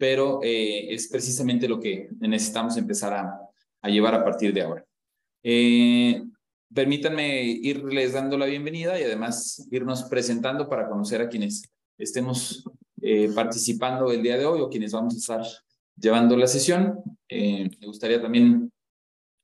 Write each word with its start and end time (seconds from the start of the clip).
pero 0.00 0.40
eh, 0.42 0.94
es 0.94 1.08
precisamente 1.08 1.68
lo 1.68 1.78
que 1.78 2.08
necesitamos 2.20 2.74
empezar 2.78 3.12
a, 3.12 3.88
llevar 3.90 4.14
a 4.14 4.24
partir 4.24 4.50
de 4.54 4.62
ahora. 4.62 4.82
Eh, 5.42 6.22
permítanme 6.74 7.42
irles 7.42 8.14
dando 8.14 8.38
la 8.38 8.46
bienvenida 8.46 8.98
y 8.98 9.02
además 9.04 9.68
irnos 9.70 10.04
presentando 10.04 10.66
para 10.70 10.88
conocer 10.88 11.20
a 11.20 11.28
quienes 11.28 11.70
estemos 11.98 12.64
eh, 13.02 13.30
participando 13.34 14.10
el 14.10 14.22
día 14.22 14.38
de 14.38 14.46
hoy 14.46 14.62
o 14.62 14.70
quienes 14.70 14.92
vamos 14.92 15.14
a 15.14 15.18
estar 15.18 15.46
llevando 15.96 16.34
la 16.34 16.46
sesión. 16.46 16.98
Me 17.28 17.86
gustaría 17.86 18.22
también 18.22 18.72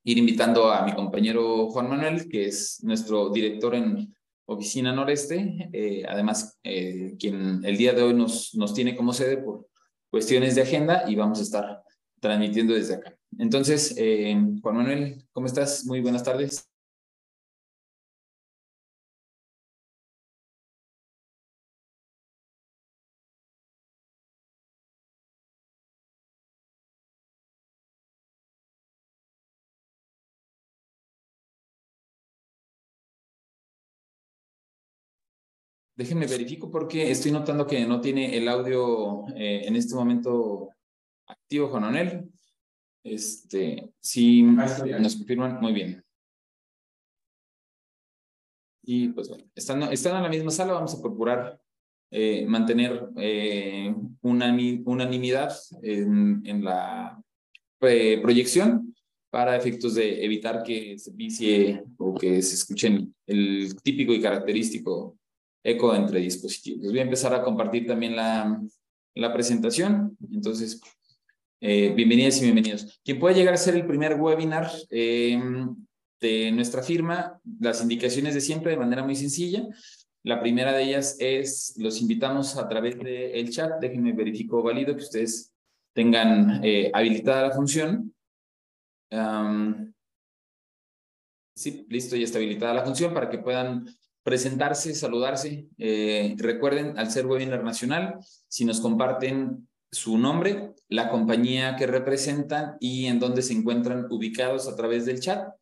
ir 0.05 0.17
invitando 0.17 0.73
a 0.73 0.87
mi 0.87 0.95
compañero 0.95 1.69
Juan 1.69 1.91
Manuel, 1.91 2.31
que 2.31 2.47
es 2.47 2.83
nuestro 2.83 3.29
director 3.29 3.75
en 3.75 4.15
Oficina 4.47 4.91
Noreste, 4.91 5.71
además 6.09 6.59
quien 6.63 7.63
el 7.63 7.77
día 7.77 7.93
de 7.93 8.03
hoy 8.03 8.15
nos, 8.15 8.55
nos 8.55 8.73
tiene 8.73 8.97
como 8.97 9.13
sede 9.13 9.37
por 9.37 9.67
cuestiones 10.17 10.55
de 10.55 10.63
agenda 10.63 11.05
y 11.07 11.15
vamos 11.15 11.41
a 11.41 11.43
estar 11.43 11.83
transmitiendo 12.21 12.73
desde 12.73 12.95
acá. 12.95 13.15
Entonces, 13.39 13.95
Juan 14.63 14.77
Manuel, 14.77 15.29
¿cómo 15.31 15.47
estás? 15.47 15.85
Muy 15.85 16.01
buenas 16.01 16.23
tardes. 16.23 16.71
Déjenme 35.97 36.27
verifico 36.27 36.71
porque 36.71 37.11
estoy 37.11 37.33
notando 37.33 37.67
que 37.67 37.87
no 37.87 38.03
tiene 38.03 38.37
el 38.37 38.47
audio 38.49 39.27
eh, 39.35 39.63
en 39.65 39.77
este 39.77 39.95
momento 39.95 40.69
activo, 41.27 41.69
Juan. 41.69 42.31
Este, 43.03 43.95
si 43.99 44.43
nos 44.43 45.17
confirman, 45.17 45.59
muy 45.59 45.73
bien. 45.73 46.05
Y 48.83 49.09
pues 49.09 49.29
bueno, 49.31 49.45
estando, 49.55 49.91
estando 49.91 50.19
en 50.19 50.23
la 50.25 50.29
misma 50.29 50.51
sala, 50.51 50.75
vamos 50.75 50.95
a 50.95 51.01
procurar 51.01 51.59
eh, 52.11 52.45
mantener 52.47 53.09
eh, 53.17 53.95
una 54.21 54.55
unanimidad 54.85 55.57
en, 55.83 56.43
en 56.45 56.63
la 56.63 57.19
proyección 57.79 58.95
para 59.31 59.57
efectos 59.57 59.95
de 59.95 60.25
evitar 60.25 60.63
que 60.63 60.99
se 60.99 61.11
vicie 61.13 61.85
o 61.97 62.15
que 62.15 62.43
se 62.43 62.55
escuchen 62.55 63.15
el 63.27 63.75
típico 63.83 64.13
y 64.13 64.21
característico 64.21 65.17
eco 65.67 65.95
entre 65.95 66.21
dispositivos. 66.21 66.87
Voy 66.87 67.01
a 67.01 67.03
empezar 67.03 67.35
a 67.35 67.43
compartir 67.43 67.87
también 67.87 68.15
la, 68.15 68.63
la 69.15 69.33
presentación. 69.33 70.17
Entonces, 70.31 70.81
eh, 71.61 71.93
bienvenidas 71.93 72.39
y 72.39 72.45
bienvenidos. 72.45 73.01
Quien 73.05 73.19
puede 73.19 73.35
llegar 73.35 73.55
a 73.55 73.57
ser 73.57 73.75
el 73.75 73.85
primer 73.85 74.15
webinar 74.15 74.71
eh, 74.91 75.43
de 76.21 76.53
nuestra 76.53 76.85
firma, 76.85 77.41
las 77.61 77.83
indicaciones 77.83 78.35
de 78.35 78.41
siempre 78.41 78.71
de 78.71 78.77
manera 78.77 79.03
muy 79.03 79.17
sencilla. 79.17 79.67
La 80.23 80.41
primera 80.41 80.73
de 80.73 80.85
ellas 80.85 81.17
es, 81.19 81.75
los 81.79 82.01
invitamos 82.01 82.57
a 82.57 82.69
través 82.69 82.97
del 82.99 83.51
chat, 83.51 83.81
déjenme 83.81 84.13
verifico 84.13 84.63
válido 84.63 84.95
que 84.95 85.03
ustedes 85.03 85.53
tengan 85.93 86.65
eh, 86.65 86.93
habilitada 86.95 87.49
la 87.49 87.55
función. 87.55 88.15
sí, 91.57 91.87
listo, 91.89 92.15
ya 92.15 92.25
está 92.25 92.39
habilitada 92.39 92.75
la 92.75 92.85
función 92.85 93.13
para 93.13 93.29
que 93.29 93.39
puedan 93.39 93.85
presentarse, 94.27 94.93
saludarse. 94.93 95.69
Eh, 95.79 96.35
recuerden, 96.37 96.99
al 96.99 97.13
ser 97.13 97.29
webinar 97.29 97.63
nacional, 97.63 98.17
si 98.49 98.65
nos 98.65 98.81
comparten 98.81 99.69
su 99.93 100.19
nombre, 100.19 100.73
la 100.89 101.11
compañía 101.11 101.77
que 101.77 101.87
representan 101.87 102.77
y 102.81 103.07
en 103.07 103.21
dónde 103.21 103.43
se 103.43 103.53
encuentran 103.53 104.09
ubicados 104.11 104.67
a 104.67 104.75
través 104.75 105.07
del 105.07 105.21
chat. 105.21 105.55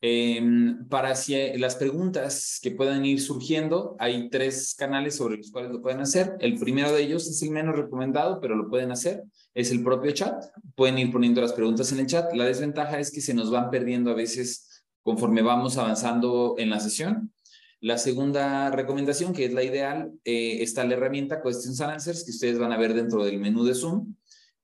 Em, 0.00 0.86
para 0.86 1.16
si 1.16 1.34
las 1.58 1.74
preguntas 1.74 2.60
que 2.62 2.70
puedan 2.70 3.04
ir 3.04 3.20
surgiendo, 3.20 3.96
hay 3.98 4.30
tres 4.30 4.76
canales 4.78 5.16
sobre 5.16 5.38
los 5.38 5.50
cuales 5.50 5.72
lo 5.72 5.82
pueden 5.82 5.98
hacer. 5.98 6.36
El 6.38 6.60
primero 6.60 6.92
de 6.92 7.02
ellos 7.02 7.26
es 7.26 7.42
el 7.42 7.50
menos 7.50 7.74
recomendado, 7.74 8.40
pero 8.40 8.54
lo 8.54 8.68
pueden 8.68 8.92
hacer. 8.92 9.24
Es 9.54 9.72
el 9.72 9.82
propio 9.82 10.12
chat. 10.12 10.40
Pueden 10.76 10.98
ir 10.98 11.10
poniendo 11.10 11.40
las 11.40 11.52
preguntas 11.52 11.90
en 11.90 11.98
el 11.98 12.06
chat. 12.06 12.32
La 12.32 12.44
desventaja 12.44 13.00
es 13.00 13.10
que 13.10 13.20
se 13.20 13.34
nos 13.34 13.50
van 13.50 13.70
perdiendo 13.70 14.12
a 14.12 14.14
veces 14.14 14.84
conforme 15.02 15.42
vamos 15.42 15.76
avanzando 15.78 16.54
en 16.58 16.70
la 16.70 16.78
sesión. 16.78 17.32
La 17.80 17.98
segunda 17.98 18.70
recomendación, 18.70 19.34
que 19.34 19.44
es 19.44 19.52
la 19.52 19.62
ideal, 19.62 20.12
eh, 20.24 20.62
está 20.62 20.84
la 20.84 20.94
herramienta 20.94 21.42
Questions 21.42 21.80
and 21.82 21.92
Answers 21.92 22.24
que 22.24 22.30
ustedes 22.30 22.58
van 22.58 22.72
a 22.72 22.78
ver 22.78 22.94
dentro 22.94 23.22
del 23.22 23.38
menú 23.38 23.64
de 23.64 23.74
Zoom 23.74 24.14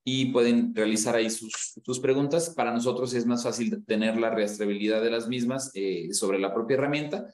y 0.03 0.31
pueden 0.31 0.73
realizar 0.75 1.15
ahí 1.15 1.29
sus, 1.29 1.99
preguntas. 2.01 2.49
Para 2.49 2.73
nosotros 2.73 3.13
es 3.13 3.25
más 3.25 3.43
fácil 3.43 3.85
tener 3.85 4.17
la 4.17 4.31
rastreabilidad 4.31 5.01
de 5.01 5.11
las 5.11 5.27
mismas 5.27 5.71
eh, 5.75 6.09
sobre 6.11 6.39
la 6.39 6.53
propia 6.53 6.75
herramienta. 6.75 7.31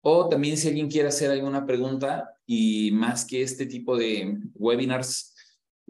O 0.00 0.28
también 0.28 0.56
si 0.56 0.68
alguien 0.68 0.88
quiere 0.88 1.08
hacer 1.08 1.30
alguna 1.30 1.66
pregunta 1.66 2.30
y 2.46 2.90
más 2.92 3.26
que 3.26 3.42
este 3.42 3.66
tipo 3.66 3.96
de 3.96 4.38
webinars 4.54 5.34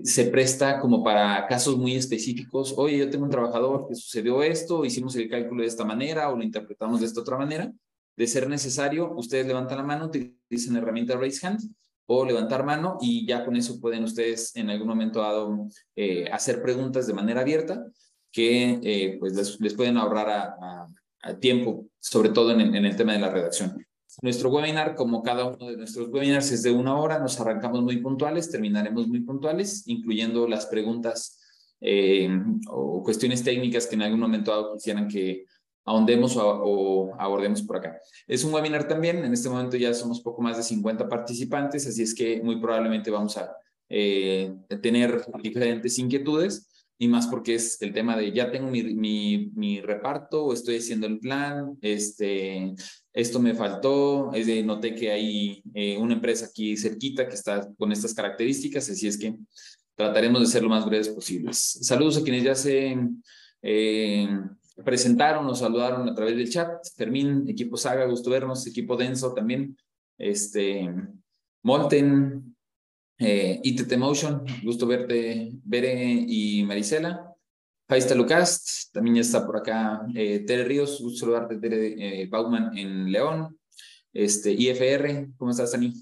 se 0.03 0.25
presta 0.26 0.81
como 0.81 1.05
para 1.05 1.47
casos 1.47 1.76
muy 1.76 1.94
específicos. 1.94 2.75
Oye, 2.76 2.99
yo 2.99 3.09
tengo 3.09 3.25
un 3.25 3.31
trabajador 3.31 3.87
que 3.88 3.94
sucedió 3.94 4.43
esto, 4.43 4.84
hicimos 4.84 5.15
el 5.15 5.28
cálculo 5.28 5.62
de 5.62 5.69
esta 5.69 5.84
manera 5.84 6.28
o 6.31 6.37
lo 6.37 6.43
interpretamos 6.43 7.00
de 7.00 7.06
esta 7.06 7.20
otra 7.20 7.38
manera 7.38 7.72
de 8.19 8.27
ser 8.27 8.49
necesario, 8.49 9.12
ustedes 9.15 9.47
levantan 9.47 9.79
la 9.79 9.84
mano, 9.84 10.06
utilizan 10.06 10.75
la 10.75 10.81
herramienta 10.81 11.17
Raise 11.17 11.47
Hand 11.47 11.61
o 12.06 12.25
levantar 12.25 12.65
mano 12.65 12.99
y 13.01 13.25
ya 13.25 13.45
con 13.45 13.55
eso 13.55 13.81
pueden 13.81 14.03
ustedes 14.03 14.56
en 14.56 14.71
algún 14.71 14.89
momento 14.89 15.21
dado 15.21 15.69
eh, 15.95 16.29
hacer 16.33 16.61
preguntas 16.61 17.06
de 17.06 17.15
manera 17.15 17.43
abierta 17.43 17.87
que 18.33 18.81
eh, 18.83 19.17
pues 19.21 19.59
les, 19.61 19.75
pueden 19.75 19.97
ahorrar 19.99 20.29
a, 20.31 20.87
tiempo, 21.41 21.87
sobre 22.01 22.31
todo 22.31 22.51
en, 22.53 22.75
el 22.75 22.97
tema 22.97 23.12
de 23.12 23.19
la 23.21 23.31
redacción. 23.31 23.87
Nuestro 24.23 24.50
webinar, 24.50 24.95
como 24.95 25.23
cada 25.23 25.45
uno 25.45 25.69
de 25.69 25.77
nuestros 25.77 26.09
webinars, 26.09 26.50
es 26.50 26.62
de 26.62 26.73
una 26.73 26.97
hora, 26.97 27.19
nos 27.19 27.39
arrancamos 27.39 27.83
muy 27.83 27.99
puntuales, 27.99 28.50
terminaremos 28.50 29.06
muy 29.06 29.21
puntuales, 29.21 29.87
incluyendo 29.87 30.49
las 30.49 30.67
preguntas 30.67 31.39
eh, 31.81 32.29
o 32.69 33.03
cuestiones 33.03 33.45
técnicas 33.45 33.87
que 33.87 33.95
en 33.97 34.03
algún 34.03 34.21
momento 34.21 34.50
dado 34.50 34.75
quisieran 34.75 35.06
que 35.06 35.45
ahondemos 35.84 36.37
o, 36.37 37.15
abordemos 37.19 37.62
por 37.62 37.77
acá. 37.77 38.00
Es 38.27 38.44
un 38.44 38.53
webinar 38.53 38.87
también, 38.87 39.25
en 39.25 39.33
este 39.33 39.49
momento 39.49 39.77
ya 39.77 39.94
somos 39.94 40.21
poco 40.21 40.43
más 40.43 40.56
de 40.56 40.62
50 40.62 41.09
participantes, 41.09 41.87
así 41.87 42.03
es 42.03 42.15
que 42.15 42.43
muy 42.43 42.61
probablemente 42.61 43.11
vamos 43.11 43.37
a 43.37 43.50
eh, 43.88 44.55
tener 44.83 45.25
diferentes 45.43 45.99
inquietudes 45.99 46.69
y 46.99 47.06
más 47.06 47.28
porque 47.28 47.55
es 47.55 47.81
el 47.81 47.93
tema 47.93 48.17
de 48.17 48.33
ya 48.33 48.50
tengo 48.50 48.69
mi, 48.69 48.83
mi, 48.83 49.53
mi 49.55 49.81
reparto 49.81 50.44
o 50.44 50.53
estoy 50.53 50.78
haciendo 50.78 51.06
el 51.06 51.21
plan, 51.21 51.78
este, 51.81 52.75
esto 53.12 53.38
me 53.38 53.55
faltó, 53.55 54.33
es 54.34 54.47
de, 54.47 54.62
noté 54.65 54.94
que 54.94 55.12
hay 55.12 55.62
eh, 55.75 55.97
una 55.97 56.15
empresa 56.15 56.47
aquí 56.47 56.77
cerquita 56.77 57.28
que 57.28 57.34
está 57.34 57.69
con 57.78 57.93
estas 57.93 58.15
características, 58.15 58.91
así 58.91 59.06
es 59.06 59.17
que 59.17 59.37
trataremos 59.94 60.41
de 60.41 60.47
ser 60.47 60.62
lo 60.62 60.69
más 60.69 60.84
breves 60.84 61.09
posibles. 61.09 61.78
Saludos 61.83 62.19
a 62.19 62.22
quienes 62.22 62.43
ya 62.43 62.55
se... 62.55 62.97
Eh, 63.62 64.28
presentaron, 64.84 65.47
nos 65.47 65.61
saludaron 65.61 66.09
a 66.09 66.15
través 66.15 66.37
del 66.37 66.50
chat. 66.50 66.84
Fermín, 66.97 67.49
equipo 67.49 67.77
Saga, 67.77 68.06
gusto 68.06 68.31
vernos, 68.31 68.66
equipo 68.66 68.97
Denso 68.97 69.34
también, 69.34 69.77
este, 70.16 70.89
Molten, 71.62 72.56
eh, 73.19 73.61
ITT 73.62 73.97
Motion, 73.97 74.44
gusto 74.62 74.87
verte, 74.87 75.50
Bere 75.65 76.25
y 76.27 76.65
Marisela. 76.65 77.25
Faista 77.88 78.15
Lucas, 78.15 78.91
también 78.93 79.17
ya 79.17 79.22
está 79.22 79.47
por 79.47 79.56
acá 79.56 80.06
eh, 80.15 80.41
Tere 80.41 80.65
Ríos, 80.65 81.00
gusto 81.00 81.21
saludarte 81.21 81.56
Tere 81.56 82.22
eh, 82.22 82.27
Bauman 82.27 82.77
en 82.77 83.11
León. 83.11 83.59
Este, 84.12 84.53
IFR, 84.53 85.31
¿cómo 85.37 85.50
estás, 85.50 85.72
Dani? 85.72 85.93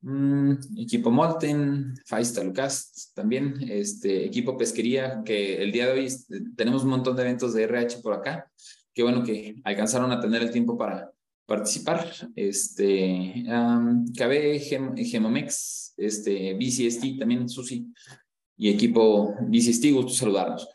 Mm, 0.00 0.52
equipo 0.76 1.10
Molten, 1.10 1.94
Faista 2.06 2.44
Lucas 2.44 3.10
también, 3.14 3.56
este, 3.68 4.24
equipo 4.24 4.56
Pesquería, 4.56 5.22
que 5.24 5.60
el 5.60 5.72
día 5.72 5.86
de 5.86 5.92
hoy 5.92 6.08
tenemos 6.56 6.84
un 6.84 6.90
montón 6.90 7.16
de 7.16 7.22
eventos 7.22 7.52
de 7.52 7.64
RH 7.64 7.98
por 8.02 8.14
acá. 8.14 8.50
Qué 8.94 9.02
bueno 9.02 9.24
que 9.24 9.56
alcanzaron 9.64 10.12
a 10.12 10.20
tener 10.20 10.42
el 10.42 10.50
tiempo 10.50 10.78
para 10.78 11.10
participar. 11.46 12.06
Este, 12.36 13.44
um, 13.48 14.06
KB, 14.12 14.60
Gemomex, 15.04 15.94
este, 15.96 16.54
BCST, 16.54 17.18
también 17.18 17.48
Susi, 17.48 17.92
y 18.56 18.70
equipo 18.70 19.34
BCST, 19.40 19.92
gusto 19.92 20.12
saludarlos. 20.12 20.68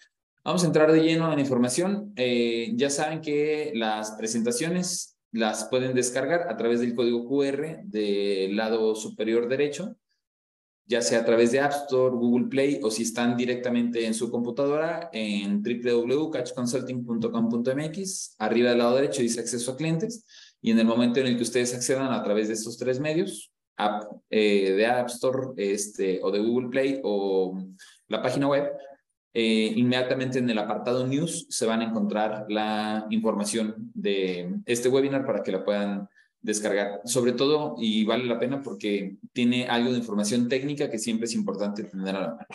Vamos 0.44 0.64
a 0.64 0.68
entrar 0.68 0.92
de 0.92 1.02
lleno 1.02 1.31
en 1.31 1.40
información. 1.40 2.12
Eh, 2.18 2.74
ya 2.76 2.90
saben 2.90 3.22
que 3.22 3.72
las 3.76 4.12
presentaciones 4.12 5.12
las 5.33 5.65
pueden 5.65 5.94
descargar 5.94 6.47
a 6.50 6.56
través 6.56 6.80
del 6.80 6.95
código 6.95 7.27
QR 7.27 7.81
del 7.83 8.56
lado 8.56 8.95
superior 8.95 9.50
derecho, 9.50 9.97
ya 10.85 11.01
sea 11.01 11.21
a 11.21 11.25
través 11.25 11.51
de 11.51 11.59
App 11.59 11.71
Store, 11.71 12.15
Google 12.15 12.50
Play 12.50 12.80
o 12.83 12.91
si 12.91 13.01
están 13.03 13.35
directamente 13.35 14.06
en 14.06 14.13
su 14.13 14.30
computadora 14.30 15.09
en 15.12 15.63
www.catchconsulting.com.mx. 15.63 18.35
Arriba 18.38 18.69
del 18.69 18.77
lado 18.77 18.95
derecho 18.95 19.24
dice 19.24 19.39
acceso 19.39 19.71
a 19.71 19.75
clientes 19.75 20.24
y 20.62 20.69
en 20.71 20.80
el 20.80 20.85
momento 20.85 21.19
en 21.19 21.25
el 21.27 21.35
que 21.35 21.44
ustedes 21.44 21.74
accedan 21.74 22.13
a 22.13 22.24
través 22.24 22.47
de 22.47 22.53
estos 22.53 22.77
tres 22.77 23.00
medios, 23.00 23.51
app, 23.75 24.03
eh, 24.30 24.74
de 24.74 24.85
App 24.85 25.07
Store 25.07 25.47
este, 25.57 26.19
o 26.21 26.30
de 26.31 26.39
Google 26.39 26.69
Play 26.69 27.01
o 27.03 27.57
la 28.07 28.21
página 28.21 28.47
web, 28.47 28.71
eh, 29.33 29.74
inmediatamente 29.75 30.39
en 30.39 30.50
el 30.50 30.59
apartado 30.59 31.07
News 31.07 31.47
se 31.50 31.65
van 31.65 31.81
a 31.81 31.85
encontrar 31.85 32.45
la 32.50 33.07
información 33.09 33.91
de 33.94 34.57
este 34.65 34.89
webinar 34.89 35.25
para 35.25 35.41
que 35.41 35.51
la 35.51 35.63
puedan 35.63 36.07
descargar. 36.39 37.01
Sobre 37.06 37.31
todo, 37.31 37.75
y 37.80 38.06
vale 38.06 38.25
la 38.25 38.38
pena 38.38 38.62
porque 38.62 39.18
tiene 39.31 39.68
algo 39.68 39.91
de 39.91 39.97
información 39.97 40.47
técnica 40.47 40.89
que 40.91 41.00
siempre 41.00 41.25
es 41.25 41.33
importante 41.33 41.83
tener 41.85 42.15
a 42.15 42.21
la 42.21 42.27
mano. 42.27 42.47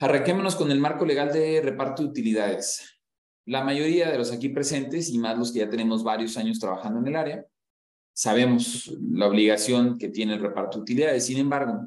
Arranquémonos 0.00 0.56
con 0.56 0.70
el 0.72 0.80
marco 0.80 1.04
legal 1.04 1.32
de 1.32 1.60
reparto 1.60 2.02
de 2.02 2.08
utilidades. 2.08 2.98
La 3.44 3.62
mayoría 3.62 4.10
de 4.10 4.18
los 4.18 4.32
aquí 4.32 4.48
presentes, 4.48 5.10
y 5.10 5.18
más 5.18 5.38
los 5.38 5.52
que 5.52 5.60
ya 5.60 5.68
tenemos 5.68 6.02
varios 6.02 6.36
años 6.38 6.58
trabajando 6.58 7.00
en 7.00 7.08
el 7.08 7.16
área, 7.16 7.46
sabemos 8.12 8.92
la 9.12 9.26
obligación 9.26 9.98
que 9.98 10.08
tiene 10.08 10.34
el 10.34 10.40
reparto 10.40 10.78
de 10.78 10.82
utilidades. 10.82 11.26
Sin 11.26 11.38
embargo, 11.38 11.86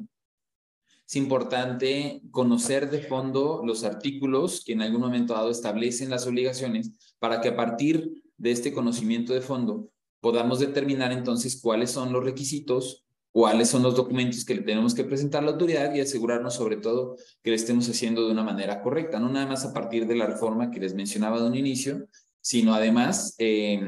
es 1.06 1.16
importante 1.16 2.22
conocer 2.30 2.90
de 2.90 3.02
fondo 3.02 3.62
los 3.64 3.84
artículos 3.84 4.62
que 4.64 4.72
en 4.72 4.82
algún 4.82 5.02
momento 5.02 5.34
dado 5.34 5.50
establecen 5.50 6.10
las 6.10 6.26
obligaciones 6.26 6.92
para 7.18 7.40
que 7.40 7.48
a 7.48 7.56
partir 7.56 8.22
de 8.36 8.50
este 8.50 8.72
conocimiento 8.72 9.34
de 9.34 9.40
fondo 9.40 9.90
podamos 10.20 10.58
determinar 10.58 11.12
entonces 11.12 11.60
cuáles 11.60 11.90
son 11.90 12.12
los 12.12 12.24
requisitos, 12.24 13.04
cuáles 13.30 13.68
son 13.68 13.82
los 13.82 13.94
documentos 13.94 14.44
que 14.44 14.54
le 14.54 14.62
tenemos 14.62 14.94
que 14.94 15.04
presentar 15.04 15.42
a 15.42 15.46
la 15.46 15.52
autoridad 15.52 15.94
y 15.94 16.00
asegurarnos 16.00 16.54
sobre 16.54 16.76
todo 16.76 17.16
que 17.42 17.50
lo 17.50 17.56
estemos 17.56 17.88
haciendo 17.88 18.24
de 18.24 18.32
una 18.32 18.42
manera 18.42 18.80
correcta, 18.80 19.20
no 19.20 19.28
nada 19.28 19.46
más 19.46 19.66
a 19.66 19.74
partir 19.74 20.06
de 20.06 20.16
la 20.16 20.26
reforma 20.26 20.70
que 20.70 20.80
les 20.80 20.94
mencionaba 20.94 21.40
de 21.40 21.48
un 21.48 21.56
inicio, 21.56 22.08
sino 22.40 22.74
además 22.74 23.34
eh, 23.38 23.82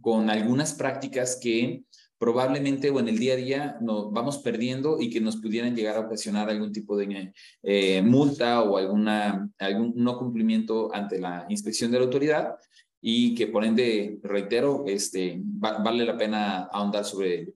con 0.00 0.30
algunas 0.30 0.74
prácticas 0.74 1.38
que 1.40 1.84
probablemente 2.20 2.90
o 2.90 3.00
en 3.00 3.08
el 3.08 3.18
día 3.18 3.32
a 3.32 3.36
día 3.36 3.78
nos 3.80 4.12
vamos 4.12 4.38
perdiendo 4.38 5.00
y 5.00 5.08
que 5.08 5.22
nos 5.22 5.38
pudieran 5.38 5.74
llegar 5.74 5.96
a 5.96 6.00
ocasionar 6.00 6.50
algún 6.50 6.70
tipo 6.70 6.94
de 6.94 7.32
eh, 7.62 8.02
multa 8.02 8.62
o 8.62 8.76
alguna, 8.76 9.50
algún 9.58 9.94
no 9.96 10.18
cumplimiento 10.18 10.94
ante 10.94 11.18
la 11.18 11.46
inspección 11.48 11.90
de 11.90 11.98
la 11.98 12.04
autoridad 12.04 12.56
y 13.00 13.34
que 13.34 13.46
por 13.46 13.64
ende, 13.64 14.18
reitero, 14.22 14.84
este, 14.86 15.40
vale 15.40 16.04
la 16.04 16.18
pena 16.18 16.64
ahondar 16.64 17.06
sobre. 17.06 17.54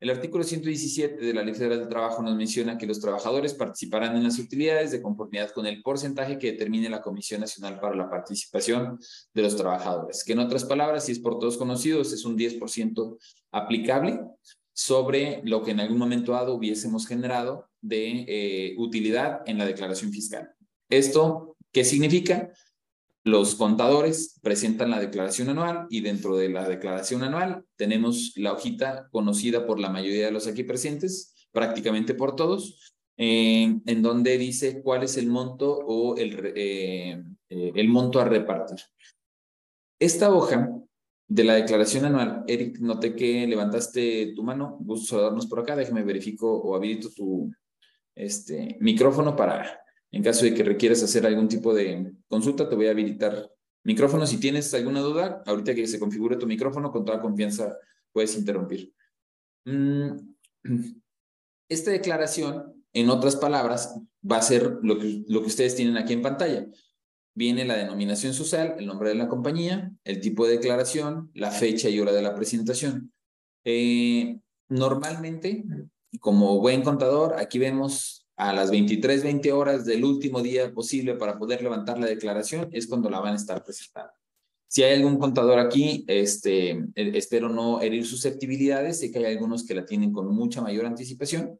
El 0.00 0.08
artículo 0.08 0.42
117 0.42 1.22
de 1.22 1.34
la 1.34 1.42
Ley 1.42 1.52
Federal 1.52 1.80
del 1.80 1.88
Trabajo 1.88 2.22
nos 2.22 2.34
menciona 2.34 2.78
que 2.78 2.86
los 2.86 3.00
trabajadores 3.00 3.52
participarán 3.52 4.16
en 4.16 4.22
las 4.22 4.38
utilidades 4.38 4.92
de 4.92 5.02
conformidad 5.02 5.50
con 5.50 5.66
el 5.66 5.82
porcentaje 5.82 6.38
que 6.38 6.52
determine 6.52 6.88
la 6.88 7.02
Comisión 7.02 7.42
Nacional 7.42 7.78
para 7.78 7.94
la 7.94 8.08
Participación 8.08 8.98
de 9.34 9.42
los 9.42 9.56
Trabajadores, 9.56 10.24
que 10.24 10.32
en 10.32 10.38
otras 10.38 10.64
palabras, 10.64 11.04
si 11.04 11.12
es 11.12 11.18
por 11.18 11.38
todos 11.38 11.58
conocidos, 11.58 12.14
es 12.14 12.24
un 12.24 12.38
10% 12.38 13.18
aplicable 13.52 14.20
sobre 14.72 15.42
lo 15.44 15.62
que 15.62 15.72
en 15.72 15.80
algún 15.80 15.98
momento 15.98 16.32
dado 16.32 16.54
hubiésemos 16.54 17.06
generado 17.06 17.68
de 17.82 18.24
eh, 18.26 18.74
utilidad 18.78 19.42
en 19.44 19.58
la 19.58 19.66
declaración 19.66 20.10
fiscal. 20.10 20.48
¿Esto 20.88 21.58
qué 21.72 21.84
significa? 21.84 22.50
Los 23.24 23.54
contadores 23.54 24.38
presentan 24.42 24.90
la 24.90 24.98
declaración 24.98 25.50
anual 25.50 25.86
y 25.90 26.00
dentro 26.00 26.36
de 26.36 26.48
la 26.48 26.66
declaración 26.66 27.22
anual 27.22 27.64
tenemos 27.76 28.32
la 28.36 28.52
hojita 28.52 29.08
conocida 29.10 29.66
por 29.66 29.78
la 29.78 29.90
mayoría 29.90 30.26
de 30.26 30.32
los 30.32 30.46
aquí 30.46 30.64
presentes, 30.64 31.34
prácticamente 31.52 32.14
por 32.14 32.34
todos, 32.34 32.94
en 33.18 34.02
donde 34.02 34.38
dice 34.38 34.80
cuál 34.82 35.02
es 35.02 35.18
el 35.18 35.26
monto 35.26 35.70
o 35.70 36.16
el, 36.16 36.52
eh, 36.56 37.22
eh, 37.50 37.72
el 37.74 37.88
monto 37.88 38.18
a 38.20 38.24
repartir. 38.24 38.78
Esta 39.98 40.32
hoja 40.32 40.70
de 41.28 41.44
la 41.44 41.54
declaración 41.54 42.06
anual, 42.06 42.44
Eric, 42.48 42.78
noté 42.78 43.14
que 43.14 43.46
levantaste 43.46 44.32
tu 44.34 44.42
mano, 44.42 44.78
gusto 44.80 45.08
saludarnos 45.08 45.46
por 45.46 45.60
acá, 45.60 45.76
déjame 45.76 46.02
verifico 46.02 46.50
o 46.50 46.74
habilito 46.74 47.10
tu 47.14 47.52
este, 48.14 48.78
micrófono 48.80 49.36
para 49.36 49.80
en 50.12 50.22
caso 50.22 50.44
de 50.44 50.54
que 50.54 50.64
requieras 50.64 51.02
hacer 51.02 51.24
algún 51.26 51.48
tipo 51.48 51.72
de 51.72 52.12
consulta, 52.28 52.68
te 52.68 52.74
voy 52.74 52.88
a 52.88 52.90
habilitar 52.90 53.50
micrófono. 53.84 54.26
Si 54.26 54.38
tienes 54.38 54.72
alguna 54.74 55.00
duda, 55.00 55.42
ahorita 55.46 55.74
que 55.74 55.86
se 55.86 56.00
configure 56.00 56.36
tu 56.36 56.46
micrófono, 56.46 56.90
con 56.90 57.04
toda 57.04 57.20
confianza 57.20 57.76
puedes 58.12 58.36
interrumpir. 58.36 58.92
Mm, 59.64 60.10
esta 61.68 61.90
declaración, 61.90 62.84
en 62.92 63.08
otras 63.08 63.36
palabras, 63.36 63.96
va 64.28 64.38
a 64.38 64.42
ser 64.42 64.78
lo 64.82 64.98
que, 64.98 65.22
lo 65.28 65.40
que 65.40 65.46
ustedes 65.46 65.76
tienen 65.76 65.96
aquí 65.96 66.12
en 66.12 66.22
pantalla. 66.22 66.66
Viene 67.34 67.64
la 67.64 67.76
denominación 67.76 68.34
social, 68.34 68.74
el 68.78 68.86
nombre 68.86 69.10
de 69.10 69.14
la 69.14 69.28
compañía, 69.28 69.92
el 70.02 70.20
tipo 70.20 70.46
de 70.46 70.56
declaración, 70.56 71.30
la 71.32 71.52
fecha 71.52 71.88
y 71.88 72.00
hora 72.00 72.12
de 72.12 72.22
la 72.22 72.34
presentación. 72.34 73.12
Eh, 73.64 74.40
normalmente, 74.68 75.64
como 76.18 76.58
buen 76.58 76.82
contador, 76.82 77.34
aquí 77.38 77.60
vemos 77.60 78.19
a 78.40 78.54
las 78.54 78.70
23, 78.70 79.22
20 79.22 79.52
horas 79.52 79.84
del 79.84 80.02
último 80.02 80.40
día 80.40 80.72
posible 80.72 81.14
para 81.14 81.38
poder 81.38 81.62
levantar 81.62 81.98
la 81.98 82.06
declaración, 82.06 82.70
es 82.72 82.86
cuando 82.86 83.10
la 83.10 83.20
van 83.20 83.34
a 83.34 83.36
estar 83.36 83.62
presentando. 83.62 84.12
Si 84.66 84.82
hay 84.82 84.94
algún 84.94 85.18
contador 85.18 85.58
aquí, 85.58 86.04
este, 86.06 86.70
eh, 86.70 86.86
espero 86.94 87.50
no 87.50 87.82
herir 87.82 88.06
susceptibilidades, 88.06 89.00
sé 89.00 89.10
que 89.10 89.18
hay 89.18 89.34
algunos 89.34 89.66
que 89.66 89.74
la 89.74 89.84
tienen 89.84 90.10
con 90.10 90.34
mucha 90.34 90.62
mayor 90.62 90.86
anticipación, 90.86 91.58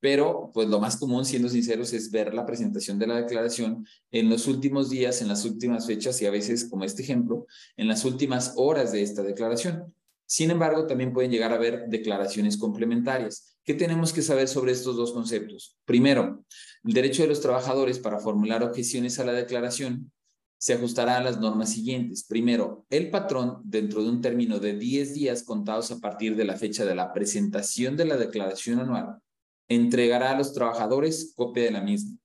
pero 0.00 0.50
pues 0.54 0.68
lo 0.68 0.80
más 0.80 0.96
común, 0.96 1.26
siendo 1.26 1.50
sinceros, 1.50 1.92
es 1.92 2.10
ver 2.10 2.32
la 2.32 2.46
presentación 2.46 2.98
de 2.98 3.08
la 3.08 3.16
declaración 3.16 3.86
en 4.10 4.30
los 4.30 4.46
últimos 4.46 4.88
días, 4.88 5.20
en 5.20 5.28
las 5.28 5.44
últimas 5.44 5.86
fechas 5.86 6.22
y 6.22 6.26
a 6.26 6.30
veces, 6.30 6.64
como 6.64 6.84
este 6.84 7.02
ejemplo, 7.02 7.46
en 7.76 7.88
las 7.88 8.06
últimas 8.06 8.54
horas 8.56 8.90
de 8.90 9.02
esta 9.02 9.22
declaración. 9.22 9.94
Sin 10.32 10.50
embargo, 10.50 10.86
también 10.86 11.12
pueden 11.12 11.30
llegar 11.30 11.52
a 11.52 11.56
haber 11.56 11.88
declaraciones 11.88 12.56
complementarias. 12.56 13.54
¿Qué 13.64 13.74
tenemos 13.74 14.14
que 14.14 14.22
saber 14.22 14.48
sobre 14.48 14.72
estos 14.72 14.96
dos 14.96 15.12
conceptos? 15.12 15.76
Primero, 15.84 16.46
el 16.84 16.94
derecho 16.94 17.20
de 17.20 17.28
los 17.28 17.42
trabajadores 17.42 17.98
para 17.98 18.18
formular 18.18 18.62
objeciones 18.62 19.18
a 19.18 19.26
la 19.26 19.34
declaración 19.34 20.10
se 20.56 20.72
ajustará 20.72 21.18
a 21.18 21.22
las 21.22 21.38
normas 21.38 21.74
siguientes. 21.74 22.24
Primero, 22.24 22.86
el 22.88 23.10
patrón, 23.10 23.60
dentro 23.62 24.02
de 24.02 24.08
un 24.08 24.22
término 24.22 24.58
de 24.58 24.72
10 24.72 25.12
días 25.12 25.42
contados 25.42 25.90
a 25.90 26.00
partir 26.00 26.34
de 26.34 26.46
la 26.46 26.56
fecha 26.56 26.86
de 26.86 26.94
la 26.94 27.12
presentación 27.12 27.98
de 27.98 28.06
la 28.06 28.16
declaración 28.16 28.80
anual, 28.80 29.18
entregará 29.68 30.30
a 30.30 30.38
los 30.38 30.54
trabajadores 30.54 31.34
copia 31.36 31.64
de 31.64 31.72
la 31.72 31.82
misma. 31.82 32.16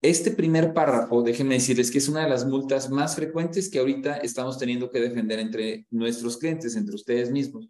Este 0.00 0.30
primer 0.30 0.72
párrafo, 0.72 1.22
déjenme 1.22 1.54
decirles 1.54 1.90
que 1.90 1.98
es 1.98 2.08
una 2.08 2.22
de 2.22 2.30
las 2.30 2.46
multas 2.46 2.88
más 2.88 3.16
frecuentes 3.16 3.68
que 3.68 3.80
ahorita 3.80 4.18
estamos 4.18 4.56
teniendo 4.56 4.90
que 4.90 5.00
defender 5.00 5.40
entre 5.40 5.86
nuestros 5.90 6.36
clientes, 6.36 6.76
entre 6.76 6.94
ustedes 6.94 7.32
mismos. 7.32 7.68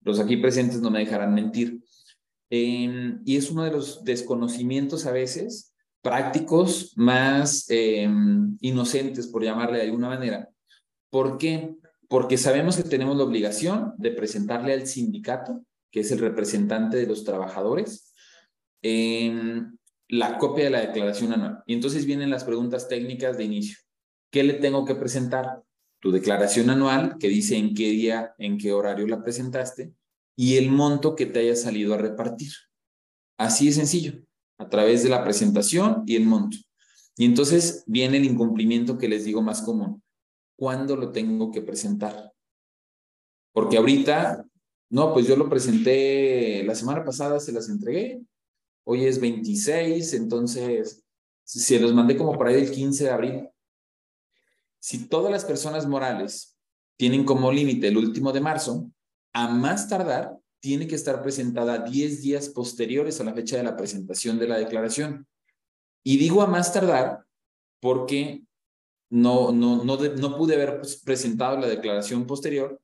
Los 0.00 0.18
aquí 0.18 0.38
presentes 0.38 0.80
no 0.80 0.90
me 0.90 1.00
dejarán 1.00 1.34
mentir. 1.34 1.82
Em, 2.48 3.20
y 3.26 3.36
es 3.36 3.50
uno 3.50 3.64
de 3.64 3.70
los 3.70 4.02
desconocimientos 4.02 5.04
a 5.04 5.12
veces 5.12 5.74
prácticos 6.00 6.94
más 6.96 7.66
em, 7.68 8.56
inocentes, 8.60 9.26
por 9.26 9.44
llamarle 9.44 9.78
de 9.78 9.84
alguna 9.84 10.08
manera. 10.08 10.48
¿Por 11.10 11.36
qué? 11.36 11.74
Porque 12.08 12.38
sabemos 12.38 12.78
que 12.78 12.82
tenemos 12.84 13.16
la 13.16 13.24
obligación 13.24 13.92
de 13.98 14.12
presentarle 14.12 14.72
al 14.72 14.86
sindicato, 14.86 15.62
que 15.90 16.00
es 16.00 16.10
el 16.12 16.20
representante 16.20 16.96
de 16.96 17.06
los 17.06 17.24
trabajadores, 17.24 18.14
em, 18.80 19.77
la 20.08 20.38
copia 20.38 20.64
de 20.64 20.70
la 20.70 20.80
declaración 20.80 21.32
anual. 21.32 21.62
Y 21.66 21.74
entonces 21.74 22.06
vienen 22.06 22.30
las 22.30 22.44
preguntas 22.44 22.88
técnicas 22.88 23.36
de 23.36 23.44
inicio. 23.44 23.78
¿Qué 24.30 24.42
le 24.42 24.54
tengo 24.54 24.84
que 24.84 24.94
presentar? 24.94 25.62
Tu 26.00 26.10
declaración 26.10 26.70
anual, 26.70 27.16
que 27.18 27.28
dice 27.28 27.56
en 27.56 27.74
qué 27.74 27.90
día, 27.90 28.34
en 28.38 28.56
qué 28.56 28.72
horario 28.72 29.06
la 29.06 29.22
presentaste, 29.22 29.92
y 30.36 30.56
el 30.56 30.70
monto 30.70 31.14
que 31.14 31.26
te 31.26 31.40
haya 31.40 31.56
salido 31.56 31.94
a 31.94 31.98
repartir. 31.98 32.52
Así 33.36 33.66
de 33.66 33.72
sencillo, 33.72 34.22
a 34.58 34.68
través 34.68 35.02
de 35.02 35.08
la 35.08 35.24
presentación 35.24 36.04
y 36.06 36.16
el 36.16 36.24
monto. 36.24 36.56
Y 37.16 37.24
entonces 37.24 37.82
viene 37.86 38.18
el 38.18 38.24
incumplimiento 38.24 38.96
que 38.96 39.08
les 39.08 39.24
digo 39.24 39.42
más 39.42 39.62
común. 39.62 40.02
¿Cuándo 40.56 40.96
lo 40.96 41.10
tengo 41.10 41.50
que 41.50 41.62
presentar? 41.62 42.32
Porque 43.52 43.76
ahorita, 43.76 44.46
no, 44.90 45.12
pues 45.12 45.26
yo 45.26 45.36
lo 45.36 45.48
presenté 45.48 46.62
la 46.64 46.76
semana 46.76 47.04
pasada, 47.04 47.40
se 47.40 47.52
las 47.52 47.68
entregué, 47.68 48.20
Hoy 48.90 49.04
es 49.04 49.20
26, 49.20 50.14
entonces 50.14 51.04
se 51.44 51.78
los 51.78 51.92
mandé 51.92 52.16
como 52.16 52.38
para 52.38 52.52
ahí 52.52 52.62
el 52.62 52.70
15 52.70 53.04
de 53.04 53.10
abril. 53.10 53.48
Si 54.78 55.10
todas 55.10 55.30
las 55.30 55.44
personas 55.44 55.86
morales 55.86 56.56
tienen 56.96 57.26
como 57.26 57.52
límite 57.52 57.88
el 57.88 57.98
último 57.98 58.32
de 58.32 58.40
marzo, 58.40 58.90
a 59.34 59.48
más 59.48 59.90
tardar 59.90 60.38
tiene 60.60 60.86
que 60.88 60.94
estar 60.94 61.20
presentada 61.22 61.80
10 61.80 62.22
días 62.22 62.48
posteriores 62.48 63.20
a 63.20 63.24
la 63.24 63.34
fecha 63.34 63.58
de 63.58 63.64
la 63.64 63.76
presentación 63.76 64.38
de 64.38 64.48
la 64.48 64.56
declaración. 64.56 65.28
Y 66.02 66.16
digo 66.16 66.40
a 66.40 66.46
más 66.46 66.72
tardar 66.72 67.26
porque 67.80 68.42
no, 69.10 69.52
no, 69.52 69.84
no, 69.84 69.98
no 69.98 70.36
pude 70.38 70.54
haber 70.54 70.80
presentado 71.04 71.58
la 71.58 71.66
declaración 71.66 72.26
posterior 72.26 72.80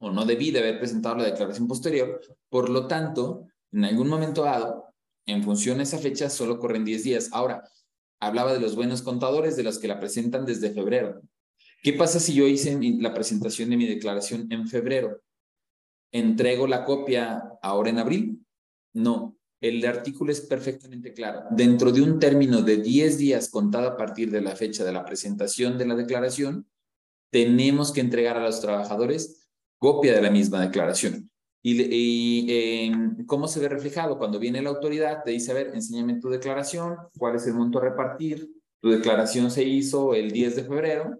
o 0.00 0.10
no 0.10 0.26
debí 0.26 0.50
de 0.50 0.58
haber 0.58 0.78
presentado 0.78 1.14
la 1.16 1.24
declaración 1.24 1.66
posterior. 1.66 2.20
Por 2.50 2.68
lo 2.68 2.86
tanto, 2.86 3.46
en 3.72 3.86
algún 3.86 4.08
momento 4.08 4.42
dado, 4.42 4.83
en 5.26 5.42
función 5.42 5.80
a 5.80 5.84
esa 5.84 5.98
fecha 5.98 6.30
solo 6.30 6.58
corren 6.58 6.84
10 6.84 7.04
días. 7.04 7.28
Ahora, 7.32 7.64
hablaba 8.20 8.52
de 8.52 8.60
los 8.60 8.76
buenos 8.76 9.02
contadores, 9.02 9.56
de 9.56 9.62
los 9.62 9.78
que 9.78 9.88
la 9.88 10.00
presentan 10.00 10.44
desde 10.44 10.70
febrero. 10.70 11.20
¿Qué 11.82 11.92
pasa 11.92 12.18
si 12.18 12.34
yo 12.34 12.46
hice 12.46 12.78
la 12.98 13.12
presentación 13.12 13.70
de 13.70 13.76
mi 13.76 13.86
declaración 13.86 14.46
en 14.50 14.66
febrero? 14.66 15.20
¿Entrego 16.12 16.66
la 16.66 16.84
copia 16.84 17.42
ahora 17.62 17.90
en 17.90 17.98
abril? 17.98 18.40
No. 18.94 19.36
el 19.60 19.84
artículo 19.86 20.30
es 20.30 20.42
perfectamente 20.42 21.12
claro. 21.12 21.44
Dentro 21.50 21.90
de 21.90 22.02
un 22.02 22.18
término 22.18 22.62
de 22.62 22.76
10 22.76 23.18
días 23.18 23.48
contado 23.48 23.88
a 23.88 23.96
partir 23.96 24.30
de 24.30 24.42
la 24.42 24.54
fecha 24.54 24.84
de 24.84 24.92
la 24.92 25.04
presentación 25.04 25.78
de 25.78 25.86
la 25.86 25.94
declaración, 25.94 26.68
tenemos 27.30 27.90
que 27.90 28.00
entregar 28.00 28.36
a 28.36 28.44
los 28.44 28.60
trabajadores 28.60 29.48
copia 29.78 30.14
de 30.14 30.22
la 30.22 30.30
misma 30.30 30.60
declaración. 30.60 31.30
¿Y, 31.66 32.46
em, 32.50 33.24
cómo 33.24 33.48
se 33.48 33.58
ve 33.58 33.70
reflejado? 33.70 34.18
Cuando 34.18 34.38
viene 34.38 34.60
la 34.60 34.68
autoridad, 34.68 35.22
te 35.24 35.30
dice, 35.30 35.50
a 35.50 35.54
ver, 35.54 35.68
enséñame 35.68 36.20
tu 36.20 36.28
declaración, 36.28 36.96
cuál 37.16 37.36
es 37.36 37.46
el 37.46 37.54
monto 37.54 37.78
a 37.78 37.82
repartir, 37.82 38.50
tu 38.80 38.90
declaración 38.90 39.50
se 39.50 39.64
hizo 39.64 40.14
el 40.14 40.30
10 40.30 40.56
de 40.56 40.64
febrero, 40.64 41.18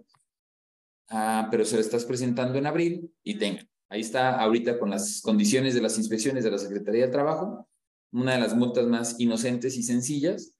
ah, 1.09 1.47
pero 1.49 1.65
se 1.65 1.75
lo 1.75 1.81
estás 1.81 2.05
presentando 2.05 2.59
en 2.59 2.67
abril 2.67 3.11
y 3.23 3.39
tenga. 3.39 3.67
Ahí 3.89 4.01
está 4.01 4.39
ahorita 4.39 4.77
con 4.77 4.91
las 4.91 5.19
condiciones 5.21 5.73
de 5.73 5.81
las 5.81 5.97
inspecciones 5.97 6.43
de 6.43 6.51
la 6.51 6.59
Secretaría 6.59 7.07
de 7.07 7.11
Trabajo, 7.11 7.67
una 8.11 8.33
de 8.33 8.39
las 8.39 8.55
multas 8.55 8.85
más 8.85 9.19
inocentes 9.19 9.75
y 9.77 9.81
sencillas 9.81 10.53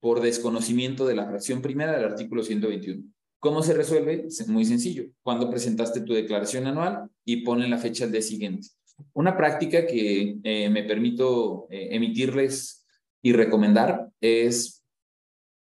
por 0.00 0.20
desconocimiento 0.20 1.06
de 1.06 1.14
la 1.14 1.28
fracción 1.28 1.62
primera 1.62 1.92
del 1.92 2.04
artículo 2.04 2.42
121. 2.42 3.04
¿Cómo 3.38 3.62
se 3.62 3.74
resuelve? 3.74 4.26
Es 4.26 4.48
muy 4.48 4.64
sencillo. 4.64 5.04
Cuando 5.22 5.48
presentaste 5.48 6.00
tu 6.00 6.14
declaración 6.14 6.66
anual 6.66 7.08
y 7.24 7.44
ponen 7.44 7.70
la 7.70 7.78
fecha 7.78 8.04
al 8.04 8.10
día 8.10 8.22
siguiente. 8.22 8.68
Una 9.12 9.36
práctica 9.36 9.86
que 9.86 10.38
eh, 10.42 10.70
me 10.70 10.84
permito 10.84 11.66
eh, 11.70 11.88
emitirles 11.92 12.86
y 13.22 13.32
recomendar 13.32 14.08
es, 14.20 14.84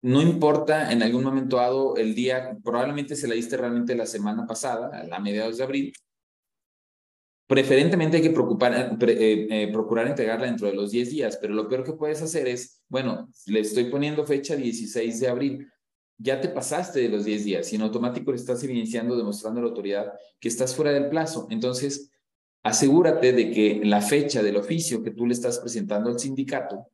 no 0.01 0.21
importa 0.21 0.91
en 0.91 1.03
algún 1.03 1.23
momento 1.23 1.57
dado 1.57 1.95
el 1.97 2.15
día, 2.15 2.57
probablemente 2.63 3.15
se 3.15 3.27
la 3.27 3.35
diste 3.35 3.57
realmente 3.57 3.95
la 3.95 4.05
semana 4.05 4.45
pasada, 4.45 5.07
a 5.11 5.19
mediados 5.19 5.57
de 5.57 5.63
abril, 5.63 5.93
preferentemente 7.47 8.17
hay 8.17 8.23
que 8.23 8.31
preocupar, 8.31 8.97
eh, 9.01 9.69
procurar 9.71 10.07
entregarla 10.07 10.47
dentro 10.47 10.67
de 10.67 10.73
los 10.73 10.91
10 10.91 11.11
días, 11.11 11.37
pero 11.39 11.53
lo 11.53 11.69
peor 11.69 11.83
que 11.83 11.93
puedes 11.93 12.21
hacer 12.21 12.47
es, 12.47 12.81
bueno, 12.89 13.29
le 13.45 13.59
estoy 13.59 13.85
poniendo 13.85 14.25
fecha 14.25 14.55
16 14.55 15.19
de 15.19 15.27
abril, 15.27 15.67
ya 16.17 16.39
te 16.39 16.49
pasaste 16.49 17.01
de 17.01 17.09
los 17.09 17.25
10 17.25 17.43
días 17.43 17.73
y 17.73 17.75
en 17.75 17.81
automático 17.81 18.31
le 18.31 18.37
estás 18.37 18.63
evidenciando, 18.63 19.17
demostrando 19.17 19.59
a 19.59 19.63
la 19.63 19.69
autoridad 19.69 20.13
que 20.39 20.47
estás 20.47 20.75
fuera 20.75 20.91
del 20.91 21.09
plazo. 21.09 21.47
Entonces, 21.49 22.09
asegúrate 22.65 23.31
de 23.31 23.51
que 23.51 23.81
la 23.83 24.01
fecha 24.01 24.41
del 24.41 24.57
oficio 24.57 25.03
que 25.03 25.11
tú 25.11 25.27
le 25.27 25.33
estás 25.33 25.59
presentando 25.59 26.09
al 26.09 26.19
sindicato 26.19 26.87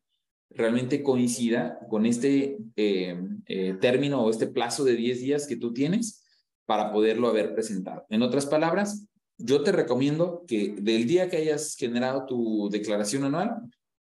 realmente 0.49 1.01
coincida 1.01 1.79
con 1.89 2.05
este 2.05 2.57
eh, 2.75 3.17
eh, 3.47 3.77
término 3.79 4.21
o 4.21 4.29
este 4.29 4.47
plazo 4.47 4.83
de 4.83 4.97
10 4.97 5.21
días 5.21 5.47
que 5.47 5.55
tú 5.55 5.71
tienes 5.71 6.25
para 6.65 6.91
poderlo 6.91 7.29
haber 7.29 7.53
presentado. 7.53 8.05
En 8.09 8.21
otras 8.21 8.47
palabras, 8.47 9.07
yo 9.37 9.63
te 9.63 9.71
recomiendo 9.71 10.43
que 10.45 10.75
del 10.77 11.07
día 11.07 11.29
que 11.29 11.37
hayas 11.37 11.77
generado 11.77 12.25
tu 12.25 12.69
declaración 12.69 13.23
anual, 13.23 13.61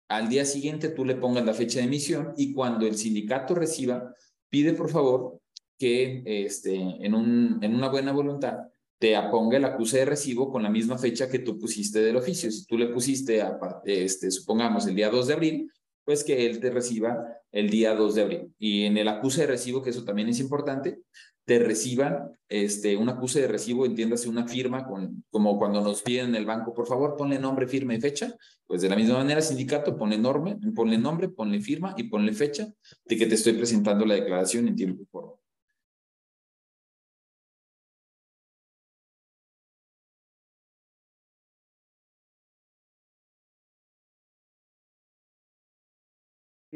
al 0.08 0.28
día 0.28 0.44
siguiente 0.44 0.90
tú 0.90 1.06
le 1.06 1.16
pongas 1.16 1.46
la 1.46 1.54
fecha 1.54 1.78
de 1.78 1.86
emisión 1.86 2.34
y 2.36 2.52
cuando 2.52 2.86
el 2.86 2.96
sindicato 2.96 3.54
reciba, 3.54 4.14
pide 4.50 4.75
por 4.75 4.90
favor 4.90 5.40
que 5.78 6.22
este, 6.26 6.75
en, 6.76 7.14
un, 7.14 7.60
en 7.62 7.75
una 7.75 7.88
buena 7.88 8.12
voluntad 8.12 8.58
te 8.98 9.16
aponga 9.16 9.58
el 9.58 9.64
acuse 9.64 9.98
de 9.98 10.04
recibo 10.06 10.50
con 10.50 10.62
la 10.62 10.70
misma 10.70 10.98
fecha 10.98 11.28
que 11.28 11.40
tú 11.40 11.58
pusiste 11.58 12.00
del 12.00 12.16
oficio. 12.16 12.50
Si 12.50 12.64
tú 12.64 12.78
le 12.78 12.88
pusiste, 12.88 13.42
este, 13.84 14.30
supongamos, 14.30 14.86
el 14.86 14.94
día 14.94 15.10
2 15.10 15.26
de 15.26 15.34
abril, 15.34 15.72
pues 16.04 16.24
que 16.24 16.46
él 16.46 16.60
te 16.60 16.70
reciba 16.70 17.18
el 17.50 17.68
día 17.68 17.94
2 17.94 18.14
de 18.14 18.22
abril. 18.22 18.54
Y 18.58 18.84
en 18.84 18.96
el 18.96 19.08
acuse 19.08 19.42
de 19.42 19.48
recibo, 19.48 19.82
que 19.82 19.90
eso 19.90 20.04
también 20.04 20.28
es 20.28 20.40
importante, 20.40 21.00
te 21.44 21.58
reciban 21.58 22.30
este, 22.48 22.96
un 22.96 23.08
acuse 23.08 23.40
de 23.40 23.48
recibo, 23.48 23.86
entiéndase 23.86 24.28
una 24.28 24.48
firma, 24.48 24.84
con, 24.84 25.24
como 25.30 25.58
cuando 25.58 25.80
nos 25.80 26.02
piden 26.02 26.30
en 26.30 26.34
el 26.36 26.46
banco, 26.46 26.74
por 26.74 26.86
favor, 26.86 27.16
ponle 27.16 27.38
nombre, 27.38 27.68
firma 27.68 27.94
y 27.94 28.00
fecha. 28.00 28.34
Pues 28.66 28.82
de 28.82 28.88
la 28.88 28.96
misma 28.96 29.18
manera, 29.18 29.40
sindicato, 29.40 29.96
ponle, 29.96 30.18
norme, 30.18 30.58
ponle 30.74 30.98
nombre, 30.98 31.28
ponle 31.28 31.60
firma 31.60 31.94
y 31.96 32.04
ponle 32.04 32.32
fecha 32.32 32.68
de 33.04 33.16
que 33.16 33.26
te 33.26 33.36
estoy 33.36 33.52
presentando 33.52 34.04
la 34.04 34.14
declaración 34.14 34.66
en 34.68 34.74
tiempo 34.74 35.02
y 35.02 35.06
forma. 35.06 35.32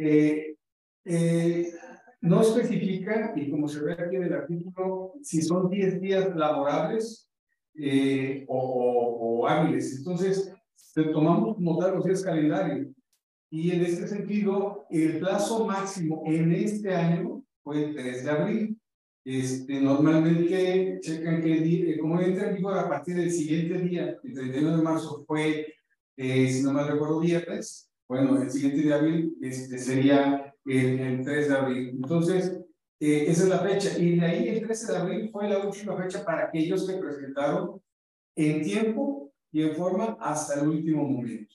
Eh, 0.03 0.57
eh, 1.05 1.73
no 2.23 2.41
especifica, 2.41 3.35
y 3.37 3.51
como 3.51 3.69
se 3.69 3.83
ve 3.83 3.93
aquí 3.93 4.17
en 4.17 4.25
el 4.25 4.33
artículo, 4.33 5.15
si 5.23 5.43
son 5.43 5.69
10 5.69 6.01
días 6.01 6.35
laborables 6.35 7.31
eh, 7.75 8.45
o, 8.49 9.47
hábiles. 9.47 9.99
Entonces, 9.99 10.53
tomamos 11.13 11.57
tal 11.79 11.97
los 11.97 12.05
días 12.05 12.23
calendario. 12.23 12.93
Y 13.51 13.73
en 13.73 13.83
este 13.83 14.07
sentido, 14.07 14.87
el 14.91 15.19
plazo 15.19 15.67
máximo 15.67 16.23
en 16.27 16.53
este 16.53 16.95
año 16.95 17.43
fue 17.63 17.85
el 17.85 17.95
3 17.95 18.25
de 18.25 18.31
abril. 18.31 18.81
Este, 19.25 19.81
normalmente 19.81 20.99
checan 21.03 21.43
que, 21.43 21.93
eh, 21.93 21.99
como 21.99 22.21
entra 22.21 22.49
en 22.49 22.57
vigor 22.57 22.79
a 22.79 22.89
partir 22.89 23.17
del 23.17 23.31
siguiente 23.31 23.79
día, 23.79 24.19
el 24.23 24.33
31 24.33 24.77
de 24.79 24.83
marzo 24.83 25.25
fue, 25.27 25.75
si 26.17 26.63
no 26.63 26.73
me 26.73 26.85
recuerdo, 26.85 27.21
viernes, 27.21 27.90
bueno, 28.11 28.43
el 28.43 28.51
siguiente 28.51 28.89
de 28.89 28.93
abril 28.93 29.39
este, 29.41 29.79
sería 29.79 30.53
el, 30.67 31.23
3 31.25 31.49
de 31.49 31.55
abril. 31.55 31.89
Entonces, 31.91 32.61
eh, 32.99 33.27
esa 33.29 33.45
es 33.45 33.49
la 33.49 33.61
fecha. 33.61 33.97
Y 33.97 34.19
de 34.19 34.27
ahí 34.27 34.49
el 34.49 34.63
13 34.63 34.91
de 34.91 34.99
abril 34.99 35.31
fue 35.31 35.49
la 35.49 35.65
última 35.65 35.97
fecha 35.97 36.25
para 36.25 36.47
aquellos 36.47 36.89
que 36.89 36.97
presentaron 36.97 37.81
en 38.35 38.63
tiempo 38.63 39.33
y 39.53 39.63
en 39.63 39.77
forma 39.77 40.17
hasta 40.19 40.61
el 40.61 40.71
último 40.71 41.05
momento. 41.05 41.55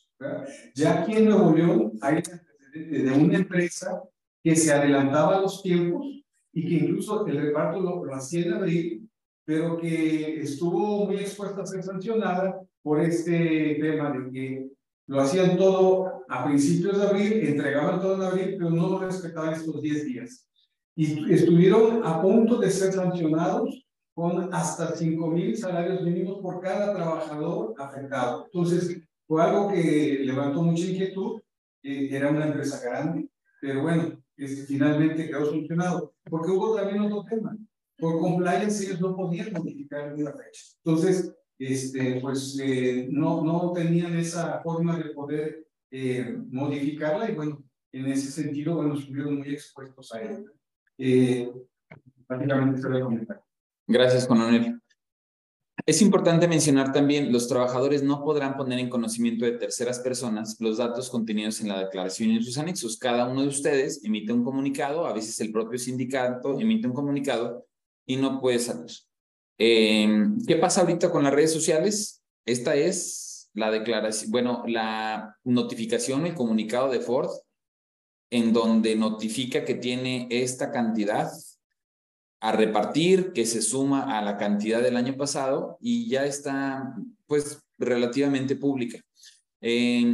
Ya 0.73 1.01
aquí 1.01 1.17
en 1.17 1.25
Nuevo 1.25 1.53
León 1.53 1.91
hay 1.99 2.15
antecedente 2.15 3.03
de 3.03 3.11
una 3.11 3.35
empresa 3.35 4.01
que 4.41 4.55
se 4.55 4.71
adelantaba 4.71 5.35
a 5.35 5.41
los 5.41 5.61
tiempos 5.61 6.05
y 6.53 6.69
que 6.69 6.85
incluso 6.85 7.27
el 7.27 7.35
reparto 7.35 7.81
lo, 7.81 8.05
lo 8.05 8.15
hacía 8.15 8.45
en 8.45 8.53
abril, 8.53 9.09
pero 9.43 9.77
que 9.77 10.39
estuvo 10.39 11.05
muy 11.05 11.17
expuesta 11.17 11.63
a 11.63 11.65
ser 11.65 11.83
sancionada 11.83 12.61
por 12.81 13.01
este 13.01 13.75
tema 13.81 14.13
de 14.13 14.31
que 14.31 14.69
lo 15.07 15.19
hacían 15.19 15.57
todo 15.57 16.04
a 16.27 16.45
principios 16.45 16.97
de 16.97 17.07
abril, 17.07 17.33
entregaban 17.47 18.01
todo 18.01 18.15
en 18.15 18.21
abril, 18.21 18.55
pero 18.57 18.69
no 18.69 18.99
respetaban 18.99 19.53
estos 19.53 19.81
10 19.81 20.05
días. 20.05 20.47
Y 20.95 21.31
estuvieron 21.33 22.05
a 22.05 22.21
punto 22.21 22.57
de 22.57 22.69
ser 22.71 22.93
sancionados 22.93 23.85
con 24.13 24.53
hasta 24.53 24.95
5 24.95 25.27
mil 25.27 25.57
salarios 25.57 26.01
mínimos 26.01 26.39
por 26.41 26.61
cada 26.61 26.93
trabajador 26.93 27.75
afectado. 27.77 28.45
Entonces, 28.45 29.01
fue 29.27 29.43
algo 29.43 29.69
que 29.69 30.19
levantó 30.23 30.63
mucha 30.63 30.85
inquietud. 30.85 31.41
era 31.83 32.29
una 32.29 32.47
empresa 32.47 32.81
grande, 32.83 33.29
pero 33.61 33.83
bueno, 33.83 34.17
este, 34.37 34.63
finalmente 34.65 35.27
quedó 35.27 35.45
solucionado. 35.45 36.13
Porque 36.29 36.51
hubo 36.51 36.75
también 36.75 37.01
otro 37.01 37.25
tema. 37.29 37.57
Por 37.97 38.19
compliance 38.19 38.85
ellos 38.85 39.01
no 39.01 39.15
podían 39.15 39.51
modificar 39.53 40.17
la 40.17 40.31
fecha. 40.31 40.63
Entonces, 40.83 41.33
este, 41.57 42.19
pues 42.21 42.59
eh, 42.61 43.07
no, 43.09 43.43
no 43.43 43.71
tenían 43.73 44.17
esa 44.17 44.61
forma 44.61 44.97
de 44.97 45.05
poder 45.11 45.64
eh, 45.91 46.37
modificarla 46.49 47.29
y 47.29 47.35
bueno, 47.35 47.63
en 47.91 48.07
ese 48.07 48.31
sentido, 48.31 48.75
bueno, 48.75 48.95
estuvieron 48.95 49.37
muy 49.37 49.53
expuestos 49.53 50.13
a 50.13 50.21
ella. 50.21 50.43
Eh, 50.97 51.51
prácticamente 52.27 52.81
se 52.81 52.89
lo. 52.89 53.09
Gracias, 53.87 54.27
coronel. 54.27 54.81
Es 55.85 56.01
importante 56.01 56.47
mencionar 56.47 56.91
también, 56.91 57.31
los 57.31 57.47
trabajadores 57.47 58.01
no 58.01 58.23
podrán 58.23 58.57
poner 58.57 58.79
en 58.79 58.89
conocimiento 58.89 59.45
de 59.45 59.51
terceras 59.51 59.99
personas 59.99 60.55
los 60.59 60.77
datos 60.77 61.09
contenidos 61.09 61.61
en 61.61 61.67
la 61.67 61.79
declaración 61.79 62.31
y 62.31 62.37
en 62.37 62.43
sus 62.43 62.57
anexos. 62.57 62.97
Cada 62.97 63.27
uno 63.27 63.43
de 63.43 63.49
ustedes 63.49 64.03
emite 64.03 64.33
un 64.33 64.43
comunicado, 64.43 65.05
a 65.05 65.13
veces 65.13 65.39
el 65.41 65.51
propio 65.51 65.77
sindicato 65.77 66.59
emite 66.59 66.87
un 66.87 66.93
comunicado 66.93 67.67
y 68.05 68.15
no 68.15 68.39
puede 68.39 68.59
salir. 68.59 68.91
Em, 69.57 70.43
¿Qué 70.45 70.55
pasa 70.55 70.81
ahorita 70.81 71.11
con 71.11 71.23
las 71.23 71.33
redes 71.33 71.53
sociales? 71.53 72.23
Esta 72.45 72.75
es 72.75 73.24
la 73.55 73.71
declaración, 73.71 74.31
bueno, 74.31 74.63
la 74.67 75.35
notificación, 75.43 76.27
el 76.27 76.35
comunicado 76.35 76.89
de 76.89 76.99
Ford, 76.99 77.29
en 78.29 78.53
donde 78.53 78.95
notifica 78.95 79.63
que 79.63 79.75
tiene 79.75 80.27
esta 80.29 80.71
cantidad 80.71 81.31
a 82.41 82.51
repartir, 82.51 83.31
que 83.31 83.45
se 83.45 83.61
suma 83.61 84.17
a 84.17 84.21
la 84.21 84.37
cantidad 84.37 84.81
del 84.81 84.97
año 84.97 85.15
pasado 85.15 85.77
y 85.79 86.09
ya 86.09 86.25
está, 86.25 86.93
pues, 87.25 87.59
relativamente 87.77 88.55
pública. 88.55 88.99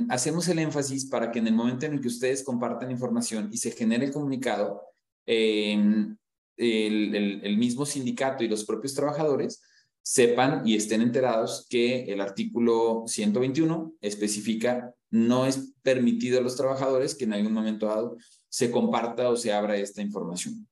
hacemos 0.09 0.47
el 0.47 0.59
énfasis 0.59 1.07
para 1.07 1.29
que 1.31 1.39
en 1.39 1.47
el 1.47 1.53
momento 1.53 1.85
en 1.85 1.93
el 1.93 2.01
que 2.01 2.07
ustedes 2.07 2.43
compartan 2.43 2.89
información 2.89 3.49
y 3.51 3.57
se 3.57 3.71
genere 3.71 4.05
el 4.05 4.13
comunicado, 4.13 4.81
el, 5.25 6.17
mismo 7.57 7.85
sindicato 7.85 8.43
y 8.43 8.47
los 8.47 8.63
propios 8.63 8.93
trabajadores 8.93 9.61
sepan 10.03 10.67
y 10.67 10.75
estén 10.75 11.01
enterados 11.01 11.67
que 11.69 12.05
el 12.05 12.21
artículo 12.21 13.03
121 13.07 13.93
especifica 14.01 14.93
no 15.09 15.45
es 15.45 15.73
permitido 15.83 16.39
a 16.39 16.41
los 16.41 16.55
trabajadores 16.55 17.15
que 17.15 17.25
en 17.25 17.33
algún 17.33 17.53
momento 17.53 17.87
dado 17.87 18.17
se 18.49 18.71
comparta 18.71 19.29
o 19.29 19.35
se 19.35 19.53
abra 19.53 19.77
esta 19.77 20.01
información. 20.01 20.67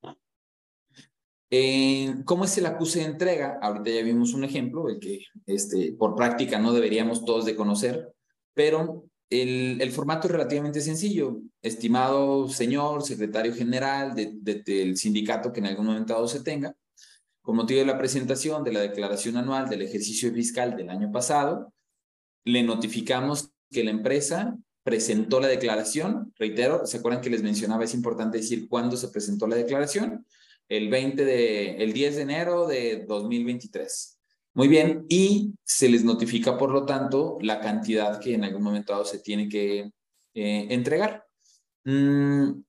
Eh, 1.51 2.15
¿Cómo 2.25 2.45
es 2.45 2.57
el 2.57 2.65
acuse 2.67 2.99
de 2.99 3.05
entrega? 3.05 3.57
Ahorita 3.61 3.89
ya 3.89 4.03
vimos 4.03 4.33
un 4.33 4.43
ejemplo, 4.43 4.87
el 4.87 4.99
que 4.99 5.25
este, 5.47 5.93
por 5.93 6.15
práctica 6.15 6.59
no 6.59 6.73
deberíamos 6.73 7.25
todos 7.25 7.45
de 7.45 7.55
conocer, 7.55 8.13
pero 8.53 9.05
el, 9.29 9.91
formato 9.91 10.27
es 10.27 10.31
relativamente 10.31 10.81
sencillo. 10.81 11.41
Estimado 11.61 12.47
señor 12.49 13.03
secretario 13.03 13.53
general 13.53 14.13
del 14.15 14.97
sindicato 14.97 15.51
que 15.51 15.59
en 15.59 15.67
algún 15.67 15.87
momento 15.87 16.13
dado 16.13 16.27
se 16.27 16.41
tenga, 16.41 16.75
con 17.49 17.55
motivo 17.55 17.79
de 17.79 17.87
la 17.87 17.97
presentación 17.97 18.63
de 18.63 18.71
la 18.71 18.81
declaración 18.81 19.35
anual 19.35 19.67
del 19.67 19.81
ejercicio 19.81 20.31
fiscal 20.31 20.77
del 20.77 20.87
año 20.87 21.11
pasado, 21.11 21.73
le 22.45 22.61
notificamos 22.61 23.49
que 23.71 23.83
la 23.83 23.89
empresa 23.89 24.55
presentó 24.83 25.39
la 25.39 25.47
declaración. 25.47 26.31
Reitero, 26.37 26.85
¿se 26.85 26.97
acuerdan 26.97 27.21
que 27.23 27.31
les 27.31 27.41
mencionaba? 27.41 27.83
Es 27.83 27.95
importante 27.95 28.37
decir 28.37 28.69
cuándo 28.69 28.95
se 28.97 29.07
presentó 29.07 29.47
la 29.47 29.55
declaración. 29.55 30.27
El 30.67 30.89
20 30.89 31.25
de, 31.25 31.77
el 31.77 31.91
10 31.91 32.17
de 32.17 32.21
enero 32.21 32.67
de 32.67 33.05
2023. 33.07 34.19
Muy 34.53 34.67
bien, 34.67 35.07
y 35.09 35.55
se 35.63 35.89
les 35.89 36.03
notifica, 36.03 36.55
por 36.55 36.69
lo 36.69 36.85
tanto, 36.85 37.39
la 37.41 37.59
cantidad 37.59 38.19
que 38.19 38.35
en 38.35 38.43
algún 38.43 38.61
momento 38.61 38.93
dado 38.93 39.05
se 39.05 39.21
tiene 39.21 39.49
que 39.49 39.91
eh, 40.35 40.67
entregar. 40.69 41.25
Mm, 41.83 42.61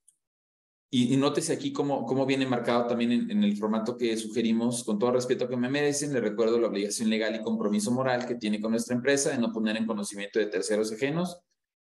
y, 0.92 1.16
nótese 1.16 1.52
aquí 1.52 1.72
cómo, 1.72 2.04
cómo 2.04 2.26
viene 2.26 2.46
marcado 2.46 2.88
también 2.88 3.30
en, 3.30 3.44
el 3.44 3.56
formato 3.56 3.96
que 3.96 4.16
sugerimos, 4.16 4.82
con 4.82 4.98
todo 4.98 5.12
respeto 5.12 5.48
que 5.48 5.56
me 5.56 5.70
merecen, 5.70 6.12
le 6.12 6.20
recuerdo 6.20 6.58
la 6.58 6.66
obligación 6.66 7.08
legal 7.08 7.36
y 7.36 7.42
compromiso 7.42 7.92
moral 7.92 8.26
que 8.26 8.34
tiene 8.34 8.60
con 8.60 8.72
nuestra 8.72 8.96
empresa 8.96 9.30
de 9.30 9.38
no 9.38 9.52
poner 9.52 9.76
en 9.76 9.86
conocimiento 9.86 10.40
de 10.40 10.46
terceros 10.46 10.90
ajenos 10.90 11.40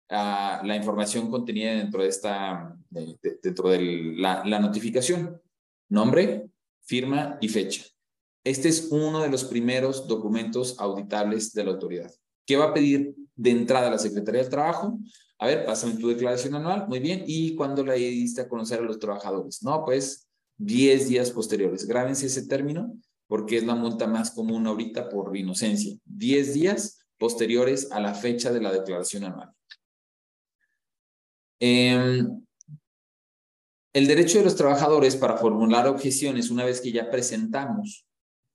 la 0.09 0.77
información 0.77 1.29
contenida 1.29 1.75
dentro 1.75 2.03
de 2.03 2.09
esta, 2.09 2.77
dentro 3.43 3.69
de 3.69 4.15
la, 4.17 4.45
la 4.45 4.61
notificación. 4.61 5.41
Nombre, 5.89 6.51
firma 6.83 7.37
y 7.41 7.49
fecha. 7.49 7.85
Este 8.45 8.69
es 8.69 8.89
uno 8.93 9.23
de 9.23 9.31
los 9.31 9.45
primeros 9.45 10.07
documentos 10.07 10.79
auditables 10.79 11.53
de 11.53 11.65
la 11.65 11.73
autoridad. 11.73 12.13
¿Qué 12.47 12.57
va 12.57 12.67
a 12.67 12.75
pedir 12.75 13.15
de 13.35 13.51
entrada 13.51 13.91
la 13.91 13.99
Secretaría 13.99 14.43
del 14.43 14.51
Trabajo? 14.51 14.99
A 15.39 15.47
ver, 15.47 15.65
pásame 15.65 15.97
tu 15.97 16.09
declaración 16.09 16.55
anual, 16.55 16.87
muy 16.89 17.01
bien. 17.01 17.25
¿Y 17.27 17.55
cuándo 17.55 17.85
la 17.85 17.95
diste 17.95 18.43
a 18.43 18.49
conocer 18.49 18.81
a 18.81 18.83
los 18.83 18.99
trabajadores? 18.99 19.63
No, 19.63 19.85
pues 19.85 20.29
10 20.59 21.09
días 21.09 21.31
posteriores. 21.31 21.87
Grábense 21.87 22.27
ese 22.27 22.47
término 22.47 22.95
porque 23.27 23.57
es 23.57 23.65
la 23.65 23.75
multa 23.75 24.07
más 24.07 24.31
común 24.31 24.67
ahorita 24.67 25.09
por 25.09 25.37
inocencia. 25.37 25.97
10 26.05 26.55
días 26.55 27.05
posteriores 27.19 27.91
a 27.91 28.01
la 28.01 28.15
fecha 28.15 28.53
de 28.53 28.61
la 28.61 28.73
declaración 28.73 29.25
anual. 29.25 29.51
Em, 31.61 32.45
el 33.93 34.07
derecho 34.07 34.39
de 34.39 34.45
los 34.45 34.57
trabajadores 34.57 35.17
para 35.17 35.37
formular 35.37 35.87
objeciones 35.87 36.51
una 36.51 36.65
vez 36.65 36.81
que 36.81 36.93
ya 36.93 37.11
presentamos 37.11 38.07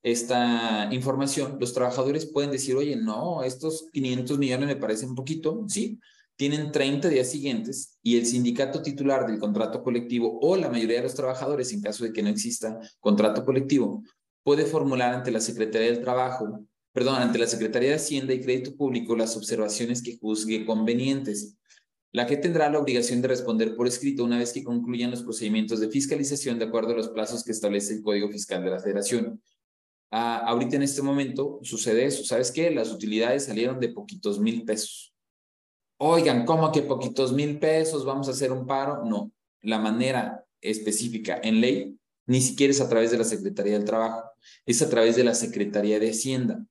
esta 0.04 0.88
información, 0.92 1.58
los 1.60 1.74
trabajadores 1.74 2.26
pueden 2.26 2.52
decir, 2.52 2.76
oye, 2.76 2.96
no, 2.96 3.44
estos 3.44 3.88
500 3.92 4.38
millones 4.38 4.68
me 4.68 4.76
parecen 4.76 5.16
poquito, 5.16 5.66
sí, 5.68 6.00
tienen 6.40 6.72
30 6.72 7.10
días 7.10 7.30
siguientes 7.30 8.00
y 8.02 8.18
el 8.18 8.26
sindicato 8.26 8.82
titular 8.82 9.28
del 9.28 9.40
contrato 9.40 9.84
colectivo 9.84 10.40
o 10.42 10.56
la 10.56 10.70
mayoría 10.70 10.96
de 10.96 11.04
los 11.04 11.14
trabajadores, 11.14 11.74
en 11.74 11.82
caso 11.82 12.06
de 12.06 12.14
que 12.14 12.24
no 12.24 12.30
exista 12.30 12.80
contrato 13.02 13.44
colectivo, 13.44 14.06
puede 14.42 14.64
formular 14.64 15.14
ante 15.14 15.32
la 15.32 15.42
Secretaría 15.42 15.92
del 15.92 16.00
Trabajo, 16.00 16.62
perdón, 16.94 17.16
ante 17.16 17.40
la 17.40 17.46
Secretaría 17.46 17.90
de 17.90 17.96
Hacienda 17.96 18.34
y 18.34 18.40
Crédito 18.40 18.74
Público 18.78 19.18
las 19.18 19.36
observaciones 19.36 20.02
que 20.02 20.18
juzgue 20.18 20.66
convenientes, 20.66 21.58
la 22.14 22.26
que 22.26 22.38
tendrá 22.38 22.70
la 22.70 22.80
obligación 22.80 23.22
de 23.22 23.28
responder 23.28 23.76
por 23.76 23.88
escrito 23.88 24.24
una 24.24 24.38
vez 24.38 24.54
que 24.54 24.64
concluyan 24.64 25.12
los 25.12 25.24
procedimientos 25.24 25.82
de 25.82 25.90
fiscalización 25.90 26.58
de 26.58 26.66
acuerdo 26.66 26.94
a 26.94 26.96
los 26.96 27.10
plazos 27.10 27.44
que 27.44 27.52
establece 27.52 27.96
el 27.96 28.02
Código 28.02 28.30
Fiscal 28.30 28.64
de 28.64 28.70
la 28.70 28.80
Federación. 28.80 29.42
Ah, 30.10 30.38
ahorita 30.46 30.78
en 30.78 30.84
este 30.84 31.02
momento 31.02 31.60
sucede 31.64 32.06
eso. 32.06 32.24
¿Sabes 32.24 32.50
qué? 32.50 32.72
Las 32.72 32.94
utilidades 32.94 33.44
salieron 33.44 33.78
de 33.82 33.90
poquitos 33.90 34.40
mil 34.40 34.64
pesos. 34.64 35.14
Oigan, 36.02 36.46
¿cómo 36.46 36.72
que 36.72 36.82
poquitos 36.82 37.34
mil 37.34 37.60
pesos? 37.60 38.06
¿Vamos 38.06 38.30
a 38.30 38.32
hacer 38.32 38.54
un 38.54 38.66
paro? 38.66 39.04
No. 39.04 39.34
La 39.62 39.80
manera 39.80 40.46
específica 40.62 41.42
en 41.44 41.60
ley 41.60 42.00
ni 42.26 42.40
siquiera 42.40 42.72
es 42.72 42.80
a 42.80 42.88
través 42.88 43.12
de 43.12 43.18
la 43.18 43.26
Secretaría 43.26 43.74
del 43.74 43.86
Trabajo, 43.86 44.30
es 44.66 44.82
a 44.82 44.90
través 44.90 45.16
de 45.16 45.24
la 45.24 45.34
Secretaría 45.34 46.00
de 46.00 46.12
Hacienda. 46.12 46.64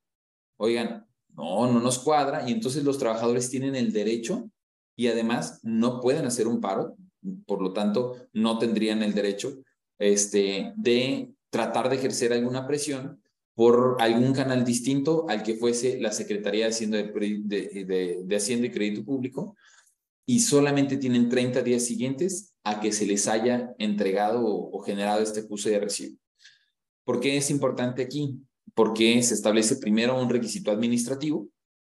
Oigan, 0.57 1.05
no, 1.35 1.71
no 1.71 1.81
nos 1.81 1.99
cuadra 1.99 2.49
y 2.49 2.53
entonces 2.53 2.85
los 2.85 2.97
trabajadores 2.97 3.51
tienen 3.51 3.75
el 3.75 3.93
derecho 3.93 4.49
y 4.97 5.09
además 5.09 5.61
no 5.63 6.01
pueden 6.01 6.25
hacer 6.25 6.47
un 6.47 6.61
paro, 6.61 6.97
por 7.45 7.61
lo 7.61 7.73
tanto 7.73 8.17
no 8.33 8.59
tendrían 8.59 9.03
el 9.03 9.13
derecho 9.15 9.59
este, 9.99 10.73
de 10.77 11.35
tratar 11.51 11.91
de 11.91 11.97
ejercer 11.97 12.33
alguna 12.33 12.67
presión 12.67 13.21
por 13.59 13.97
algún 13.99 14.33
canal 14.33 14.65
distinto 14.65 15.27
al 15.29 15.43
que 15.43 15.57
fuese 15.57 16.01
la 16.01 16.13
Secretaría 16.13 16.67
de 16.67 16.71
Hacienda, 16.71 17.01
y 17.01 18.71
Crédito 18.71 19.05
Público 19.05 19.57
y 20.25 20.39
solamente 20.39 20.97
tienen 20.97 21.29
30 21.29 21.63
días 21.63 21.83
siguientes 21.85 22.55
a 22.63 22.79
que 22.79 22.93
se 22.93 23.05
les 23.05 23.27
haya 23.27 23.75
entregado 23.79 24.47
o, 24.47 24.79
generado 24.79 25.23
este 25.23 25.41
acuse 25.41 25.71
de 25.71 25.81
recibo. 25.81 26.17
¿Por 27.03 27.19
qué 27.19 27.37
es 27.37 27.51
importante 27.51 28.01
aquí? 28.01 28.39
Porque 28.75 29.21
se 29.25 29.35
establece 29.35 29.75
primero 29.75 30.23
un 30.23 30.31
requisito 30.31 30.71
administrativo, 30.71 31.49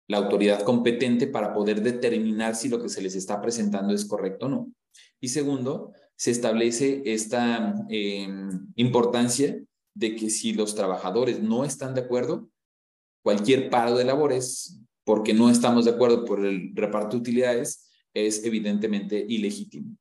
la 0.06 0.18
autoridad 0.18 0.64
competente 0.64 1.28
para 1.28 1.54
poder 1.54 1.80
determinar 1.80 2.56
si 2.56 2.68
lo 2.68 2.82
que 2.82 2.90
se 2.90 3.00
les 3.00 3.14
está 3.14 3.40
presentando 3.40 3.94
es 3.94 4.04
correcto 4.04 4.44
o 4.44 4.48
no. 4.50 4.70
Y 5.18 5.28
segundo, 5.28 5.92
se 6.14 6.30
establece 6.30 7.00
esta 7.06 7.74
eh, 7.88 8.28
importancia 8.74 9.64
de 9.94 10.16
que 10.16 10.28
si 10.28 10.52
los 10.52 10.74
trabajadores 10.74 11.40
no 11.40 11.64
están 11.64 11.94
de 11.94 12.02
acuerdo, 12.02 12.50
cualquier 13.22 13.70
paro 13.70 13.96
de 13.96 14.04
labores, 14.04 14.80
porque 15.04 15.32
no 15.32 15.50
estamos 15.50 15.84
de 15.84 15.92
acuerdo 15.92 16.24
por 16.24 16.44
el 16.44 16.74
reparto 16.74 17.16
de 17.16 17.20
utilidades, 17.20 17.90
es 18.12 18.44
evidentemente 18.44 19.24
ilegítimo. 19.28 19.96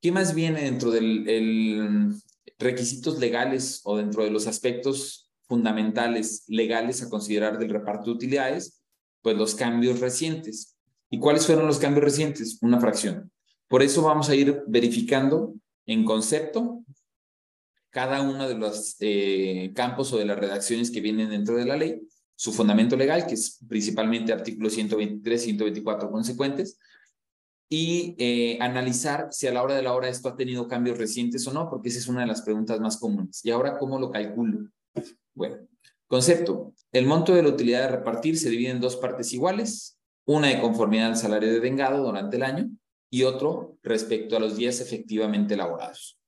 ¿Qué 0.00 0.12
más 0.12 0.34
viene 0.34 0.62
dentro 0.62 0.90
de 0.90 1.00
los 1.00 2.24
requisitos 2.58 3.18
legales 3.18 3.80
o 3.84 3.96
dentro 3.96 4.24
de 4.24 4.30
los 4.30 4.46
aspectos 4.46 5.30
fundamentales 5.46 6.44
legales 6.48 7.02
a 7.02 7.10
considerar 7.10 7.58
del 7.58 7.70
reparto 7.70 8.06
de 8.06 8.16
utilidades? 8.16 8.82
Pues 9.22 9.36
los 9.36 9.54
cambios 9.54 10.00
recientes. 10.00 10.76
¿Y 11.10 11.18
cuáles 11.18 11.44
fueron 11.44 11.66
los 11.66 11.78
cambios 11.78 12.04
recientes? 12.04 12.58
Una 12.62 12.80
fracción. 12.80 13.30
Por 13.68 13.82
eso 13.82 14.02
vamos 14.02 14.30
a 14.30 14.34
ir 14.34 14.62
verificando 14.66 15.54
en 15.86 16.04
concepto 16.04 16.79
cada 17.90 18.22
uno 18.22 18.48
de 18.48 18.54
los 18.54 18.96
eh, 19.00 19.72
campos 19.74 20.12
o 20.12 20.18
de 20.18 20.24
las 20.24 20.38
redacciones 20.38 20.90
que 20.90 21.00
vienen 21.00 21.30
dentro 21.30 21.56
de 21.56 21.66
la 21.66 21.76
ley, 21.76 22.00
su 22.36 22.52
fundamento 22.52 22.96
legal, 22.96 23.26
que 23.26 23.34
es 23.34 23.58
principalmente 23.68 24.32
artículos 24.32 24.72
123 24.72 25.42
y 25.42 25.44
124 25.44 26.10
consecuentes, 26.10 26.78
y 27.68 28.16
eh, 28.18 28.58
analizar 28.60 29.28
si 29.30 29.46
a 29.46 29.52
la 29.52 29.62
hora 29.62 29.74
de 29.76 29.82
la 29.82 29.92
hora 29.92 30.08
esto 30.08 30.28
ha 30.28 30.36
tenido 30.36 30.66
cambios 30.66 30.98
recientes 30.98 31.46
o 31.46 31.52
no, 31.52 31.68
porque 31.68 31.88
esa 31.88 31.98
es 31.98 32.08
una 32.08 32.22
de 32.22 32.26
las 32.26 32.42
preguntas 32.42 32.80
más 32.80 32.96
comunes. 32.96 33.44
¿Y 33.44 33.50
ahora 33.50 33.78
cómo 33.78 33.98
lo 33.98 34.10
calculo? 34.10 34.70
Bueno, 35.34 35.56
concepto. 36.06 36.74
El 36.92 37.06
monto 37.06 37.34
de 37.34 37.42
la 37.42 37.50
utilidad 37.50 37.82
de 37.82 37.96
repartir 37.96 38.36
se 38.36 38.50
divide 38.50 38.70
en 38.70 38.80
dos 38.80 38.96
partes 38.96 39.32
iguales, 39.32 39.98
una 40.26 40.48
de 40.48 40.60
conformidad 40.60 41.08
al 41.08 41.16
salario 41.16 41.52
de 41.52 41.60
vengado 41.60 42.04
durante 42.04 42.36
el 42.36 42.42
año 42.42 42.70
y 43.08 43.22
otro 43.22 43.78
respecto 43.82 44.36
a 44.36 44.40
los 44.40 44.56
días 44.56 44.80
efectivamente 44.80 45.54
elaborados. 45.54 46.19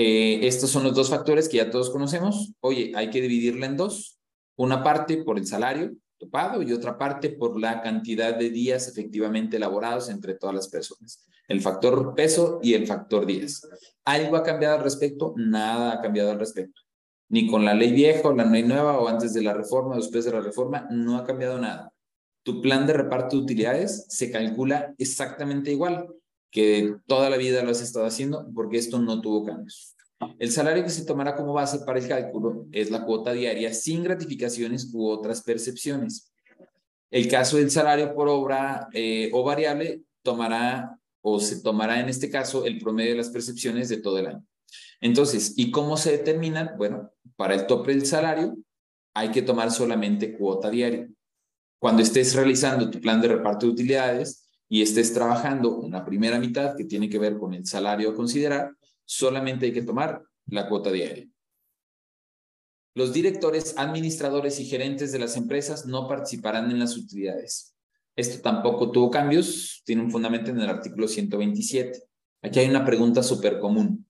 Eh, 0.00 0.46
estos 0.46 0.70
son 0.70 0.84
los 0.84 0.94
dos 0.94 1.10
factores 1.10 1.48
que 1.48 1.56
ya 1.56 1.70
todos 1.70 1.90
conocemos. 1.90 2.52
Oye, 2.60 2.92
hay 2.94 3.10
que 3.10 3.20
dividirla 3.20 3.66
en 3.66 3.76
dos. 3.76 4.20
Una 4.54 4.80
parte 4.80 5.24
por 5.24 5.38
el 5.38 5.44
salario 5.44 5.90
topado 6.18 6.62
y 6.62 6.72
otra 6.72 6.96
parte 6.96 7.30
por 7.30 7.58
la 7.58 7.82
cantidad 7.82 8.36
de 8.36 8.50
días 8.50 8.86
efectivamente 8.86 9.56
elaborados 9.56 10.08
entre 10.08 10.34
todas 10.34 10.54
las 10.54 10.68
personas. 10.68 11.26
El 11.48 11.60
factor 11.60 12.14
peso 12.14 12.60
y 12.62 12.74
el 12.74 12.86
factor 12.86 13.26
días. 13.26 13.68
¿Algo 14.04 14.36
ha 14.36 14.44
cambiado 14.44 14.76
al 14.76 14.84
respecto? 14.84 15.34
Nada 15.36 15.94
ha 15.94 16.00
cambiado 16.00 16.30
al 16.30 16.38
respecto. 16.38 16.80
Ni 17.28 17.50
con 17.50 17.64
la 17.64 17.74
ley 17.74 17.90
vieja 17.90 18.28
o 18.28 18.32
la 18.32 18.44
ley 18.44 18.62
nueva 18.62 19.00
o 19.00 19.08
antes 19.08 19.34
de 19.34 19.42
la 19.42 19.52
reforma 19.52 19.96
o 19.96 19.98
después 19.98 20.24
de 20.24 20.30
la 20.30 20.40
reforma, 20.40 20.86
no 20.92 21.16
ha 21.16 21.24
cambiado 21.24 21.58
nada. 21.58 21.92
Tu 22.44 22.62
plan 22.62 22.86
de 22.86 22.92
reparto 22.92 23.34
de 23.34 23.42
utilidades 23.42 24.06
se 24.08 24.30
calcula 24.30 24.94
exactamente 24.96 25.72
igual 25.72 26.06
que 26.50 26.96
toda 27.06 27.30
la 27.30 27.36
vida 27.36 27.62
lo 27.62 27.70
has 27.70 27.80
estado 27.80 28.06
haciendo 28.06 28.48
porque 28.54 28.78
esto 28.78 28.98
no 28.98 29.20
tuvo 29.20 29.44
cambios. 29.44 29.94
El 30.38 30.50
salario 30.50 30.82
que 30.82 30.90
se 30.90 31.04
tomará 31.04 31.36
como 31.36 31.52
base 31.52 31.80
para 31.80 31.98
el 31.98 32.08
cálculo 32.08 32.66
es 32.72 32.90
la 32.90 33.04
cuota 33.04 33.32
diaria 33.32 33.72
sin 33.72 34.02
gratificaciones 34.02 34.90
u 34.92 35.08
otras 35.08 35.42
percepciones. 35.42 36.32
El 37.10 37.28
caso 37.28 37.56
del 37.56 37.70
salario 37.70 38.14
por 38.14 38.28
obra 38.28 38.88
eh, 38.92 39.30
o 39.32 39.44
variable 39.44 40.02
tomará 40.22 40.98
o 41.20 41.40
se 41.40 41.60
tomará 41.62 42.00
en 42.00 42.08
este 42.08 42.30
caso 42.30 42.64
el 42.64 42.78
promedio 42.78 43.12
de 43.12 43.18
las 43.18 43.30
percepciones 43.30 43.88
de 43.88 43.98
todo 43.98 44.18
el 44.18 44.26
año. 44.26 44.44
Entonces, 45.00 45.54
¿y 45.56 45.70
cómo 45.70 45.96
se 45.96 46.12
determinan? 46.12 46.72
Bueno, 46.76 47.10
para 47.36 47.54
el 47.54 47.66
tope 47.66 47.92
del 47.92 48.06
salario 48.06 48.56
hay 49.14 49.30
que 49.30 49.42
tomar 49.42 49.70
solamente 49.70 50.36
cuota 50.36 50.70
diaria. 50.70 51.08
Cuando 51.78 52.02
estés 52.02 52.34
realizando 52.34 52.90
tu 52.90 53.00
plan 53.00 53.20
de 53.20 53.28
reparto 53.28 53.66
de 53.66 53.72
utilidades, 53.72 54.47
y 54.68 54.82
estés 54.82 55.14
trabajando 55.14 55.76
una 55.76 56.04
primera 56.04 56.38
mitad 56.38 56.76
que 56.76 56.84
tiene 56.84 57.08
que 57.08 57.18
ver 57.18 57.38
con 57.38 57.54
el 57.54 57.66
salario 57.66 58.10
a 58.10 58.14
considerar, 58.14 58.74
solamente 59.04 59.66
hay 59.66 59.72
que 59.72 59.82
tomar 59.82 60.22
la 60.46 60.68
cuota 60.68 60.90
diaria. 60.90 61.26
Los 62.94 63.12
directores, 63.12 63.74
administradores 63.78 64.58
y 64.60 64.64
gerentes 64.64 65.12
de 65.12 65.20
las 65.20 65.36
empresas 65.36 65.86
no 65.86 66.08
participarán 66.08 66.70
en 66.70 66.80
las 66.80 66.96
utilidades. 66.96 67.74
Esto 68.16 68.42
tampoco 68.42 68.90
tuvo 68.90 69.10
cambios, 69.10 69.82
tiene 69.84 70.02
un 70.02 70.10
fundamento 70.10 70.50
en 70.50 70.58
el 70.58 70.68
artículo 70.68 71.06
127. 71.06 72.02
Aquí 72.42 72.58
hay 72.58 72.68
una 72.68 72.84
pregunta 72.84 73.22
súper 73.22 73.60
común. 73.60 74.06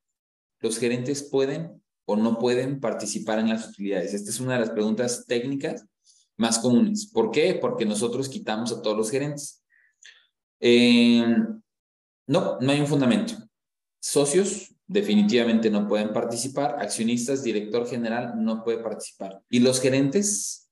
¿Los 0.61 0.79
gerentes 0.79 1.23
pueden 1.23 1.83
o 2.07 2.17
no 2.17 2.39
pueden 2.39 2.81
participar 2.81 3.39
en 3.39 3.51
las 3.51 3.69
utilidades? 3.69 4.15
Esta 4.15 4.31
es 4.31 4.41
una 4.41 4.55
de 4.55 4.61
las 4.61 4.71
preguntas 4.71 5.27
técnicas 5.27 5.85
más 6.39 6.59
comunes. 6.59 7.11
¿Por 7.13 7.31
qué? 7.31 7.55
Porque 7.61 7.85
nosotros 7.85 8.29
quitamos 8.29 8.73
a 8.73 8.81
todos 8.81 8.97
los 8.97 9.11
gerentes. 9.11 9.63
Eh, 10.61 11.25
no, 12.27 12.59
no 12.61 12.73
hay 12.73 12.81
un 12.81 12.87
fundamento. 12.87 13.35
Socios 14.01 14.75
definitivamente 14.87 15.71
no 15.71 15.87
pueden 15.87 16.13
participar. 16.13 16.77
Accionistas, 16.79 17.43
director 17.43 17.87
general 17.87 18.33
no 18.37 18.65
puede 18.65 18.79
participar. 18.79 19.43
Y 19.49 19.61
los 19.61 19.81
gerentes, 19.81 20.69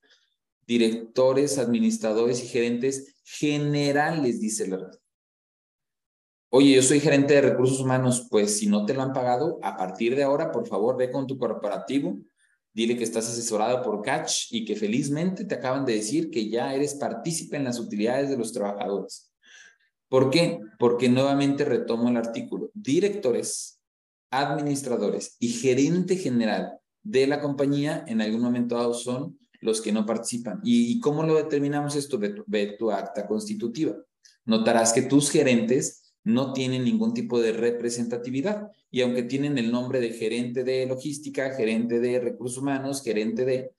directores, 0.65 1.57
administradores 1.57 2.43
y 2.43 2.47
gerentes 2.47 3.15
generales, 3.23 4.41
dice 4.41 4.67
la 4.67 4.77
red. 4.77 4.99
Oye, 6.49 6.75
yo 6.75 6.81
soy 6.81 7.01
gerente 7.01 7.33
de 7.33 7.41
recursos 7.41 7.81
humanos, 7.81 8.27
pues 8.29 8.57
si 8.57 8.67
no 8.67 8.85
te 8.85 8.93
lo 8.93 9.01
han 9.01 9.11
pagado, 9.11 9.59
a 9.61 9.75
partir 9.75 10.15
de 10.15 10.23
ahora, 10.23 10.51
por 10.51 10.65
favor, 10.65 10.97
ve 10.97 11.11
con 11.11 11.27
tu 11.27 11.37
corporativo, 11.37 12.17
dile 12.73 12.95
que 12.95 13.03
estás 13.03 13.29
asesorado 13.29 13.83
por 13.83 14.01
Catch 14.01 14.51
y 14.51 14.63
que 14.63 14.77
felizmente 14.77 15.43
te 15.43 15.55
acaban 15.55 15.83
de 15.83 15.95
decir 15.95 16.29
que 16.29 16.49
ya 16.49 16.73
eres 16.73 16.95
partícipe 16.95 17.57
en 17.57 17.65
las 17.65 17.79
utilidades 17.79 18.29
de 18.29 18.37
los 18.37 18.53
trabajadores. 18.53 19.26
¿Por 20.09 20.29
qué? 20.29 20.59
Porque 20.79 21.09
nuevamente 21.09 21.65
retomo 21.65 22.09
el 22.09 22.17
artículo. 22.17 22.71
Directores, 22.73 23.81
administradores 24.31 25.35
y 25.39 25.49
gerente 25.49 26.15
general 26.15 26.79
de 27.03 27.27
la 27.27 27.41
compañía 27.41 28.03
en 28.07 28.21
algún 28.21 28.41
momento 28.41 28.75
dado 28.75 28.93
son 28.93 29.37
los 29.61 29.81
que 29.81 29.91
no 29.91 30.05
participan. 30.05 30.59
¿Y, 30.63 30.99
cómo 30.99 31.23
lo 31.23 31.35
determinamos 31.35 31.95
esto? 31.95 32.19
Ve 32.19 32.75
tu 32.77 32.91
acta 32.91 33.27
constitutiva. 33.27 33.95
Notarás 34.45 34.93
que 34.93 35.01
tus 35.01 35.29
gerentes 35.29 36.13
no 36.23 36.53
tienen 36.53 36.83
ningún 36.83 37.13
tipo 37.13 37.39
de 37.39 37.53
representatividad. 37.53 38.69
Y 38.91 39.01
aunque 39.01 39.23
tienen 39.23 39.57
el 39.57 39.71
nombre 39.71 39.99
de 39.99 40.11
gerente 40.11 40.63
de 40.63 40.85
logística, 40.85 41.53
gerente 41.55 41.99
de 41.99 42.19
recursos 42.19 42.57
humanos, 42.57 43.01
gerente 43.01 43.45
de, 43.45 43.71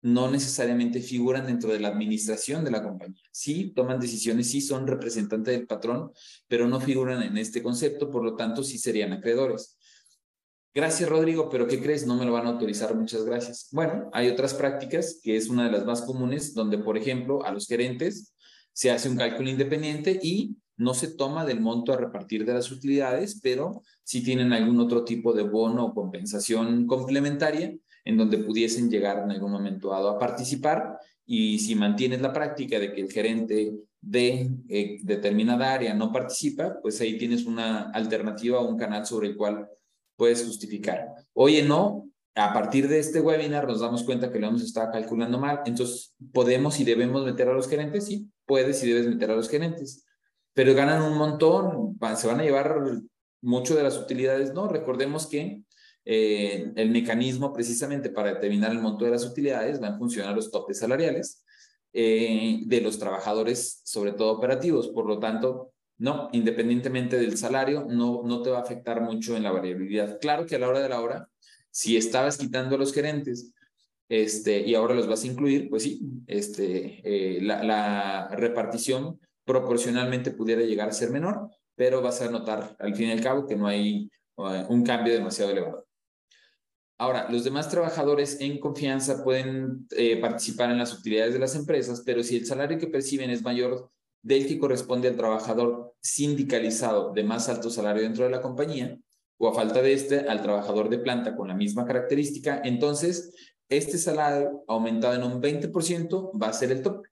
no 0.00 0.30
necesariamente 0.30 1.00
figuran 1.00 1.46
dentro 1.46 1.72
de 1.72 1.80
la 1.80 1.88
administración 1.88 2.64
de 2.64 2.70
la 2.70 2.82
compañía. 2.82 3.22
Sí, 3.32 3.72
toman 3.74 3.98
decisiones, 3.98 4.50
sí 4.50 4.60
son 4.60 4.86
representantes 4.86 5.56
del 5.56 5.66
patrón, 5.66 6.12
pero 6.46 6.68
no 6.68 6.80
figuran 6.80 7.22
en 7.22 7.36
este 7.36 7.62
concepto, 7.62 8.10
por 8.10 8.24
lo 8.24 8.36
tanto, 8.36 8.62
sí 8.62 8.78
serían 8.78 9.12
acreedores. 9.12 9.76
Gracias, 10.74 11.08
Rodrigo, 11.08 11.48
pero 11.48 11.66
¿qué 11.66 11.80
crees? 11.82 12.06
No 12.06 12.14
me 12.14 12.24
lo 12.24 12.32
van 12.32 12.46
a 12.46 12.50
autorizar, 12.50 12.94
muchas 12.94 13.24
gracias. 13.24 13.68
Bueno, 13.72 14.10
hay 14.12 14.28
otras 14.28 14.54
prácticas, 14.54 15.18
que 15.22 15.36
es 15.36 15.48
una 15.48 15.64
de 15.64 15.72
las 15.72 15.84
más 15.84 16.02
comunes, 16.02 16.54
donde, 16.54 16.78
por 16.78 16.96
ejemplo, 16.96 17.44
a 17.44 17.50
los 17.50 17.66
gerentes 17.66 18.34
se 18.72 18.92
hace 18.92 19.08
un 19.08 19.16
cálculo 19.16 19.50
independiente 19.50 20.20
y 20.22 20.56
no 20.76 20.94
se 20.94 21.08
toma 21.08 21.44
del 21.44 21.60
monto 21.60 21.92
a 21.92 21.96
repartir 21.96 22.44
de 22.44 22.54
las 22.54 22.70
utilidades, 22.70 23.40
pero 23.42 23.82
sí 24.04 24.22
tienen 24.22 24.52
algún 24.52 24.78
otro 24.78 25.04
tipo 25.04 25.32
de 25.32 25.42
bono 25.42 25.86
o 25.86 25.94
compensación 25.94 26.86
complementaria 26.86 27.74
en 28.08 28.16
donde 28.16 28.38
pudiesen 28.38 28.90
llegar 28.90 29.22
en 29.22 29.30
algún 29.30 29.52
momento 29.52 29.90
dado 29.90 30.10
a 30.10 30.18
participar 30.18 30.98
y 31.26 31.58
si 31.58 31.74
mantienes 31.74 32.20
la 32.20 32.32
práctica 32.32 32.78
de 32.78 32.92
que 32.92 33.02
el 33.02 33.12
gerente 33.12 33.74
de 34.00 34.50
eh, 34.68 34.98
determinada 35.02 35.74
área 35.74 35.94
no 35.94 36.10
participa, 36.12 36.78
pues 36.80 37.00
ahí 37.00 37.18
tienes 37.18 37.44
una 37.44 37.90
alternativa 37.90 38.60
o 38.60 38.68
un 38.68 38.78
canal 38.78 39.04
sobre 39.06 39.28
el 39.28 39.36
cual 39.36 39.68
puedes 40.16 40.44
justificar. 40.44 41.06
Oye, 41.34 41.62
no, 41.62 42.08
a 42.34 42.52
partir 42.52 42.88
de 42.88 42.98
este 42.98 43.20
webinar 43.20 43.66
nos 43.66 43.80
damos 43.80 44.02
cuenta 44.04 44.32
que 44.32 44.38
lo 44.38 44.48
hemos 44.48 44.62
estado 44.62 44.90
calculando 44.90 45.38
mal, 45.38 45.60
entonces 45.66 46.14
podemos 46.32 46.80
y 46.80 46.84
debemos 46.84 47.24
meter 47.24 47.48
a 47.48 47.52
los 47.52 47.68
gerentes, 47.68 48.06
sí, 48.06 48.28
puedes 48.46 48.82
y 48.82 48.88
debes 48.88 49.06
meter 49.06 49.30
a 49.30 49.36
los 49.36 49.48
gerentes 49.48 50.04
pero 50.58 50.74
ganan 50.74 51.02
un 51.02 51.16
montón, 51.16 51.96
se 52.16 52.26
van 52.26 52.40
a 52.40 52.42
llevar 52.42 52.80
mucho 53.40 53.76
de 53.76 53.84
las 53.84 53.96
utilidades, 53.96 54.52
¿no? 54.54 54.66
Recordemos 54.66 55.28
que 55.28 55.62
eh, 56.10 56.72
el 56.74 56.88
mecanismo 56.88 57.52
precisamente 57.52 58.08
para 58.08 58.32
determinar 58.32 58.70
el 58.72 58.78
monto 58.78 59.04
de 59.04 59.10
las 59.10 59.26
utilidades 59.26 59.78
van 59.78 59.92
a 59.92 59.98
funcionar 59.98 60.34
los 60.34 60.50
topes 60.50 60.78
salariales 60.78 61.44
eh, 61.92 62.60
de 62.64 62.80
los 62.80 62.98
trabajadores, 62.98 63.82
sobre 63.84 64.12
todo 64.12 64.32
operativos. 64.32 64.88
Por 64.88 65.04
lo 65.04 65.18
tanto, 65.18 65.74
no, 65.98 66.30
independientemente 66.32 67.18
del 67.18 67.36
salario, 67.36 67.84
no, 67.86 68.22
no 68.24 68.40
te 68.40 68.48
va 68.48 68.56
a 68.56 68.62
afectar 68.62 69.02
mucho 69.02 69.36
en 69.36 69.42
la 69.42 69.52
variabilidad. 69.52 70.18
Claro 70.18 70.46
que 70.46 70.56
a 70.56 70.58
la 70.58 70.68
hora 70.68 70.80
de 70.80 70.88
la 70.88 71.02
hora, 71.02 71.28
si 71.70 71.98
estabas 71.98 72.38
quitando 72.38 72.76
a 72.76 72.78
los 72.78 72.94
gerentes 72.94 73.52
este, 74.08 74.60
y 74.60 74.74
ahora 74.74 74.94
los 74.94 75.08
vas 75.08 75.24
a 75.24 75.26
incluir, 75.26 75.68
pues 75.68 75.82
sí, 75.82 76.00
este, 76.26 77.02
eh, 77.04 77.42
la, 77.42 78.28
repartición 78.30 79.20
proporcionalmente 79.44 80.30
pudiera 80.30 80.62
llegar 80.62 80.88
a 80.88 80.92
ser 80.92 81.10
menor, 81.10 81.50
pero 81.74 82.00
vas 82.00 82.22
a 82.22 82.30
notar 82.30 82.76
al 82.78 82.94
fin 82.94 83.08
y 83.08 83.12
al 83.12 83.20
cabo 83.20 83.46
que 83.46 83.56
no 83.56 83.66
hay 83.66 84.10
un 84.36 84.84
cambio 84.84 85.12
demasiado 85.12 85.50
elevado. 85.50 85.87
Ahora, 87.00 87.28
los 87.30 87.44
demás 87.44 87.68
trabajadores 87.68 88.40
en 88.40 88.58
confianza 88.58 89.22
pueden 89.22 89.86
eh, 89.96 90.20
participar 90.20 90.70
en 90.72 90.78
las 90.78 90.92
utilidades 90.92 91.32
de 91.32 91.38
las 91.38 91.54
empresas, 91.54 92.02
pero 92.04 92.24
si 92.24 92.36
el 92.36 92.46
salario 92.46 92.76
que 92.78 92.88
perciben 92.88 93.30
es 93.30 93.42
mayor 93.42 93.88
del 94.20 94.48
que 94.48 94.58
corresponde 94.58 95.06
al 95.06 95.16
trabajador 95.16 95.94
sindicalizado 96.00 97.12
de 97.12 97.22
más 97.22 97.48
alto 97.48 97.70
salario 97.70 98.02
dentro 98.02 98.24
de 98.24 98.30
la 98.30 98.40
compañía, 98.40 98.98
o 99.38 99.48
a 99.48 99.54
falta 99.54 99.80
de 99.80 99.92
este, 99.92 100.20
al 100.28 100.42
trabajador 100.42 100.88
de 100.88 100.98
planta 100.98 101.36
con 101.36 101.46
la 101.46 101.54
misma 101.54 101.86
característica, 101.86 102.60
entonces 102.64 103.32
este 103.68 103.96
salario 103.96 104.64
aumentado 104.66 105.14
en 105.14 105.22
un 105.22 105.40
20% 105.40 106.32
va 106.40 106.48
a 106.48 106.52
ser 106.52 106.72
el 106.72 106.82
tope. 106.82 107.08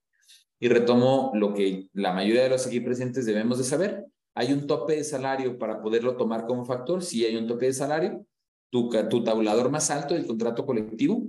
Y 0.58 0.68
retomo 0.68 1.30
lo 1.34 1.54
que 1.54 1.88
la 1.92 2.12
mayoría 2.12 2.42
de 2.42 2.48
los 2.48 2.66
aquí 2.66 2.80
presentes 2.80 3.26
debemos 3.26 3.58
de 3.58 3.64
saber. 3.64 4.06
Hay 4.34 4.52
un 4.52 4.66
tope 4.66 4.96
de 4.96 5.04
salario 5.04 5.58
para 5.58 5.80
poderlo 5.80 6.16
tomar 6.16 6.46
como 6.46 6.64
factor. 6.64 7.04
Si 7.04 7.24
hay 7.24 7.36
un 7.36 7.46
tope 7.46 7.66
de 7.66 7.72
salario, 7.74 8.26
tu, 8.70 8.90
tabulador 9.24 9.70
más 9.70 9.90
alto 9.90 10.14
del 10.14 10.26
contrato 10.26 10.66
colectivo, 10.66 11.28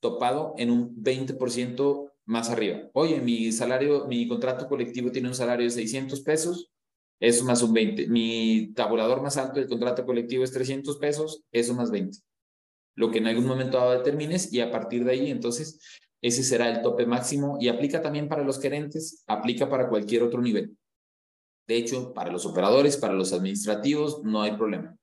topado 0.00 0.54
en 0.58 0.70
un 0.70 0.94
20% 1.02 2.12
más 2.26 2.50
arriba. 2.50 2.90
Oye, 2.92 3.20
mi 3.20 3.50
salario, 3.52 4.06
mi 4.06 4.28
contrato 4.28 4.68
colectivo 4.68 5.10
tiene 5.10 5.28
un 5.28 5.34
salario 5.34 5.64
de 5.64 5.70
600 5.70 6.20
pesos, 6.20 6.70
eso 7.20 7.44
más 7.44 7.62
un 7.62 7.72
20. 7.72 8.08
Mi 8.08 8.72
tabulador 8.74 9.22
más 9.22 9.36
alto 9.36 9.60
del 9.60 9.68
contrato 9.68 10.04
colectivo 10.04 10.44
es 10.44 10.52
300 10.52 10.98
pesos, 10.98 11.42
eso 11.50 11.74
más 11.74 11.90
20. 11.90 12.18
Lo 12.94 13.10
que 13.10 13.18
en 13.18 13.26
algún 13.28 13.46
momento 13.46 13.78
dado 13.78 13.92
determines 13.92 14.52
y 14.52 14.60
a 14.60 14.70
partir 14.70 15.04
de 15.04 15.12
ahí, 15.12 15.30
entonces, 15.30 15.80
ese 16.20 16.42
será 16.42 16.68
el 16.68 16.82
tope 16.82 17.06
máximo 17.06 17.56
y 17.60 17.68
aplica 17.68 18.02
también 18.02 18.28
para 18.28 18.44
los 18.44 18.60
gerentes, 18.60 19.24
aplica 19.26 19.68
para 19.68 19.88
cualquier 19.88 20.22
otro 20.22 20.42
nivel. 20.42 20.76
De 21.66 21.76
hecho, 21.76 22.12
para 22.12 22.32
los 22.32 22.46
operadores, 22.46 22.96
para 22.96 23.14
los 23.14 23.32
administrativos, 23.32 24.22
no 24.24 24.42
hay 24.42 24.56
problema. 24.56 24.96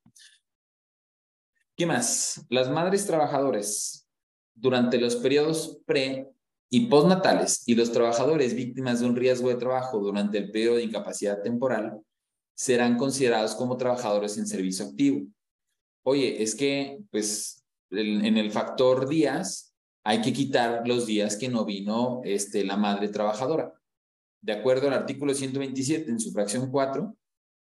¿Qué 1.75 1.85
más? 1.85 2.45
Las 2.49 2.69
madres 2.69 3.05
trabajadoras 3.05 4.07
durante 4.53 4.97
los 4.97 5.17
periodos 5.17 5.81
pre 5.85 6.29
y 6.69 6.87
postnatales 6.87 7.63
y 7.65 7.75
los 7.75 7.91
trabajadores 7.91 8.55
víctimas 8.55 9.01
de 9.01 9.07
un 9.07 9.15
riesgo 9.15 9.49
de 9.49 9.55
trabajo 9.55 9.99
durante 9.99 10.37
el 10.37 10.51
periodo 10.51 10.77
de 10.77 10.83
incapacidad 10.83 11.41
temporal 11.41 11.99
serán 12.55 12.97
considerados 12.97 13.55
como 13.55 13.75
trabajadores 13.75 14.37
en 14.37 14.47
servicio 14.47 14.85
activo. 14.85 15.27
Oye, 16.03 16.41
es 16.41 16.55
que, 16.55 16.99
pues, 17.11 17.65
en 17.91 18.37
el 18.37 18.51
factor 18.51 19.09
días, 19.09 19.73
hay 20.05 20.21
que 20.21 20.31
quitar 20.31 20.87
los 20.87 21.05
días 21.05 21.35
que 21.35 21.49
no 21.49 21.65
vino 21.65 22.21
este, 22.23 22.63
la 22.63 22.77
madre 22.77 23.09
trabajadora. 23.09 23.73
De 24.41 24.53
acuerdo 24.53 24.87
al 24.87 24.93
artículo 24.93 25.33
127 25.33 26.09
en 26.09 26.19
su 26.19 26.31
fracción 26.31 26.71
4, 26.71 27.13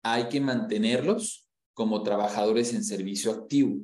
hay 0.04 0.28
que 0.28 0.40
mantenerlos 0.40 1.47
como 1.78 2.02
trabajadores 2.02 2.74
en 2.74 2.82
servicio 2.82 3.30
activo. 3.30 3.78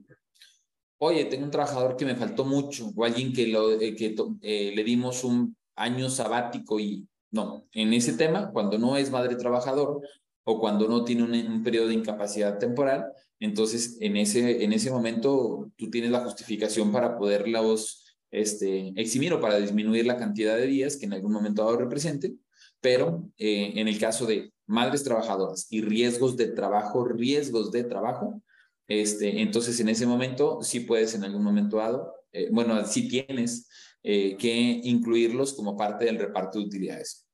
Oye, 0.99 1.27
tengo 1.27 1.45
un 1.45 1.53
trabajador 1.53 1.97
que 1.97 2.05
me 2.05 2.17
faltó 2.17 2.45
mucho 2.45 2.91
o 2.93 3.05
alguien 3.05 3.33
que, 3.33 3.53
eh, 3.53 4.17
eh, 4.43 4.73
le 4.75 4.83
dimos 4.83 5.23
un 5.23 5.57
año 5.77 6.11
sabático 6.11 6.81
y 6.81 7.07
no, 7.31 7.69
en 7.71 7.93
ese 7.93 8.15
tema, 8.15 8.51
cuando 8.51 8.79
no 8.79 8.97
es 8.97 9.13
madre 9.13 9.37
trabajador 9.37 10.01
o 10.43 10.59
cuando 10.59 10.89
no 10.89 11.05
tiene 11.05 11.23
un, 11.23 11.35
un 11.35 11.63
periodo 11.63 11.87
de 11.87 11.95
incapacidad 11.95 12.59
temporal, 12.59 13.13
entonces 13.39 13.97
en 14.01 14.17
ese, 14.17 14.65
en 14.65 14.73
ese 14.73 14.91
momento 14.91 15.71
tú 15.77 15.89
tienes 15.89 16.11
la 16.11 16.25
justificación 16.25 16.91
para 16.91 17.17
poderlos 17.17 18.19
este, 18.33 18.93
eximir 18.97 19.33
o 19.35 19.41
para 19.41 19.61
disminuir 19.61 20.05
la 20.05 20.17
cantidad 20.17 20.57
de 20.57 20.67
días 20.67 20.97
que 20.97 21.07
en 21.07 21.13
algún 21.13 21.33
momento 21.33 21.63
dado 21.63 21.77
represente, 21.77 22.35
pero 22.81 23.31
eh, 23.39 23.75
en 23.77 23.87
el 23.87 24.01
caso 24.01 24.27
de 24.27 24.53
madres 24.67 25.05
trabajadoras 25.05 25.67
y 25.71 25.81
riesgos 25.83 26.37
de 26.37 26.49
trabajo, 26.49 27.05
riesgos 27.05 27.71
de 27.73 27.85
trabajo, 27.85 28.43
este, 28.89 29.41
entonces 29.41 29.79
en 29.81 29.89
ese 29.89 30.07
momento 30.07 30.61
sí 30.63 30.81
puedes 30.81 31.15
en 31.15 31.25
algún 31.25 31.43
momento 31.43 31.79
dado, 31.79 32.15
eh, 32.33 32.49
bueno, 32.51 32.85
sí 32.87 33.09
tienes 33.09 33.69
eh, 34.03 34.37
que 34.37 34.53
incluirlos 34.53 35.55
como 35.55 35.77
parte 35.77 36.05
del 36.05 36.19
reparto 36.19 36.59
de 36.59 36.67
utilidades. 36.67 37.27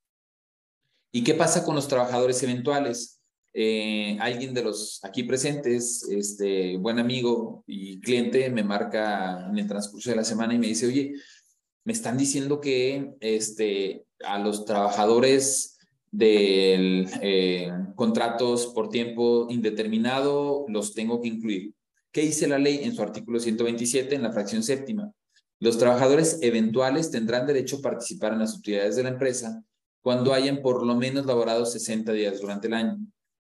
¿Y 1.13 1.25
qué 1.25 1.35
pasa 1.35 1.65
con 1.65 1.75
los 1.75 1.89
trabajadores 1.89 2.43
eventuales? 2.43 3.21
eh, 3.53 4.17
alguien 4.21 4.55
de 4.55 4.63
los 4.63 5.01
aquí 5.03 5.25
presentes, 5.25 6.05
este 6.09 6.77
buen 6.77 6.99
amigo 6.99 7.65
y 7.67 8.01
cliente, 8.01 8.49
me 8.51 8.63
marca 8.63 9.47
en 9.49 9.59
el 9.59 9.67
transcurso 9.67 10.11
de 10.11 10.17
la 10.17 10.25
semana 10.25 10.55
y 10.55 10.59
me 10.59 10.69
dice, 10.69 10.87
oye, 10.87 11.15
me 11.85 11.93
están 11.93 12.17
diciendo 12.17 12.61
que 12.61 13.15
este, 13.21 14.05
a 14.25 14.39
los 14.39 14.65
trabajadores 14.65 15.79
de 16.11 17.07
eh, 17.23 17.73
contratos 17.95 18.67
por 18.69 18.89
tiempo 18.89 19.47
indeterminado 19.49 20.65
los 20.69 20.95
tengo 20.95 21.21
que 21.21 21.29
incluir. 21.29 21.75
¿Qué 22.13 22.23
dice 22.23 22.49
la 22.49 22.59
ley 22.59 22.81
en 22.83 22.95
su 22.95 23.03
artículo 23.03 23.39
127 23.39 24.15
en 24.15 24.23
la 24.23 24.33
fracción 24.33 24.63
séptima? 24.63 25.13
Los 25.61 25.79
trabajadores 25.79 26.39
eventuales 26.43 27.11
tendrán 27.11 27.47
derecho 27.47 27.77
a 27.77 27.83
participar 27.83 28.33
en 28.33 28.41
las 28.41 28.57
utilidades 28.57 28.97
de 28.97 29.05
la 29.05 29.11
empresa 29.11 29.63
cuando 30.03 30.33
hayan 30.33 30.63
por 30.63 30.85
lo 30.85 30.97
menos 30.97 31.27
laborado 31.27 31.67
60 31.67 32.13
días 32.13 32.41
durante 32.41 32.67
el 32.67 32.75
año. 32.75 32.99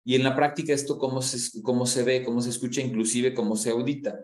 Y 0.05 0.15
en 0.15 0.23
la 0.23 0.35
práctica 0.35 0.71
esto 0.71 0.99
cómo 0.99 1.21
se, 1.21 1.61
cómo 1.63 1.87
se 1.87 2.03
ve, 2.03 2.23
cómo 2.23 2.41
se 2.41 2.51
escucha, 2.51 2.81
inclusive 2.81 3.33
cómo 3.33 3.55
se 3.55 3.71
audita. 3.71 4.23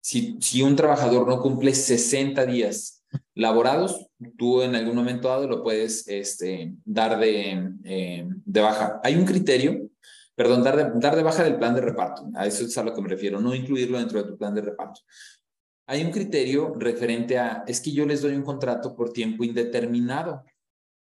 Si, 0.00 0.36
si 0.40 0.62
un 0.62 0.76
trabajador 0.76 1.26
no 1.26 1.42
cumple 1.42 1.74
60 1.74 2.46
días 2.46 3.01
laborados, 3.34 4.06
tú 4.36 4.62
en 4.62 4.74
algún 4.74 4.96
momento 4.96 5.28
dado 5.28 5.48
lo 5.48 5.62
puedes 5.62 6.06
este, 6.08 6.74
dar 6.84 7.18
de, 7.18 7.70
eh, 7.84 8.28
de 8.44 8.60
baja. 8.60 9.00
Hay 9.02 9.16
un 9.16 9.24
criterio, 9.24 9.88
perdón, 10.34 10.62
dar 10.62 10.76
de, 10.76 11.00
dar 11.00 11.16
de 11.16 11.22
baja 11.22 11.44
del 11.44 11.56
plan 11.56 11.74
de 11.74 11.80
reparto. 11.80 12.28
A 12.34 12.46
eso 12.46 12.64
es 12.64 12.76
a 12.78 12.84
lo 12.84 12.94
que 12.94 13.02
me 13.02 13.08
refiero, 13.08 13.40
no 13.40 13.54
incluirlo 13.54 13.98
dentro 13.98 14.22
de 14.22 14.30
tu 14.30 14.36
plan 14.36 14.54
de 14.54 14.62
reparto. 14.62 15.00
Hay 15.86 16.04
un 16.04 16.10
criterio 16.10 16.74
referente 16.74 17.38
a, 17.38 17.64
es 17.66 17.80
que 17.80 17.92
yo 17.92 18.06
les 18.06 18.22
doy 18.22 18.34
un 18.34 18.44
contrato 18.44 18.94
por 18.94 19.12
tiempo 19.12 19.44
indeterminado, 19.44 20.44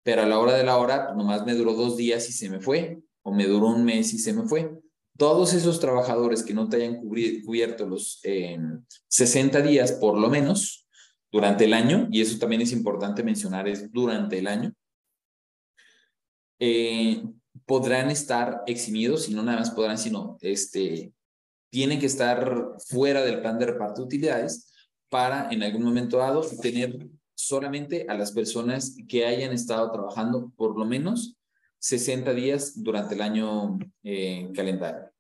pero 0.04 0.24
a 0.24 0.26
la 0.26 0.39
hora 0.39 0.54
de 0.54 0.63
la 0.63 0.78
hora 0.78 1.13
nomás 1.15 1.45
me 1.45 1.54
duró 1.54 1.74
dos 1.74 1.97
días 1.97 2.28
y 2.30 2.34
se 2.34 2.50
me 2.50 2.60
fue, 2.60 3.00
o 3.24 3.34
me 3.34 3.45
duró 3.45 3.67
un 3.67 3.86
mes 3.86 4.13
y 4.13 4.17
se 4.17 4.34
me 4.34 4.43
fue. 4.43 4.80
Todos 5.17 5.54
esos 5.54 5.80
trabajadores 5.80 6.41
que 6.41 6.54
no 6.54 6.67
te 6.67 6.78
hayan 6.78 7.00
cubierto 7.00 7.86
los 7.88 8.21
60 9.08 9.60
eh, 9.60 9.62
días 9.62 9.91
por 9.93 10.17
lo 10.17 10.30
menos, 10.30 10.88
durante 11.32 11.65
el 11.65 11.74
año, 11.74 12.08
y 12.12 12.22
eso 12.22 12.38
también 12.38 12.62
es 12.62 12.72
importante 12.72 13.24
mencionar, 13.24 13.67
es 13.67 13.91
durante 13.91 14.39
el 14.39 14.48
año, 14.48 14.74
eh, 16.60 17.24
podrán 17.65 18.12
estar 18.12 18.62
eximidos 18.67 19.30
y 19.30 19.34
no 19.34 19.44
nada 19.44 19.60
más 19.60 19.72
podrán, 19.72 19.98
sino 19.98 20.38
este, 20.41 21.13
tienen 21.70 22.00
que 22.00 22.06
estar 22.06 22.76
fuera 22.88 23.24
del 23.24 23.41
plan 23.41 23.58
de 23.58 23.67
reparto 23.67 24.02
de 24.02 24.06
utilidades 24.06 24.72
para 25.10 25.50
en 25.52 25.63
algún 25.63 25.84
momento 25.84 26.17
dado 26.17 26.41
tener 26.62 27.08
solamente 27.34 28.06
a 28.08 28.13
las 28.13 28.32
personas 28.32 28.96
que 29.08 29.26
hayan 29.26 29.52
estado 29.52 29.91
trabajando 29.91 30.52
por 30.56 30.78
lo 30.78 30.86
menos 30.86 31.38
60 31.80 32.34
días 32.34 32.84
durante 32.84 33.15
el 33.15 33.22
año 33.22 33.80
eh, 34.04 34.52
calendario. 34.54 35.11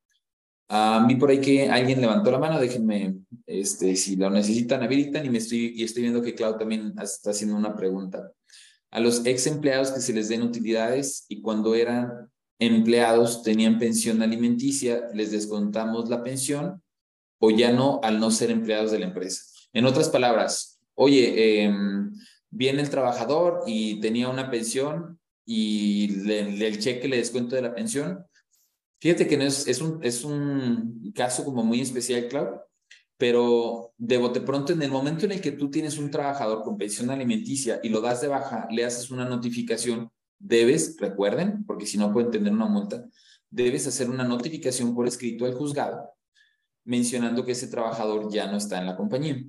A 0.73 1.03
mí 1.05 1.15
por 1.15 1.29
ahí 1.29 1.41
que 1.41 1.69
alguien 1.69 1.99
levantó 1.99 2.31
la 2.31 2.39
mano, 2.39 2.57
déjenme, 2.57 3.15
este, 3.45 3.93
si 3.97 4.15
lo 4.15 4.29
necesitan, 4.29 4.81
habilitan 4.81 5.25
y 5.25 5.29
me 5.29 5.39
estoy, 5.39 5.73
y 5.75 5.83
estoy 5.83 6.03
viendo 6.03 6.21
que 6.21 6.33
Clau 6.33 6.57
también 6.57 6.93
está 7.01 7.31
haciendo 7.31 7.57
una 7.57 7.75
pregunta. 7.75 8.31
A 8.89 9.01
los 9.01 9.25
ex 9.25 9.47
empleados 9.47 9.91
que 9.91 9.99
se 9.99 10.13
les 10.13 10.29
den 10.29 10.43
utilidades 10.43 11.25
y 11.27 11.41
cuando 11.41 11.75
eran 11.75 12.29
empleados 12.57 13.43
tenían 13.43 13.79
pensión 13.79 14.21
alimenticia, 14.21 15.09
les 15.13 15.31
descontamos 15.31 16.07
la 16.07 16.23
pensión 16.23 16.81
o 17.39 17.51
ya 17.51 17.73
no 17.73 17.99
al 18.01 18.21
no 18.21 18.31
ser 18.31 18.49
empleados 18.49 18.91
de 18.91 18.99
la 18.99 19.07
empresa. 19.07 19.43
En 19.73 19.85
otras 19.85 20.07
palabras, 20.07 20.79
oye, 20.95 21.63
em, 21.63 22.13
viene 22.49 22.81
el 22.81 22.89
trabajador 22.89 23.63
y 23.67 23.99
tenía 23.99 24.29
una 24.29 24.49
pensión 24.49 25.19
y 25.45 26.31
el 26.31 26.79
cheque 26.79 27.09
le 27.09 27.17
descuento 27.17 27.57
de 27.57 27.61
la 27.61 27.75
pensión, 27.75 28.25
Fíjate 29.01 29.27
que 29.27 29.35
no 29.35 29.45
es, 29.45 29.67
es, 29.67 29.81
un, 29.81 29.99
es 30.03 30.23
un 30.23 31.11
caso 31.15 31.43
como 31.43 31.63
muy 31.63 31.81
especial, 31.81 32.27
Clau, 32.27 32.61
pero 33.17 33.93
de 33.97 34.17
bote 34.17 34.41
pronto 34.41 34.73
en 34.73 34.81
el 34.83 34.91
momento 34.91 35.25
en 35.25 35.31
el 35.31 35.41
que 35.41 35.53
tú 35.53 35.71
tienes 35.71 35.97
un 35.97 36.11
trabajador 36.11 36.61
con 36.61 36.77
pensión 36.77 37.09
alimenticia 37.09 37.79
y 37.81 37.89
lo 37.89 37.99
das 37.99 38.21
de 38.21 38.27
baja, 38.27 38.67
le 38.69 38.85
haces 38.85 39.09
una 39.09 39.25
notificación, 39.25 40.11
debes, 40.37 40.97
recuerden, 40.99 41.65
porque 41.65 41.87
si 41.87 41.97
no 41.97 42.13
pueden 42.13 42.29
tener 42.29 42.53
una 42.53 42.67
multa, 42.67 43.03
debes 43.49 43.87
hacer 43.87 44.07
una 44.07 44.23
notificación 44.23 44.93
por 44.93 45.07
escrito 45.07 45.45
al 45.45 45.55
juzgado 45.55 46.11
mencionando 46.83 47.43
que 47.43 47.53
ese 47.53 47.67
trabajador 47.67 48.31
ya 48.31 48.47
no 48.51 48.57
está 48.57 48.79
en 48.79 48.87
la 48.87 48.95
compañía. 48.95 49.43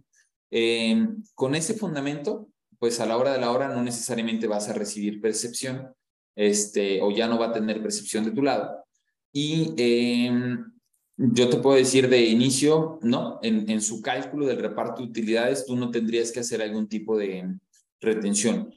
Eh, 0.50 1.08
con 1.34 1.54
ese 1.54 1.74
fundamento, 1.74 2.48
pues 2.78 3.00
a 3.00 3.06
la 3.06 3.16
hora 3.16 3.32
de 3.32 3.40
la 3.40 3.50
hora 3.50 3.68
no 3.68 3.82
necesariamente 3.82 4.46
vas 4.46 4.68
a 4.68 4.74
recibir 4.74 5.20
percepción 5.20 5.94
este, 6.36 7.00
o 7.02 7.10
ya 7.10 7.26
no 7.26 7.38
va 7.38 7.46
a 7.48 7.52
tener 7.52 7.82
percepción 7.82 8.24
de 8.24 8.32
tu 8.32 8.42
lado 8.42 8.81
y 9.32 9.74
em, 9.76 10.72
yo 11.16 11.48
te 11.48 11.58
puedo 11.58 11.76
decir 11.76 12.08
de 12.08 12.24
inicio, 12.24 12.98
¿no? 13.02 13.38
En, 13.42 13.70
en 13.70 13.80
su 13.80 14.02
cálculo 14.02 14.46
del 14.46 14.58
reparto 14.58 15.02
de 15.02 15.08
utilidades, 15.08 15.64
tú 15.66 15.76
no 15.76 15.90
tendrías 15.90 16.30
que 16.32 16.40
hacer 16.40 16.62
algún 16.62 16.88
tipo 16.88 17.16
de 17.16 17.58
retención. 18.00 18.72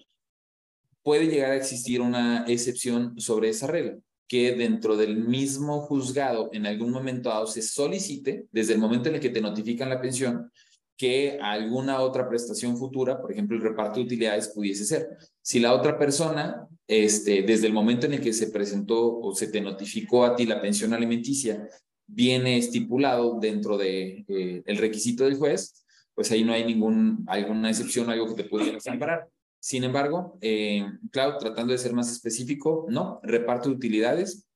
Puede 1.04 1.28
llegar 1.28 1.52
a 1.52 1.58
existir 1.58 2.02
una 2.02 2.46
excepción 2.48 3.20
sobre 3.20 3.50
esa 3.50 3.68
regla, 3.68 3.98
que 4.28 4.54
dentro 4.54 4.98
del 4.98 5.18
mismo 5.18 5.82
juzgado 5.82 6.50
en 6.52 6.65
algún 6.65 6.91
momento 6.91 7.30
dado 7.30 7.48
se 7.48 7.62
solicite, 7.62 8.48
desde 8.52 8.74
el 8.74 8.80
momento 8.80 9.10
en 9.10 9.15
el 9.15 9.22
que 9.22 9.30
te 9.30 9.41
notifican 9.41 9.89
la 9.89 10.02
pensión, 10.02 10.52
que 10.97 11.38
alguna 11.41 11.99
otra 11.99 12.27
prestación 12.29 12.77
futura, 12.77 13.21
por 13.21 13.31
ejemplo, 13.31 13.58
el 13.58 13.63
reparto 13.63 13.99
de 13.99 14.05
utilidades 14.05 14.49
pudiese 14.49 14.86
ser. 14.86 15.10
Si 15.41 15.60
la 15.60 15.73
otra 15.73 15.99
persona, 15.99 16.67
este, 16.88 17.43
desde 17.43 17.67
el 17.67 17.73
momento 17.73 18.05
en 18.05 18.13
el 18.13 18.21
que 18.21 18.34
se 18.34 18.47
presentó 18.47 19.19
o 19.19 19.36
se 19.36 19.47
te 19.47 19.62
notificó 19.62 20.23
a 20.25 20.36
ti 20.36 20.45
la 20.45 20.62
pensión 20.62 20.93
alimenticia, 20.93 21.67
viene 22.08 22.58
estipulado 22.58 23.39
dentro 23.39 23.77
de 23.77 24.25
eh, 24.27 24.63
el 24.65 24.77
requisito 24.77 25.25
del 25.25 25.38
juez, 25.38 25.86
pues 26.13 26.31
ahí 26.31 26.43
no 26.43 26.53
hay 26.53 26.63
ningún, 26.63 27.25
alguna 27.27 27.69
excepción, 27.69 28.10
algo 28.10 28.27
que 28.27 28.43
te 28.43 28.49
pudiera 28.49 28.77
amparar. 28.88 29.27
Sin 29.60 29.84
embargo, 29.84 30.38
eh, 30.41 30.86
Cloud, 31.12 31.38
tratando 31.39 31.73
de 31.73 31.79
ser 31.79 31.91
más 31.93 32.12
específico, 32.12 32.86
no, 32.89 33.19
reparto 33.23 33.69
de 33.69 33.75
utilidades, 33.75 34.47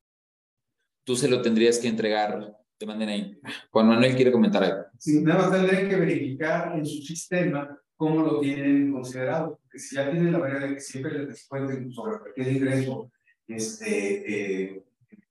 tú 1.03 1.15
se 1.15 1.27
lo 1.27 1.41
tendrías 1.41 1.79
que 1.79 1.87
entregar 1.87 2.55
de 2.79 2.85
manera 2.85 3.11
ahí. 3.11 3.39
Juan 3.71 3.87
Manuel 3.87 4.15
quiere 4.15 4.31
comentar 4.31 4.63
algo. 4.63 4.85
Sí, 4.97 5.21
nada 5.21 5.41
más 5.41 5.51
tendría 5.51 5.89
que 5.89 5.95
verificar 5.95 6.77
en 6.77 6.85
su 6.85 7.01
sistema 7.01 7.77
cómo 7.95 8.23
lo 8.23 8.39
tienen 8.39 8.93
considerado, 8.93 9.59
porque 9.61 9.79
si 9.79 9.97
ya 9.97 10.09
tienen 10.09 10.31
la 10.31 10.39
manera 10.39 10.65
de 10.65 10.75
que 10.75 10.79
siempre 10.79 11.19
les 11.19 11.27
descuenten 11.27 11.91
sobre 11.91 12.19
cualquier 12.19 12.47
ingreso 12.47 13.11
este, 13.45 14.71
eh, 14.71 14.85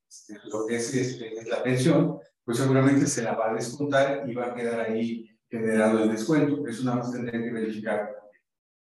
este, 0.06 0.34
lo 0.52 0.66
que 0.66 0.76
es, 0.76 1.20
la 1.46 1.62
pensión, 1.62 2.18
pues 2.44 2.58
seguramente 2.58 3.06
se 3.06 3.22
la 3.22 3.34
va 3.34 3.50
a 3.50 3.54
descontar 3.54 4.28
y 4.28 4.34
va 4.34 4.48
a 4.48 4.54
quedar 4.54 4.80
ahí 4.80 5.30
generado 5.48 6.04
el 6.04 6.10
descuento. 6.10 6.66
Eso 6.66 6.84
nada 6.84 6.98
más 6.98 7.12
tendría 7.12 7.40
que 7.40 7.52
verificar. 7.52 8.10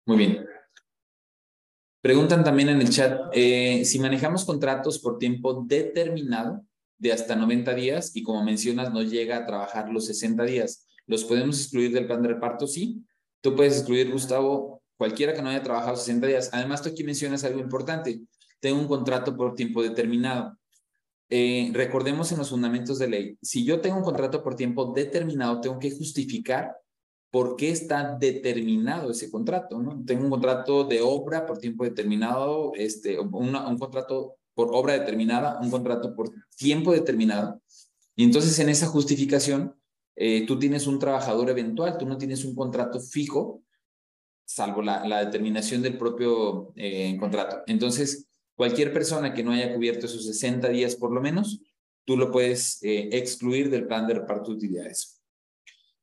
Muy 0.07 0.17
bien. 0.17 0.47
Preguntan 2.01 2.45
también 2.45 2.69
en 2.69 2.81
el 2.81 2.91
chat, 2.91 3.31
eh, 3.33 3.85
si 3.85 3.99
manejamos 3.99 4.45
contratos 4.45 4.99
por 4.99 5.19
tiempo 5.19 5.65
determinado, 5.67 6.65
de 7.03 7.13
hasta 7.13 7.35
90 7.35 7.75
días 7.75 8.15
y 8.15 8.23
como 8.23 8.45
mencionas 8.45 8.93
no 8.93 9.03
llega 9.03 9.37
a 9.37 9.45
trabajar 9.45 9.89
los 9.89 10.07
60 10.07 10.45
días. 10.45 10.87
¿Los 11.07 11.25
podemos 11.25 11.61
excluir 11.61 11.93
del 11.93 12.07
plan 12.07 12.23
de 12.23 12.29
reparto? 12.29 12.69
Sí. 12.69 13.03
Tú 13.41 13.57
puedes 13.57 13.79
excluir, 13.79 14.13
Gustavo, 14.13 14.81
cualquiera 14.97 15.35
que 15.35 15.43
no 15.43 15.49
haya 15.49 15.65
trabajado 15.65 15.97
60 15.97 16.29
días. 16.29 16.51
Además, 16.53 16.81
tú 16.81 16.91
aquí 16.91 17.03
mencionas 17.03 17.43
algo 17.43 17.59
importante. 17.59 18.21
Tengo 18.61 18.79
un 18.79 18.87
contrato 18.87 19.37
por 19.37 19.57
tiempo 19.57 19.83
determinado. 19.83 20.57
Eh, 21.29 21.73
recordemos 21.75 22.31
en 22.31 22.39
los 22.39 22.51
fundamentos 22.51 23.01
de 23.01 23.09
ley, 23.09 23.39
si 23.41 23.65
yo 23.65 23.81
tengo 23.81 23.97
un 23.97 24.05
contrato 24.05 24.43
por 24.43 24.55
tiempo 24.55 24.93
determinado, 24.95 25.61
tengo 25.61 25.79
que 25.79 25.91
justificar 25.91 26.77
por 27.31 27.57
qué 27.57 27.71
está 27.71 28.17
determinado 28.21 29.11
ese 29.11 29.31
contrato, 29.31 29.81
¿no? 29.81 30.05
Tengo 30.05 30.25
un 30.25 30.31
contrato 30.31 30.85
de 30.85 31.01
obra 31.01 31.47
por 31.47 31.59
tiempo 31.59 31.85
determinado, 31.85 32.73
este, 32.75 33.19
un 33.19 33.79
contrato 33.79 34.37
por 34.63 34.77
obra 34.77 34.93
determinada, 34.93 35.59
un 35.61 35.71
contrato 35.71 36.15
por 36.15 36.31
tiempo 36.57 36.93
determinado. 36.93 37.61
Y 38.15 38.23
entonces 38.23 38.57
en 38.61 38.69
esa 38.69 38.87
justificación, 38.87 39.75
eh, 40.15 40.47
tú 40.47 40.57
tienes 40.57 40.87
un 40.87 41.01
trabajador 41.01 41.51
eventual, 41.51 41.99
tú 41.99 42.07
no 42.07 42.17
tienes 42.17 42.45
un 42.45 42.55
contrato 42.55 43.01
fijo, 43.01 43.65
salvo 44.45 44.81
la, 44.81 45.05
la 45.05 45.25
determinación 45.25 45.83
del 45.83 45.99
propio 45.99 46.73
eh, 46.77 47.17
contrato. 47.19 47.63
Entonces, 47.67 48.29
cualquier 48.55 48.93
persona 48.93 49.35
que 49.35 49.43
no 49.43 49.51
haya 49.51 49.75
cubierto 49.75 50.07
esos 50.07 50.25
60 50.27 50.69
días 50.69 50.95
por 50.95 51.13
lo 51.13 51.21
menos, 51.21 51.61
tú 52.05 52.17
lo 52.17 52.31
puedes 52.31 52.81
eh, 52.85 53.09
excluir 53.11 53.69
del 53.69 53.89
plan 53.89 54.07
de 54.07 54.15
reparto 54.15 54.53
de 54.53 54.59
utilidades. 54.59 55.21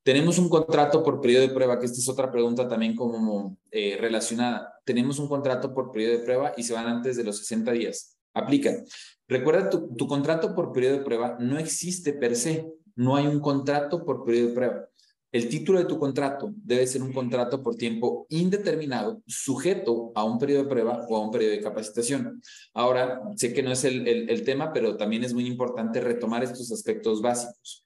Tenemos 0.04 0.38
un 0.38 0.50
contrato 0.50 1.02
por 1.02 1.22
periodo 1.22 1.48
de 1.48 1.54
prueba, 1.54 1.80
que 1.80 1.86
esta 1.86 2.00
es 2.00 2.10
otra 2.10 2.30
pregunta 2.30 2.68
también 2.68 2.96
como 2.96 3.58
relacionada. 3.72 4.74
Tenemos 4.84 5.20
un 5.20 5.30
contrato 5.30 5.74
por 5.74 5.92
periodo 5.92 6.18
de 6.18 6.24
prueba 6.26 6.54
y 6.58 6.64
se 6.64 6.74
van 6.74 6.88
antes 6.88 7.16
de 7.16 7.24
los 7.24 7.38
60 7.38 7.72
días 7.72 8.19
aplica. 8.34 8.84
Recuerda, 9.28 9.70
tu, 9.70 9.96
tu 9.96 10.08
contrato 10.08 10.56
por 10.56 10.72
periodo 10.72 10.98
de 10.98 11.04
prueba 11.04 11.38
no 11.40 11.58
existe 11.58 12.14
per 12.14 12.36
se, 12.36 12.68
no 12.96 13.16
hay 13.16 13.28
un 13.28 13.40
contrato 13.40 14.04
por 14.04 14.24
periodo 14.26 14.50
de 14.50 14.54
prueba. 14.56 14.86
el 15.32 15.48
título 15.48 15.78
de 15.80 15.86
tu 15.86 16.00
contrato 16.00 16.52
debe 16.56 16.88
ser 16.88 17.04
un 17.04 17.14
contrato 17.14 17.62
por 17.62 17.76
tiempo 17.76 18.26
indeterminado, 18.30 19.22
sujeto 19.28 20.12
a 20.16 20.24
un 20.24 20.40
periodo 20.40 20.64
de 20.64 20.70
prueba 20.70 21.06
o 21.08 21.16
a 21.16 21.22
un 21.22 21.32
periodo 21.32 21.52
de 21.52 21.62
capacitación. 21.62 22.42
Ahora, 22.74 23.22
sé 23.36 23.54
que 23.54 23.62
no 23.62 23.72
es 23.72 23.84
el, 23.84 24.08
el, 24.08 24.44
tema, 24.44 24.74
pero 24.74 24.98
también 24.98 25.24
es 25.24 25.34
muy 25.34 25.46
importante 25.46 26.02
retomar 26.02 26.44
estos 26.44 26.72
aspectos 26.72 27.22
básicos. 27.22 27.86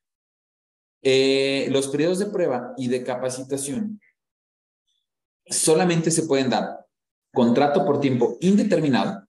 Eh, 1.01 1.67
los 1.69 1.89
periodos 1.89 2.19
de 2.19 2.27
prueba 2.27 2.73
y 2.77 2.87
de 2.87 3.03
capacitación 3.03 3.99
solamente 5.45 6.11
se 6.11 6.23
pueden 6.23 6.49
dar 6.49 6.85
contrato 7.33 7.85
por 7.85 7.99
tiempo 7.99 8.37
indeterminado 8.39 9.22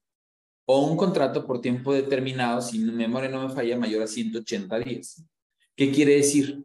o 0.67 0.87
un 0.87 0.97
contrato 0.97 1.47
por 1.47 1.61
tiempo 1.61 1.93
determinado, 1.93 2.61
si 2.61 2.79
mi 2.79 2.93
memoria 2.93 3.29
no 3.29 3.47
me 3.47 3.55
falla, 3.55 3.79
mayor 3.79 4.03
a 4.03 4.07
180 4.07 4.79
días. 4.79 5.25
¿Qué 5.77 5.91
quiere 5.91 6.15
decir? 6.15 6.65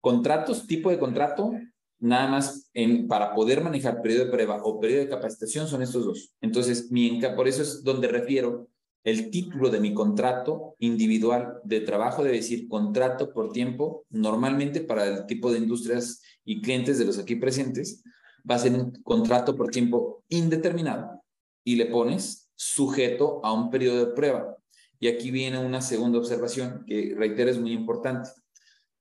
Contratos, 0.00 0.66
tipo 0.66 0.90
de 0.90 0.98
contrato, 0.98 1.52
nada 1.98 2.28
más 2.28 2.70
en, 2.74 3.08
para 3.08 3.34
poder 3.34 3.62
manejar 3.62 4.00
periodo 4.00 4.26
de 4.26 4.30
prueba 4.30 4.62
o 4.62 4.78
periodo 4.78 5.02
de 5.02 5.08
capacitación 5.08 5.66
son 5.66 5.82
estos 5.82 6.04
dos. 6.04 6.32
Entonces, 6.40 6.90
mi, 6.90 7.20
por 7.34 7.48
eso 7.48 7.62
es 7.62 7.82
donde 7.82 8.08
refiero 8.08 8.68
el 9.04 9.30
título 9.30 9.70
de 9.70 9.80
mi 9.80 9.94
contrato 9.94 10.76
individual 10.78 11.60
de 11.64 11.80
trabajo 11.80 12.22
debe 12.22 12.36
decir 12.36 12.68
contrato 12.68 13.32
por 13.32 13.52
tiempo, 13.52 14.04
normalmente 14.10 14.80
para 14.80 15.06
el 15.06 15.26
tipo 15.26 15.50
de 15.50 15.58
industrias 15.58 16.22
y 16.44 16.60
clientes 16.60 16.98
de 16.98 17.04
los 17.04 17.18
aquí 17.18 17.36
presentes, 17.36 18.02
va 18.48 18.56
a 18.56 18.58
ser 18.58 18.72
un 18.72 18.92
contrato 19.02 19.56
por 19.56 19.70
tiempo 19.70 20.24
indeterminado 20.28 21.22
y 21.64 21.76
le 21.76 21.86
pones 21.86 22.47
sujeto 22.58 23.40
a 23.44 23.52
un 23.52 23.70
periodo 23.70 24.04
de 24.04 24.12
prueba. 24.12 24.56
Y 24.98 25.06
aquí 25.06 25.30
viene 25.30 25.58
una 25.58 25.80
segunda 25.80 26.18
observación 26.18 26.84
que 26.86 27.14
reitero 27.16 27.50
es 27.50 27.58
muy 27.58 27.72
importante 27.72 28.30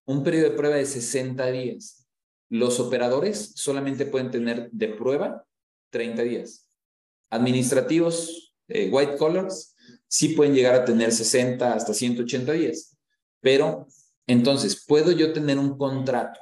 un 0.05 0.23
periodo 0.23 0.51
de 0.51 0.55
prueba 0.55 0.75
de 0.75 0.85
60 0.85 1.45
días. 1.47 2.07
Los 2.49 2.79
operadores 2.79 3.53
solamente 3.55 4.05
pueden 4.05 4.31
tener 4.31 4.69
de 4.71 4.87
prueba 4.89 5.45
30 5.89 6.21
días. 6.21 6.69
Administrativos, 7.29 8.55
eh, 8.69 8.89
white 8.89 9.17
collars, 9.17 9.75
sí 10.07 10.29
pueden 10.29 10.53
llegar 10.53 10.75
a 10.75 10.85
tener 10.85 11.11
60 11.11 11.73
hasta 11.73 11.93
180 11.93 12.53
días. 12.53 12.95
Pero 13.41 13.87
entonces, 14.27 14.85
¿puedo 14.87 15.11
yo 15.11 15.33
tener 15.33 15.59
un 15.59 15.77
contrato 15.77 16.39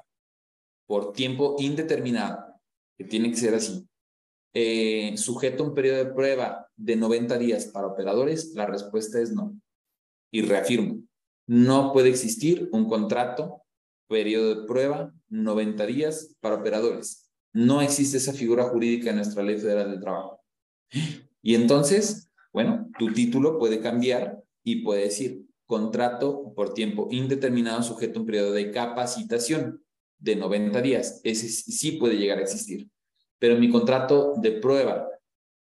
por 0.86 1.14
tiempo 1.14 1.56
indeterminado, 1.58 2.46
que 2.98 3.06
tiene 3.06 3.32
que 3.32 3.38
ser 3.38 3.56
así, 3.56 3.88
eh, 4.56 5.18
sujeto 5.18 5.64
a 5.64 5.68
un 5.68 5.76
periodo 5.76 5.98
de 5.98 6.14
prueba 6.14 6.68
de 6.78 6.96
90 6.96 7.38
días 7.38 7.66
para 7.66 7.88
operadores? 7.88 8.54
La 8.56 8.66
respuesta 8.66 9.20
es 9.20 9.34
no. 9.34 9.54
Y 10.32 10.42
reafirmo, 10.42 11.04
no 11.46 11.92
puede 11.94 12.10
existir 12.10 12.70
un 12.72 12.88
contrato, 12.90 13.62
periodo 14.08 14.56
de 14.56 14.66
prueba, 14.66 15.14
90 15.30 15.86
días 15.86 16.36
para 16.40 16.56
operadores. 16.56 17.30
No 17.54 17.82
existe 17.82 18.18
esa 18.18 18.34
figura 18.34 18.64
jurídica 18.64 19.10
en 19.10 19.18
nuestra 19.18 19.44
ley 19.44 19.58
federal 19.58 19.92
del 19.92 20.00
trabajo. 20.00 20.42
Y 21.42 21.56
entonces, 21.56 22.32
bueno, 22.54 22.90
tu 22.98 23.14
título 23.14 23.60
puede 23.60 23.82
cambiar 23.82 24.42
y 24.64 24.84
puede 24.84 25.04
decir 25.04 25.46
contrato 25.66 26.54
por 26.56 26.74
tiempo 26.74 27.08
indeterminado 27.12 27.84
sujeto 27.84 28.20
a 28.20 28.22
un 28.22 28.26
periodo 28.26 28.54
de 28.54 28.72
capacitación 28.72 29.84
de 30.18 30.36
90 30.38 30.82
días. 30.82 31.22
Ese 31.24 31.50
sí 31.50 31.94
puede 31.94 32.18
llegar 32.18 32.38
a 32.38 32.44
existir. 32.44 32.90
Pero 33.40 33.58
mi 33.58 33.70
contrato 33.70 34.34
de 34.38 34.54
prueba 34.54 35.08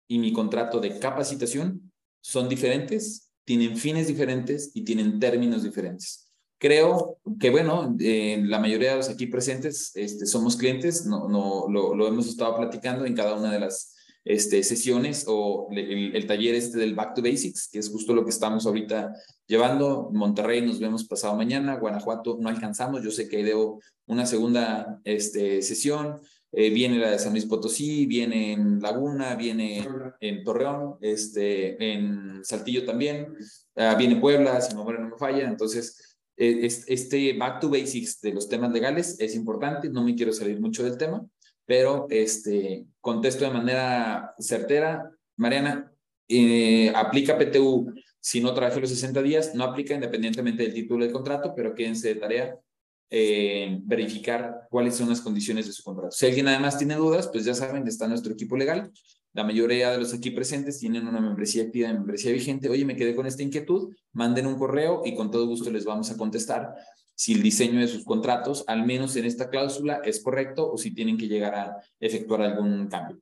y 0.08 0.20
mi 0.20 0.32
contrato 0.32 0.80
de 0.80 1.00
capacitación 1.00 1.92
son 2.22 2.48
diferentes 2.48 3.28
tienen 3.48 3.78
fines 3.78 4.08
diferentes 4.08 4.72
y 4.74 4.84
tienen 4.84 5.22
términos 5.22 5.64
diferentes. 5.64 6.30
Creo 6.60 7.18
que, 7.40 7.50
bueno, 7.50 7.96
la 7.98 8.60
mayoría 8.60 8.92
de 8.92 8.98
los 8.98 9.10
aquí 9.10 9.28
presentes 9.28 9.96
este, 9.96 10.26
somos 10.26 10.58
clientes, 10.58 11.06
no, 11.06 11.30
no, 11.30 11.68
lo, 11.70 12.08
hemos 12.08 12.28
estado 12.28 12.58
platicando 12.58 13.06
en 13.06 13.16
cada 13.16 13.36
una 13.36 13.54
de 13.54 13.62
las 13.62 13.96
este, 14.26 14.64
sesiones 14.64 15.24
o 15.30 15.70
el, 15.72 16.28
taller 16.28 16.56
este 16.56 16.78
del 16.78 16.94
Back 16.94 17.14
to 17.14 17.22
Basics, 17.22 17.70
que 17.72 17.80
es 17.80 17.90
justo 17.90 18.14
lo 18.14 18.26
que 18.26 18.32
estamos 18.32 18.66
ahorita 18.66 19.14
llevando. 19.48 20.10
Monterrey 20.12 20.62
nos 20.62 20.82
vemos 20.82 21.08
pasado 21.08 21.38
mañana, 21.38 21.78
Guanajuato 21.78 22.38
no 22.42 22.50
alcanzamos, 22.50 23.02
yo 23.02 23.12
sé 23.12 23.30
que 23.30 23.46
debo 23.46 23.80
una 24.08 24.26
segunda 24.26 25.00
este, 25.06 25.62
sesión, 25.62 26.20
eh, 26.52 26.70
viene 26.70 26.98
la 26.98 27.12
de 27.12 27.20
San 27.20 27.34
Luis 27.34 27.46
Potosí, 27.46 28.06
viene 28.06 28.54
en 28.54 28.80
Laguna, 28.82 29.36
viene 29.36 29.86
en 30.20 30.44
Torreón, 30.44 30.96
este, 31.02 31.94
en 31.94 32.44
Saltillo 32.44 32.86
también, 32.86 33.36
uh, 33.76 33.98
viene 33.98 34.16
Puebla, 34.16 34.62
si 34.62 34.74
no 34.74 34.86
me 34.86 35.18
falla. 35.18 35.48
Entonces, 35.48 36.18
eh, 36.38 36.60
este 36.66 37.34
back 37.34 37.60
to 37.60 37.70
basics 37.70 38.22
de 38.22 38.34
los 38.34 38.48
temas 38.48 38.72
legales 38.72 39.20
es 39.20 39.36
importante, 39.36 39.90
no 39.90 40.04
me 40.04 40.16
quiero 40.16 40.32
salir 40.32 40.60
mucho 40.60 40.84
del 40.84 40.98
tema, 40.98 41.26
pero 41.66 42.08
este, 42.10 42.86
contesto 43.02 43.46
de 43.46 43.52
manera 43.52 44.34
certera. 44.40 45.12
Mariana, 45.36 45.92
eh, 46.30 46.92
aplica 46.96 47.38
PTU 47.38 47.94
si 48.20 48.42
no 48.42 48.54
trabajé 48.54 48.80
los 48.82 48.90
60 48.90 49.22
días, 49.22 49.56
no 49.56 49.64
aplica 49.64 49.94
independientemente 49.94 50.64
del 50.64 50.74
título 50.74 51.04
del 51.04 51.14
contrato, 51.14 51.54
pero 51.56 51.76
quédense 51.76 52.10
de 52.10 52.16
tarea 52.16 52.60
eh, 53.10 53.80
verificar 53.84 54.68
cuáles 54.70 54.96
son 54.96 55.10
las 55.10 55.22
condiciones 55.22 55.66
de 55.66 55.72
su 55.72 55.84
contrato. 55.84 56.12
Si 56.12 56.26
alguien 56.26 56.48
además 56.48 56.78
tiene 56.78 56.96
dudas, 56.96 57.28
pues 57.28 57.46
ya 57.46 57.54
saben, 57.54 57.88
está 57.88 58.08
nuestro 58.08 58.34
equipo 58.34 58.58
legal. 58.58 58.92
La 59.34 59.44
mayoría 59.44 59.92
de 59.92 60.00
los 60.00 60.14
aquí 60.14 60.32
presentes 60.32 60.80
tienen 60.80 61.08
una 61.08 61.22
membresía 61.22 61.64
activa, 61.64 61.94
membresía 61.94 62.32
vigente. 62.32 62.70
Oye, 62.70 62.86
me 62.86 62.96
quedé 62.96 63.16
con 63.16 63.26
esta 63.28 63.44
inquietud, 63.44 63.96
manden 64.12 64.48
un 64.48 64.58
correo 64.58 65.04
y 65.06 65.16
con 65.16 65.32
todo 65.32 65.48
gusto 65.48 65.72
les 65.72 65.86
vamos 65.86 66.12
a 66.12 66.18
contestar 66.18 66.74
si 67.16 67.34
el 67.34 67.42
diseño 67.42 67.80
de 67.80 67.88
sus 67.88 68.04
contratos, 68.04 68.64
al 68.68 68.86
menos 68.86 69.16
en 69.16 69.26
esta 69.26 69.50
cláusula, 69.50 70.02
es 70.04 70.22
correcto 70.22 70.72
o 70.72 70.78
si 70.78 70.94
tienen 70.94 71.18
que 71.18 71.28
llegar 71.28 71.56
a 71.56 71.78
efectuar 72.00 72.42
algún 72.42 72.88
cambio. 72.88 73.20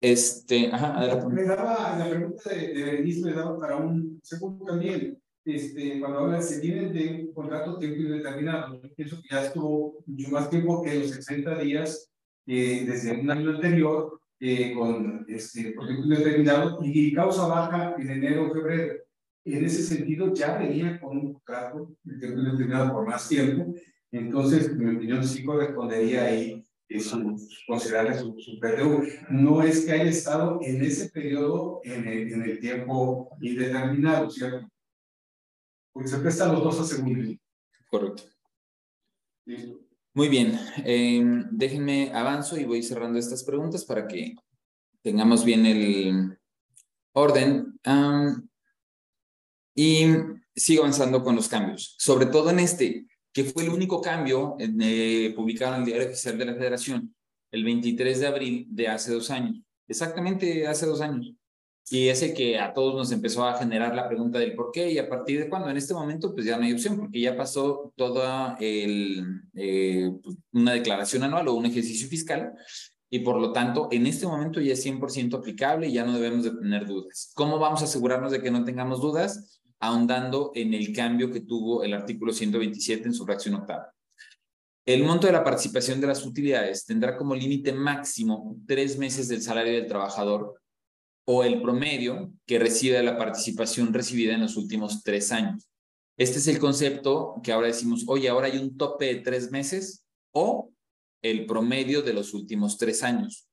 Este, 0.00 0.70
ajá, 0.70 1.26
Me 1.28 1.44
daba, 1.44 1.98
la 1.98 2.10
pregunta 2.10 2.50
de, 2.50 2.74
de 2.74 3.20
me 3.22 3.32
daba 3.32 3.58
para 3.58 3.76
un 3.76 4.20
segundo 4.22 4.64
también 4.66 5.18
este, 5.44 6.00
cuando 6.00 6.20
hablan, 6.20 6.42
se 6.42 6.60
vienen 6.60 6.92
de 6.92 7.26
un 7.26 7.34
contrato 7.34 7.78
tiempo 7.78 8.00
indeterminado. 8.00 8.80
Yo 8.82 8.94
pienso 8.94 9.20
que 9.20 9.28
ya 9.30 9.44
estuvo 9.44 10.02
mucho 10.06 10.30
más 10.30 10.48
tiempo 10.48 10.82
que 10.82 10.94
los 10.94 11.10
60 11.10 11.58
días 11.58 12.10
eh, 12.46 12.84
desde 12.86 13.20
un 13.20 13.30
año 13.30 13.50
anterior 13.50 14.20
eh, 14.40 14.72
con 14.74 15.24
este, 15.28 15.62
tiempo 15.62 15.84
indeterminado 15.86 16.78
y 16.82 17.12
causa 17.12 17.46
baja 17.46 17.94
en 17.98 18.10
enero 18.10 18.50
o 18.50 18.54
febrero. 18.54 18.94
En 19.44 19.64
ese 19.64 19.82
sentido, 19.82 20.32
ya 20.32 20.56
venía 20.56 20.98
con 20.98 21.18
un 21.18 21.32
contrato 21.34 21.94
de 22.02 22.18
tiempo 22.18 22.40
indeterminado 22.40 22.92
por 22.92 23.06
más 23.06 23.28
tiempo. 23.28 23.74
Entonces, 24.10 24.68
en 24.68 24.78
mi 24.78 24.96
opinión, 24.96 25.22
sí 25.22 25.44
correspondería 25.44 26.24
ahí 26.24 26.64
considerarle 27.66 28.18
su, 28.18 28.34
su 28.38 28.58
PTU. 28.58 29.02
No 29.30 29.62
es 29.62 29.84
que 29.84 29.92
haya 29.92 30.04
estado 30.04 30.60
en 30.62 30.82
ese 30.82 31.10
periodo 31.10 31.80
en 31.84 32.06
el, 32.06 32.32
en 32.32 32.42
el 32.42 32.58
tiempo 32.60 33.36
indeterminado, 33.40 34.30
¿cierto? 34.30 34.68
Porque 35.94 36.08
se 36.08 36.18
prestan 36.18 36.52
los 36.52 36.62
dos 36.62 36.80
a 36.80 36.84
segundo. 36.84 37.32
Correcto. 37.88 38.24
Muy 40.12 40.28
bien. 40.28 40.58
Em, 40.84 41.46
déjenme 41.50 42.12
avanzo 42.12 42.58
y 42.58 42.64
voy 42.64 42.82
cerrando 42.82 43.18
estas 43.18 43.44
preguntas 43.44 43.84
para 43.84 44.06
que 44.06 44.34
tengamos 45.02 45.44
bien 45.44 45.64
el 45.64 46.38
orden. 47.12 47.78
y 49.76 50.06
sigo 50.54 50.82
avanzando 50.82 51.22
con 51.22 51.36
los 51.36 51.48
cambios. 51.48 51.94
Sobre 51.98 52.26
todo 52.26 52.50
en 52.50 52.58
este, 52.58 53.06
que 53.32 53.44
fue 53.44 53.62
el 53.64 53.70
único 53.70 54.00
cambio 54.00 54.56
eh, 54.58 55.32
publicado 55.34 55.74
en 55.74 55.80
el 55.80 55.86
Diario 55.86 56.08
Oficial 56.08 56.38
de 56.38 56.44
la 56.44 56.54
Federación 56.54 57.14
el 57.52 57.62
23 57.62 58.18
de 58.18 58.26
abril 58.26 58.66
de 58.68 58.88
hace 58.88 59.12
dos 59.12 59.30
años. 59.30 59.60
Exactamente 59.86 60.66
hace 60.66 60.86
dos 60.86 61.00
años. 61.00 61.34
Y 61.90 62.08
ese 62.08 62.32
que 62.32 62.58
a 62.58 62.72
todos 62.72 62.94
nos 62.94 63.12
empezó 63.12 63.46
a 63.46 63.58
generar 63.58 63.94
la 63.94 64.08
pregunta 64.08 64.38
del 64.38 64.54
por 64.54 64.70
qué 64.72 64.90
y 64.90 64.98
a 64.98 65.08
partir 65.08 65.38
de 65.38 65.48
cuándo. 65.48 65.68
En 65.68 65.76
este 65.76 65.92
momento, 65.92 66.34
pues 66.34 66.46
ya 66.46 66.56
no 66.56 66.64
hay 66.64 66.72
opción, 66.72 66.96
porque 66.96 67.20
ya 67.20 67.36
pasó 67.36 67.92
toda 67.96 68.56
el, 68.58 69.42
eh, 69.54 70.10
pues, 70.22 70.36
una 70.52 70.72
declaración 70.72 71.24
anual 71.24 71.48
o 71.48 71.54
un 71.54 71.66
ejercicio 71.66 72.08
fiscal 72.08 72.54
y 73.14 73.20
por 73.20 73.40
lo 73.40 73.52
tanto, 73.52 73.86
en 73.92 74.08
este 74.08 74.26
momento 74.26 74.60
ya 74.60 74.72
es 74.72 74.84
100% 74.84 75.36
aplicable 75.36 75.86
y 75.86 75.92
ya 75.92 76.04
no 76.04 76.14
debemos 76.14 76.42
de 76.42 76.50
tener 76.50 76.84
dudas. 76.84 77.30
¿Cómo 77.36 77.60
vamos 77.60 77.80
a 77.80 77.84
asegurarnos 77.84 78.32
de 78.32 78.42
que 78.42 78.50
no 78.50 78.64
tengamos 78.64 79.00
dudas? 79.00 79.60
Ahondando 79.78 80.50
en 80.56 80.74
el 80.74 80.92
cambio 80.92 81.30
que 81.30 81.38
tuvo 81.38 81.84
el 81.84 81.94
artículo 81.94 82.32
127 82.32 83.06
en 83.06 83.14
su 83.14 83.24
fracción 83.24 83.54
octava. 83.54 83.94
El 84.84 85.04
monto 85.04 85.28
de 85.28 85.32
la 85.32 85.44
participación 85.44 86.00
de 86.00 86.08
las 86.08 86.26
utilidades 86.26 86.84
tendrá 86.86 87.16
como 87.16 87.36
límite 87.36 87.72
máximo 87.72 88.56
tres 88.66 88.98
meses 88.98 89.28
del 89.28 89.42
salario 89.42 89.74
del 89.74 89.86
trabajador 89.86 90.60
o 91.24 91.44
el 91.44 91.62
promedio 91.62 92.32
que 92.46 92.58
recibe 92.58 93.02
la 93.02 93.16
participación 93.16 93.92
recibida 93.92 94.34
en 94.34 94.40
los 94.40 94.56
últimos 94.56 95.02
tres 95.02 95.32
años. 95.32 95.68
Este 96.16 96.38
es 96.38 96.46
el 96.46 96.58
concepto 96.58 97.40
que 97.42 97.52
ahora 97.52 97.68
decimos, 97.68 98.04
oye, 98.06 98.28
ahora 98.28 98.46
hay 98.46 98.58
un 98.58 98.76
tope 98.76 99.06
de 99.06 99.16
tres 99.16 99.50
meses 99.50 100.04
o 100.32 100.70
el 101.22 101.46
promedio 101.46 102.02
de 102.02 102.12
los 102.12 102.34
últimos 102.34 102.76
tres 102.76 103.02
años. 103.02 103.48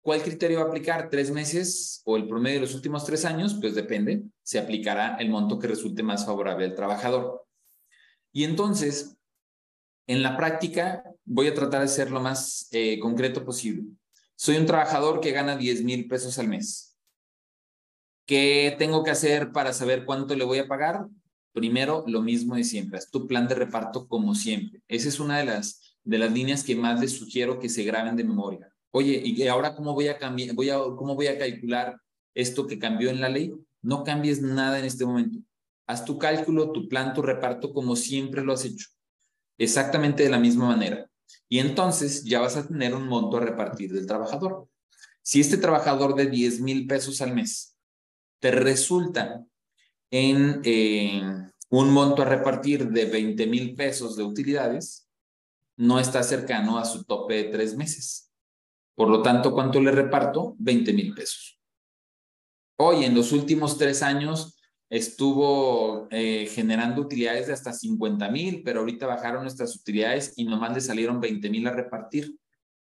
¿Cuál 0.00 0.22
criterio 0.22 0.58
va 0.58 0.66
a 0.66 0.68
aplicar? 0.68 1.10
¿Tres 1.10 1.30
meses 1.30 2.00
o 2.04 2.16
el 2.16 2.28
promedio 2.28 2.60
de 2.60 2.66
los 2.66 2.74
últimos 2.74 3.04
tres 3.04 3.24
años? 3.24 3.56
Pues 3.60 3.74
depende. 3.74 4.22
Se 4.42 4.58
aplicará 4.58 5.16
el 5.16 5.28
monto 5.28 5.58
que 5.58 5.66
resulte 5.66 6.02
más 6.02 6.24
favorable 6.24 6.64
al 6.64 6.74
trabajador. 6.74 7.44
Y 8.32 8.44
entonces, 8.44 9.16
En 10.08 10.22
la 10.22 10.36
práctica, 10.36 11.02
voy 11.24 11.48
a 11.48 11.54
tratar 11.54 11.82
de 11.82 11.88
ser 11.88 12.12
lo 12.12 12.20
más 12.20 12.68
eh, 12.70 13.00
concreto 13.00 13.44
posible. 13.44 13.82
Soy 14.36 14.56
un 14.56 14.66
trabajador 14.66 15.20
que 15.20 15.32
gana 15.32 15.56
10 15.56 15.82
mil 15.82 16.06
pesos 16.06 16.38
al 16.38 16.46
mes. 16.46 16.85
¿Qué 18.26 18.74
tengo 18.76 19.04
que 19.04 19.12
hacer 19.12 19.52
para 19.52 19.72
saber 19.72 20.04
cuánto 20.04 20.34
le 20.34 20.44
voy 20.44 20.58
a 20.58 20.66
pagar? 20.66 21.06
Primero, 21.52 22.04
lo 22.08 22.22
mismo 22.22 22.56
de 22.56 22.64
siempre, 22.64 22.98
es 22.98 23.08
tu 23.08 23.28
plan 23.28 23.46
de 23.46 23.54
reparto 23.54 24.08
como 24.08 24.34
siempre. 24.34 24.82
Esa 24.88 25.08
es 25.08 25.20
una 25.20 25.38
de 25.38 25.44
las, 25.44 25.96
de 26.02 26.18
las 26.18 26.32
líneas 26.32 26.64
que 26.64 26.74
más 26.74 27.00
les 27.00 27.12
sugiero 27.12 27.60
que 27.60 27.68
se 27.68 27.84
graben 27.84 28.16
de 28.16 28.24
memoria. 28.24 28.68
Oye, 28.90 29.22
¿y 29.24 29.46
ahora 29.46 29.76
cómo 29.76 29.94
voy 29.94 30.08
a 30.08 30.18
cambiar, 30.18 30.56
voy 30.56 30.70
a, 30.70 30.78
cómo 30.96 31.14
voy 31.14 31.28
a 31.28 31.38
calcular 31.38 32.00
esto 32.34 32.66
que 32.66 32.80
cambió 32.80 33.10
en 33.10 33.20
la 33.20 33.28
ley? 33.28 33.54
No 33.80 34.02
cambies 34.02 34.42
nada 34.42 34.80
en 34.80 34.86
este 34.86 35.06
momento. 35.06 35.38
Haz 35.86 36.04
tu 36.04 36.18
cálculo, 36.18 36.72
tu 36.72 36.88
plan, 36.88 37.14
tu 37.14 37.22
reparto 37.22 37.72
como 37.72 37.94
siempre 37.94 38.42
lo 38.42 38.52
has 38.52 38.64
hecho. 38.64 38.88
Exactamente 39.56 40.24
de 40.24 40.30
la 40.30 40.40
misma 40.40 40.66
manera. 40.66 41.08
Y 41.48 41.60
entonces 41.60 42.24
ya 42.24 42.40
vas 42.40 42.56
a 42.56 42.66
tener 42.66 42.92
un 42.92 43.06
monto 43.06 43.36
a 43.36 43.40
repartir 43.40 43.92
del 43.92 44.06
trabajador. 44.06 44.68
Si 45.22 45.40
este 45.40 45.58
trabajador 45.58 46.16
de 46.16 46.26
10 46.26 46.60
mil 46.60 46.88
pesos 46.88 47.20
al 47.20 47.32
mes 47.32 47.75
te 48.40 48.50
resulta 48.50 49.44
en 50.10 50.60
eh, 50.64 51.22
un 51.70 51.90
monto 51.90 52.22
a 52.22 52.26
repartir 52.26 52.88
de 52.88 53.06
20 53.06 53.46
mil 53.46 53.74
pesos 53.74 54.16
de 54.16 54.22
utilidades, 54.22 55.08
no 55.76 55.98
está 55.98 56.22
cercano 56.22 56.78
a 56.78 56.84
su 56.84 57.04
tope 57.04 57.34
de 57.34 57.44
tres 57.44 57.76
meses. 57.76 58.32
Por 58.94 59.08
lo 59.08 59.22
tanto, 59.22 59.52
¿cuánto 59.52 59.80
le 59.80 59.90
reparto? 59.90 60.54
20 60.58 60.92
mil 60.92 61.14
pesos. 61.14 61.60
Hoy, 62.78 63.04
en 63.04 63.14
los 63.14 63.32
últimos 63.32 63.76
tres 63.76 64.02
años, 64.02 64.58
estuvo 64.88 66.08
eh, 66.10 66.46
generando 66.46 67.02
utilidades 67.02 67.48
de 67.48 67.52
hasta 67.52 67.72
50 67.72 68.28
mil, 68.30 68.62
pero 68.62 68.80
ahorita 68.80 69.06
bajaron 69.06 69.42
nuestras 69.42 69.74
utilidades 69.76 70.32
y 70.36 70.44
nomás 70.44 70.74
le 70.74 70.80
salieron 70.80 71.20
20 71.20 71.50
mil 71.50 71.66
a 71.66 71.72
repartir. 71.72 72.38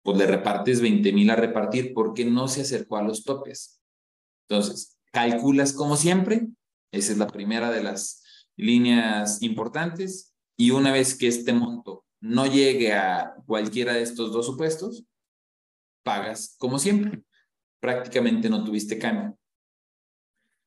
Pues 0.01 0.17
le 0.17 0.27
repartes 0.27 0.79
20 0.79 1.11
mil 1.11 1.29
a 1.29 1.35
repartir 1.35 1.93
porque 1.93 2.23
no 2.23 2.47
se 2.47 2.61
acercó 2.61 2.97
a 2.97 3.03
los 3.03 3.23
topes. 3.23 3.81
Entonces, 4.47 4.98
calculas 5.11 5.73
como 5.73 5.95
siempre. 5.95 6.47
Esa 6.91 7.11
es 7.11 7.17
la 7.17 7.27
primera 7.27 7.71
de 7.71 7.83
las 7.83 8.23
líneas 8.55 9.41
importantes. 9.41 10.33
Y 10.57 10.71
una 10.71 10.91
vez 10.91 11.17
que 11.17 11.27
este 11.27 11.53
monto 11.53 12.05
no 12.19 12.45
llegue 12.45 12.93
a 12.93 13.35
cualquiera 13.45 13.93
de 13.93 14.01
estos 14.01 14.31
dos 14.31 14.45
supuestos, 14.45 15.05
pagas 16.03 16.55
como 16.57 16.79
siempre. 16.79 17.23
Prácticamente 17.79 18.49
no 18.49 18.63
tuviste 18.63 18.97
cambio. 18.97 19.37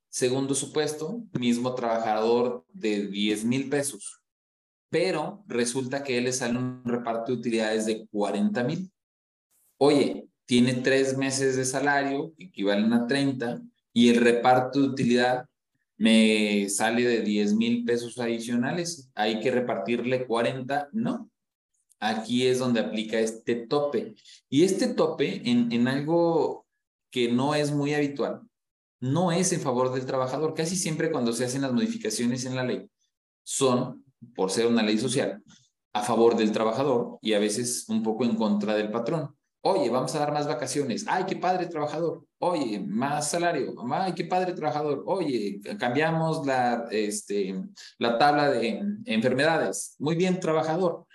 Segundo 0.08 0.54
supuesto, 0.54 1.24
mismo 1.38 1.74
trabajador 1.74 2.66
de 2.68 3.06
10 3.06 3.44
mil 3.44 3.70
pesos, 3.70 4.22
pero 4.90 5.42
resulta 5.46 6.04
que 6.04 6.18
él 6.18 6.24
le 6.24 6.32
sale 6.34 6.58
un 6.58 6.82
reparto 6.84 7.32
de 7.32 7.38
utilidades 7.38 7.86
de 7.86 8.06
40 8.08 8.62
mil. 8.62 8.92
Oye, 9.78 10.28
tiene 10.44 10.74
tres 10.74 11.16
meses 11.16 11.56
de 11.56 11.64
salario, 11.64 12.34
equivalen 12.36 12.92
a 12.92 13.06
30, 13.06 13.62
y 13.92 14.08
el 14.08 14.16
reparto 14.16 14.80
de 14.80 14.88
utilidad 14.88 15.46
me 15.96 16.68
sale 16.68 17.06
de 17.06 17.20
10 17.20 17.54
mil 17.54 17.84
pesos 17.84 18.18
adicionales. 18.18 19.10
Hay 19.14 19.40
que 19.40 19.50
repartirle 19.50 20.26
40, 20.26 20.88
no. 20.92 21.30
Aquí 22.00 22.46
es 22.46 22.58
donde 22.58 22.80
aplica 22.80 23.20
este 23.20 23.54
tope. 23.54 24.14
Y 24.48 24.64
este 24.64 24.88
tope 24.88 25.48
en, 25.48 25.70
en 25.70 25.86
algo 25.86 26.66
que 27.10 27.30
no 27.30 27.54
es 27.54 27.70
muy 27.70 27.94
habitual, 27.94 28.40
no 28.98 29.30
es 29.30 29.52
en 29.52 29.60
favor 29.60 29.92
del 29.92 30.06
trabajador. 30.06 30.54
Casi 30.54 30.76
siempre 30.76 31.12
cuando 31.12 31.32
se 31.32 31.44
hacen 31.44 31.62
las 31.62 31.72
modificaciones 31.72 32.44
en 32.46 32.56
la 32.56 32.64
ley 32.64 32.90
son, 33.44 34.04
por 34.34 34.50
ser 34.50 34.66
una 34.66 34.82
ley 34.82 34.98
social, 34.98 35.42
a 35.92 36.02
favor 36.02 36.36
del 36.36 36.52
trabajador 36.52 37.18
y 37.20 37.34
a 37.34 37.38
veces 37.38 37.84
un 37.88 38.02
poco 38.02 38.24
en 38.24 38.34
contra 38.36 38.74
del 38.74 38.90
patrón. 38.90 39.36
Oye, 39.64 39.90
vamos 39.90 40.12
a 40.14 40.18
dar 40.18 40.32
más 40.32 40.48
vacaciones. 40.48 41.04
Ay, 41.06 41.24
qué 41.24 41.36
padre 41.36 41.66
trabajador. 41.66 42.26
Oye, 42.38 42.80
más 42.80 43.30
salario. 43.30 43.74
Ay, 43.92 44.12
qué 44.12 44.24
padre 44.24 44.54
trabajador. 44.54 45.04
Oye, 45.06 45.60
cambiamos 45.78 46.44
la, 46.44 46.88
este, 46.90 47.62
la 47.98 48.18
tabla 48.18 48.50
de 48.50 48.82
enfermedades. 49.04 49.94
Muy 50.00 50.16
bien, 50.16 50.40
trabajador. 50.40 51.06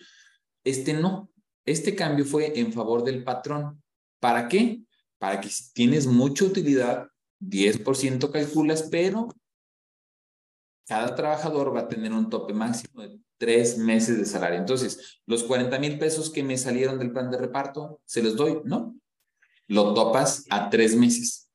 Este 0.63 0.93
no. 0.93 1.29
Este 1.65 1.93
cambio 1.93 2.23
fue 2.23 2.57
en 2.57 2.71
favor 2.71 3.03
del 3.03 3.25
patrón. 3.25 3.83
¿Para 4.21 4.47
qué? 4.47 4.81
Para 5.17 5.41
que 5.41 5.49
si 5.49 5.73
tienes 5.73 6.07
mucha 6.07 6.45
utilidad, 6.45 7.09
10% 7.41 8.31
calculas, 8.31 8.83
pero 8.89 9.27
cada 10.87 11.13
trabajador 11.15 11.75
va 11.75 11.81
a 11.81 11.87
tener 11.89 12.13
un 12.13 12.29
tope 12.29 12.53
máximo 12.53 13.01
de 13.01 13.19
tres 13.37 13.77
meses 13.77 14.17
de 14.17 14.25
salario. 14.25 14.59
Entonces, 14.59 15.21
los 15.25 15.43
40 15.43 15.77
mil 15.79 15.97
pesos 15.97 16.29
que 16.29 16.43
me 16.43 16.57
salieron 16.57 16.99
del 16.99 17.11
plan 17.11 17.29
de 17.31 17.37
reparto, 17.37 18.01
¿se 18.05 18.23
los 18.23 18.35
doy? 18.35 18.59
No. 18.65 18.95
Lo 19.67 19.93
topas 19.93 20.45
a 20.49 20.69
tres 20.69 20.95
meses. 20.95 21.49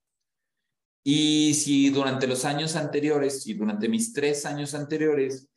Y 1.05 1.55
si 1.55 1.91
durante 1.91 2.27
los 2.27 2.45
años 2.45 2.77
anteriores, 2.77 3.47
y 3.47 3.55
durante 3.55 3.89
mis 3.89 4.13
tres 4.13 4.47
años 4.47 4.75
anteriores, 4.75 5.49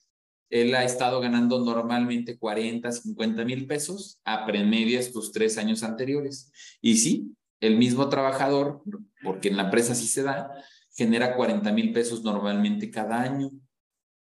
él 0.50 0.74
ha 0.76 0.84
estado 0.84 1.20
ganando 1.20 1.64
normalmente 1.64 2.38
40, 2.38 2.92
50 2.92 3.46
mil 3.46 3.68
pesos, 3.68 4.20
apremedias 4.24 5.12
tus 5.12 5.32
tres 5.32 5.58
años 5.58 5.84
anteriores. 5.84 6.52
Y 6.82 6.98
sí, 6.98 7.36
el 7.60 7.78
mismo 7.78 8.10
trabajador, 8.10 8.82
porque 9.24 9.50
en 9.50 9.58
la 9.58 9.64
empresa 9.64 9.96
sí 9.96 10.08
se 10.08 10.24
da, 10.24 10.52
genera 10.96 11.36
40 11.36 11.72
mil 11.74 11.92
pesos 11.94 12.24
normalmente 12.24 12.90
cada 12.90 13.22
año, 13.22 13.52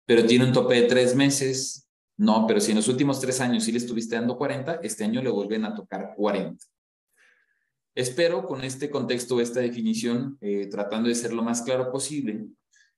pero 0.06 0.26
tiene 0.26 0.46
un 0.46 0.54
tope 0.54 0.82
de 0.82 0.88
tres 0.88 1.16
meses. 1.16 1.85
No, 2.18 2.46
pero 2.48 2.60
si 2.60 2.72
en 2.72 2.78
los 2.78 2.88
últimos 2.88 3.20
tres 3.20 3.42
años 3.42 3.64
sí 3.64 3.72
le 3.72 3.78
estuviste 3.78 4.16
dando 4.16 4.38
40, 4.38 4.76
este 4.84 5.04
año 5.04 5.22
le 5.22 5.30
vuelven 5.30 5.66
a 5.66 5.76
tocar 5.76 6.14
40. 6.16 6.64
Espero 7.94 8.46
con 8.46 8.64
este 8.64 8.90
contexto, 8.90 9.40
esta 9.40 9.62
definición, 9.62 10.38
eh, 10.42 10.68
tratando 10.68 11.10
de 11.10 11.16
ser 11.16 11.34
lo 11.34 11.44
más 11.44 11.62
claro 11.62 11.92
posible, 11.92 12.48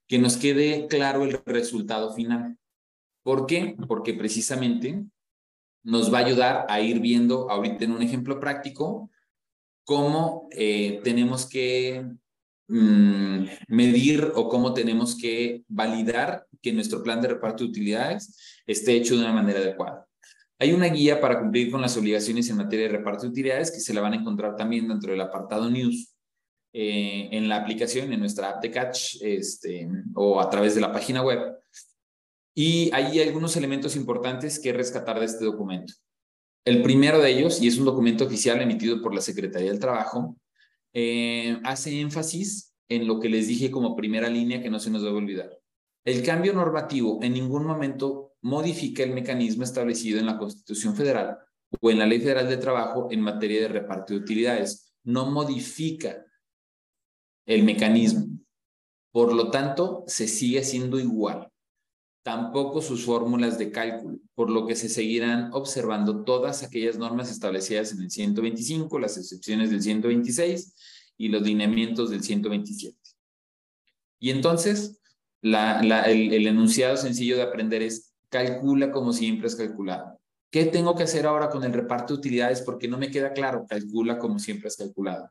que 0.06 0.18
nos 0.18 0.36
quede 0.36 0.86
claro 0.88 1.24
el 1.24 1.40
resultado 1.44 2.12
final. 2.14 2.58
¿Por 3.22 3.46
qué? 3.46 3.76
Porque 3.86 4.14
precisamente 4.14 5.04
nos 5.84 6.12
va 6.12 6.18
a 6.18 6.24
ayudar 6.24 6.66
a 6.68 6.80
ir 6.80 7.00
viendo 7.00 7.50
ahorita 7.50 7.84
en 7.84 7.92
un 7.92 8.02
ejemplo 8.02 8.40
práctico 8.40 9.10
cómo 9.84 10.48
eh, 10.50 11.00
tenemos 11.04 11.46
que 11.46 12.04
mm, 12.66 13.44
medir 13.68 14.32
o 14.34 14.48
cómo 14.48 14.74
tenemos 14.74 15.16
que 15.16 15.62
validar 15.68 16.47
que 16.62 16.72
nuestro 16.72 17.02
plan 17.02 17.20
de 17.20 17.28
reparto 17.28 17.64
de 17.64 17.70
utilidades 17.70 18.36
esté 18.66 18.92
hecho 18.92 19.14
de 19.14 19.22
una 19.22 19.32
manera 19.32 19.60
adecuada. 19.60 20.06
Hay 20.58 20.72
una 20.72 20.86
guía 20.86 21.20
para 21.20 21.38
cumplir 21.38 21.70
con 21.70 21.80
las 21.80 21.96
obligaciones 21.96 22.50
en 22.50 22.56
materia 22.56 22.86
de 22.86 22.96
reparto 22.96 23.22
de 23.22 23.28
utilidades 23.28 23.70
que 23.70 23.80
se 23.80 23.94
la 23.94 24.00
van 24.00 24.14
a 24.14 24.16
encontrar 24.16 24.56
también 24.56 24.88
dentro 24.88 25.12
del 25.12 25.20
apartado 25.20 25.70
News 25.70 26.14
eh, 26.72 27.28
en 27.30 27.48
la 27.48 27.56
aplicación, 27.56 28.12
en 28.12 28.20
nuestra 28.20 28.50
app 28.50 28.62
de 28.62 28.70
Catch 28.70 29.22
este, 29.22 29.88
o 30.14 30.40
a 30.40 30.50
través 30.50 30.74
de 30.74 30.80
la 30.80 30.92
página 30.92 31.22
web. 31.22 31.40
Y 32.54 32.90
hay 32.92 33.20
algunos 33.20 33.56
elementos 33.56 33.94
importantes 33.94 34.58
que 34.58 34.72
rescatar 34.72 35.20
de 35.20 35.26
este 35.26 35.44
documento. 35.44 35.94
El 36.64 36.82
primero 36.82 37.20
de 37.20 37.30
ellos, 37.30 37.62
y 37.62 37.68
es 37.68 37.78
un 37.78 37.84
documento 37.84 38.24
oficial 38.24 38.60
emitido 38.60 39.00
por 39.00 39.14
la 39.14 39.20
Secretaría 39.20 39.70
del 39.70 39.78
Trabajo, 39.78 40.36
eh, 40.92 41.58
hace 41.64 42.00
énfasis 42.00 42.74
en 42.88 43.06
lo 43.06 43.20
que 43.20 43.28
les 43.28 43.46
dije 43.46 43.70
como 43.70 43.94
primera 43.94 44.28
línea 44.28 44.60
que 44.60 44.70
no 44.70 44.80
se 44.80 44.90
nos 44.90 45.02
debe 45.02 45.16
olvidar. 45.16 45.57
El 46.08 46.22
cambio 46.22 46.54
normativo 46.54 47.18
en 47.22 47.34
ningún 47.34 47.66
momento 47.66 48.32
modifica 48.40 49.02
el 49.02 49.12
mecanismo 49.12 49.62
establecido 49.62 50.18
en 50.18 50.24
la 50.24 50.38
Constitución 50.38 50.96
Federal 50.96 51.36
o 51.82 51.90
en 51.90 51.98
la 51.98 52.06
Ley 52.06 52.18
Federal 52.18 52.48
de 52.48 52.56
Trabajo 52.56 53.08
en 53.10 53.20
materia 53.20 53.60
de 53.60 53.68
reparto 53.68 54.14
de 54.14 54.20
utilidades. 54.20 54.94
No 55.04 55.30
modifica 55.30 56.24
el 57.44 57.62
mecanismo. 57.62 58.26
Por 59.12 59.34
lo 59.34 59.50
tanto, 59.50 60.04
se 60.06 60.28
sigue 60.28 60.64
siendo 60.64 60.98
igual 60.98 61.52
tampoco 62.22 62.80
sus 62.80 63.04
fórmulas 63.04 63.58
de 63.58 63.70
cálculo, 63.70 64.18
por 64.34 64.48
lo 64.48 64.66
que 64.66 64.76
se 64.76 64.88
seguirán 64.88 65.50
observando 65.52 66.24
todas 66.24 66.62
aquellas 66.62 66.96
normas 66.96 67.30
establecidas 67.30 67.92
en 67.92 68.00
el 68.00 68.10
125, 68.10 68.98
las 68.98 69.18
excepciones 69.18 69.68
del 69.70 69.82
126 69.82 70.74
y 71.18 71.28
los 71.28 71.42
lineamientos 71.42 72.08
del 72.08 72.22
127. 72.22 72.96
Y 74.20 74.30
entonces, 74.30 74.97
el, 75.42 76.46
enunciado 76.46 76.96
sencillo 76.96 77.36
de 77.36 77.42
aprender 77.42 77.82
es 77.82 78.14
calcula 78.28 78.90
como 78.90 79.12
siempre 79.12 79.48
es 79.48 79.56
calculado. 79.56 80.18
¿Qué 80.50 80.64
tengo 80.66 80.94
que 80.94 81.02
hacer 81.02 81.26
ahora 81.26 81.50
con 81.50 81.64
el 81.64 81.72
reparto 81.72 82.14
de 82.14 82.20
utilidades? 82.20 82.62
Porque 82.62 82.88
no 82.88 82.98
me 82.98 83.10
queda 83.10 83.32
claro. 83.32 83.66
Calcula 83.68 84.18
como 84.18 84.38
siempre 84.38 84.68
es 84.68 84.76
calculado. 84.76 85.30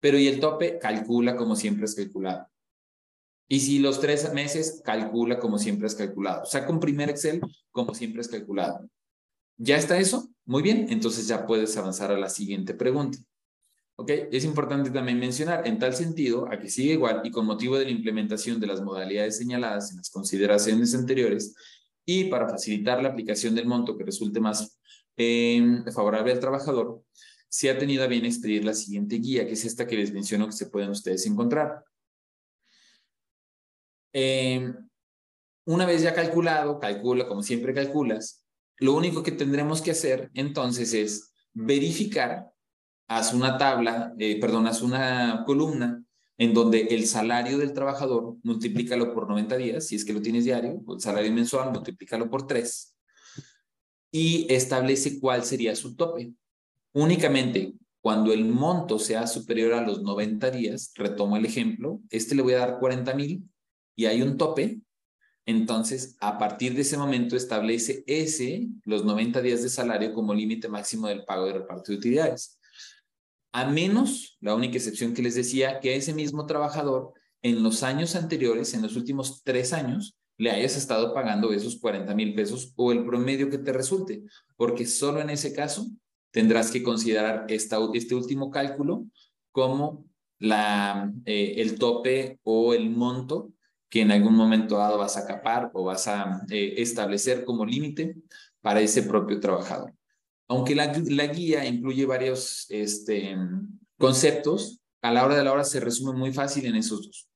Pero 0.00 0.18
¿y 0.18 0.28
el 0.28 0.40
tope? 0.40 0.78
Calcula 0.78 1.36
como 1.36 1.56
siempre 1.56 1.84
es 1.84 1.94
calculado. 1.94 2.48
Y 3.48 3.60
si 3.60 3.78
los 3.78 4.00
tres 4.00 4.32
meses, 4.32 4.80
calcula 4.84 5.38
como 5.38 5.58
siempre 5.58 5.86
es 5.86 5.94
calculado. 5.94 6.46
Saca 6.46 6.70
un 6.70 6.80
primer 6.80 7.10
Excel 7.10 7.40
como 7.70 7.94
siempre 7.94 8.22
es 8.22 8.28
calculado. 8.28 8.88
¿Ya 9.58 9.76
está 9.76 9.98
eso? 9.98 10.30
Muy 10.46 10.62
bien, 10.62 10.86
entonces 10.88 11.28
ya 11.28 11.46
puedes 11.46 11.76
avanzar 11.76 12.10
a 12.10 12.18
la 12.18 12.28
siguiente 12.28 12.74
pregunta. 12.74 13.18
¿Ok? 13.96 14.10
Es 14.32 14.44
importante 14.44 14.90
también 14.90 15.18
mencionar, 15.18 15.66
en 15.66 15.78
tal 15.78 15.94
sentido, 15.94 16.50
a 16.50 16.58
que 16.58 16.68
sigue 16.68 16.94
igual 16.94 17.20
y 17.24 17.30
con 17.30 17.46
motivo 17.46 17.78
de 17.78 17.84
la 17.84 17.90
implementación 17.90 18.60
de 18.60 18.66
las 18.66 18.80
modalidades 18.82 19.38
señaladas 19.38 19.90
en 19.90 19.98
las 19.98 20.10
consideraciones 20.10 20.94
anteriores, 20.94 21.54
Y 22.06 22.24
para 22.24 22.48
facilitar 22.48 23.02
la 23.02 23.08
aplicación 23.10 23.54
del 23.54 23.66
monto 23.66 23.96
que 23.96 24.04
resulte 24.04 24.38
más 24.38 24.78
eh, 25.16 25.82
favorable 25.94 26.32
al 26.32 26.40
trabajador, 26.40 27.02
se 27.48 27.70
ha 27.70 27.78
tenido 27.78 28.04
a 28.04 28.08
bien 28.08 28.26
expedir 28.26 28.64
la 28.64 28.74
siguiente 28.74 29.16
guía, 29.16 29.46
que 29.46 29.52
es 29.52 29.64
esta 29.64 29.86
que 29.86 29.96
les 29.96 30.12
menciono 30.12 30.46
que 30.46 30.52
se 30.52 30.66
pueden 30.66 30.90
ustedes 30.90 31.24
encontrar. 31.24 31.84
Eh, 34.12 34.72
una 35.66 35.86
vez 35.86 36.02
ya 36.02 36.12
calculado, 36.12 36.78
calcula 36.78 37.26
como 37.26 37.42
siempre 37.42 37.72
calculas, 37.72 38.44
lo 38.78 38.94
único 38.94 39.22
que 39.22 39.32
tendremos 39.32 39.80
que 39.80 39.92
hacer 39.92 40.30
entonces 40.34 40.92
es 40.94 41.32
verificar, 41.52 42.50
haz 43.06 43.34
una 43.34 43.58
tabla, 43.58 44.14
eh, 44.18 44.38
perdón, 44.40 44.66
haz 44.66 44.82
una 44.82 45.44
columna 45.44 46.02
en 46.36 46.52
donde 46.52 46.88
el 46.90 47.06
salario 47.06 47.58
del 47.58 47.72
trabajador, 47.72 48.36
multiplícalo 48.42 49.14
por 49.14 49.28
90 49.28 49.56
días, 49.56 49.86
si 49.86 49.96
es 49.96 50.04
que 50.04 50.12
lo 50.12 50.20
tienes 50.20 50.44
diario, 50.44 50.82
el 50.88 51.00
salario 51.00 51.32
mensual, 51.32 51.70
multiplícalo 51.72 52.28
por 52.28 52.46
3, 52.46 52.94
y 54.10 54.46
establece 54.52 55.20
cuál 55.20 55.44
sería 55.44 55.76
su 55.76 55.94
tope. 55.94 56.32
Únicamente 56.92 57.74
cuando 58.00 58.32
el 58.32 58.44
monto 58.44 58.98
sea 58.98 59.26
superior 59.26 59.72
a 59.72 59.80
los 59.80 60.02
90 60.02 60.50
días, 60.50 60.92
retomo 60.94 61.36
el 61.36 61.46
ejemplo, 61.46 62.00
este 62.10 62.34
le 62.34 62.42
voy 62.42 62.52
a 62.54 62.58
dar 62.58 62.78
40 62.78 63.14
mil 63.14 63.48
y 63.96 64.06
hay 64.06 64.20
un 64.20 64.36
tope, 64.36 64.80
entonces 65.46 66.16
a 66.20 66.36
partir 66.36 66.74
de 66.74 66.82
ese 66.82 66.98
momento 66.98 67.36
establece 67.36 68.04
ese, 68.06 68.68
los 68.84 69.04
90 69.04 69.40
días 69.40 69.62
de 69.62 69.68
salario 69.68 70.12
como 70.12 70.34
límite 70.34 70.68
máximo 70.68 71.08
del 71.08 71.24
pago 71.24 71.46
de 71.46 71.54
reparto 71.54 71.92
de 71.92 71.98
utilidades 71.98 72.58
a 73.54 73.66
menos, 73.66 74.36
la 74.40 74.52
única 74.56 74.78
excepción 74.78 75.14
que 75.14 75.22
les 75.22 75.36
decía, 75.36 75.78
que 75.78 75.94
ese 75.94 76.12
mismo 76.12 76.44
trabajador 76.44 77.12
en 77.40 77.62
los 77.62 77.84
años 77.84 78.16
anteriores, 78.16 78.74
en 78.74 78.82
los 78.82 78.96
últimos 78.96 79.44
tres 79.44 79.72
años, 79.72 80.16
le 80.36 80.50
hayas 80.50 80.76
estado 80.76 81.14
pagando 81.14 81.52
esos 81.52 81.78
40 81.78 82.12
mil 82.16 82.34
pesos 82.34 82.72
o 82.74 82.90
el 82.90 83.04
promedio 83.06 83.48
que 83.48 83.58
te 83.58 83.72
resulte, 83.72 84.24
porque 84.56 84.86
solo 84.86 85.20
en 85.20 85.30
ese 85.30 85.54
caso 85.54 85.86
tendrás 86.32 86.72
que 86.72 86.82
considerar 86.82 87.46
esta, 87.48 87.78
este 87.94 88.16
último 88.16 88.50
cálculo 88.50 89.06
como 89.52 90.04
la, 90.40 91.12
eh, 91.24 91.54
el 91.58 91.78
tope 91.78 92.40
o 92.42 92.74
el 92.74 92.90
monto 92.90 93.52
que 93.88 94.00
en 94.00 94.10
algún 94.10 94.34
momento 94.34 94.78
dado 94.78 94.98
vas 94.98 95.16
a 95.16 95.28
capar 95.28 95.70
o 95.74 95.84
vas 95.84 96.08
a 96.08 96.42
eh, 96.50 96.74
establecer 96.78 97.44
como 97.44 97.64
límite 97.64 98.16
para 98.60 98.80
ese 98.80 99.04
propio 99.04 99.38
trabajador. 99.38 99.94
Aunque 100.48 100.74
la, 100.74 100.86
guía 100.86 101.64
incluye 101.64 102.04
varios 102.06 102.66
este, 102.68 103.36
conceptos, 103.98 104.80
a 105.02 105.10
la 105.10 105.24
hora 105.24 105.36
de 105.36 105.44
la 105.44 105.52
hora 105.52 105.64
se 105.64 105.80
resume 105.80 106.18
muy 106.18 106.32
fácil 106.32 106.66
en 106.66 106.76
esos 106.76 107.06
dos. 107.06 107.28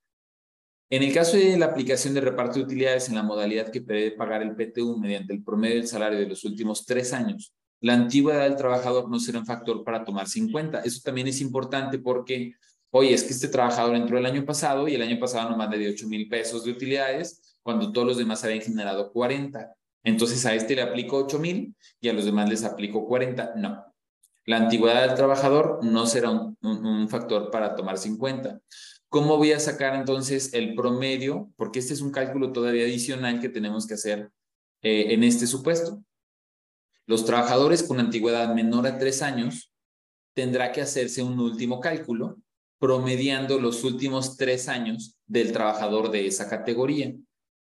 En 0.91 1.03
el 1.03 1.13
caso 1.13 1.37
de 1.37 1.59
la 1.59 1.67
aplicación 1.67 2.15
de 2.15 2.23
reparto 2.23 2.59
de 2.59 2.65
utilidades 2.65 3.09
en 3.09 3.15
la 3.15 3.23
modalidad 3.23 3.71
que 3.71 3.83
prevé 3.83 4.13
pagar 4.13 4.43
el 4.43 4.57
PTU 4.57 4.99
mediante 4.99 5.35
el 5.35 5.45
promedio 5.45 5.77
del 5.77 5.87
salario 5.87 6.19
de 6.19 6.27
los 6.27 6.45
últimos 6.45 6.87
tres 6.87 7.13
años, 7.13 7.53
la 7.81 7.93
antigüedad 7.93 8.45
del 8.45 8.57
trabajador 8.57 9.09
no 9.09 9.21
será 9.21 9.39
un 9.39 9.47
factor 9.47 9.85
para 9.85 10.05
tomarse 10.05 10.39
en 10.39 10.51
cuenta. 10.51 10.81
Eso 10.81 11.01
también 11.05 11.29
es 11.29 11.41
importante 11.41 11.99
porque, 11.99 12.55
oye, 12.91 13.13
es 13.13 13.23
que 13.23 13.35
este 13.35 13.49
trabajador 13.49 13.97
entró 13.97 14.19
el 14.19 14.27
año 14.27 14.45
pasado 14.45 14.89
y 14.89 14.95
el 14.95 15.03
año 15.03 15.19
pasado 15.21 15.51
nomás 15.51 15.71
le 15.71 15.79
dio 15.79 15.91
8 15.91 16.09
mil 16.09 16.29
pesos 16.29 16.65
de 16.65 16.73
utilidades 16.73 17.59
cuando 17.63 17.93
todos 17.93 18.07
los 18.07 18.17
demás 18.17 18.43
habían 18.45 18.63
generado 18.63 19.13
40. 19.13 19.75
Entonces 20.05 20.45
a 20.47 20.55
este 20.55 20.75
le 20.75 20.83
aplico 20.83 21.17
8 21.17 21.39
mil 21.39 21.75
y 22.01 22.09
a 22.09 22.13
los 22.13 22.25
demás 22.25 22.49
les 22.49 22.65
aplico 22.65 23.07
40. 23.07 23.55
No. 23.57 23.85
La 24.45 24.57
antigüedad 24.57 25.07
del 25.07 25.15
trabajador 25.15 25.81
no 25.85 26.07
será 26.07 26.31
un, 26.31 27.09
factor 27.11 27.51
para 27.51 27.75
tomarse 27.75 28.09
en 28.09 28.17
cuenta. 28.17 28.61
¿Cómo 29.11 29.37
voy 29.37 29.53
a 29.53 29.61
sacar 29.61 29.95
entonces 29.95 30.55
el 30.55 30.75
promedio? 30.75 31.51
Porque 31.57 31.81
este 31.81 31.95
es 31.95 32.01
un 32.01 32.11
cálculo 32.11 32.53
todavía 32.53 32.85
adicional 32.85 33.41
que 33.41 33.49
tenemos 33.49 33.87
que 33.87 33.95
hacer 33.95 34.31
eh, 34.83 35.13
en 35.13 35.23
este 35.23 35.47
supuesto. 35.47 36.03
Los 37.07 37.25
trabajadores 37.25 37.83
con 37.83 38.01
antigüedad 38.01 38.55
menor 38.55 38.87
a 38.87 38.99
tres 38.99 39.23
años 39.23 39.73
tendrá 40.35 40.73
que 40.73 40.81
hacerse 40.81 41.23
un 41.23 41.39
último 41.41 41.81
cálculo 41.81 42.39
promediando 42.79 43.61
los 43.61 43.85
últimos 43.85 44.37
tres 44.37 44.69
años 44.69 45.19
del 45.27 45.53
trabajador 45.53 46.11
de 46.11 46.27
esa 46.27 46.49
categoría. 46.49 47.13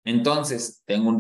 Entonces, 0.07 0.85
tengo 0.87 1.09
un, 1.09 1.19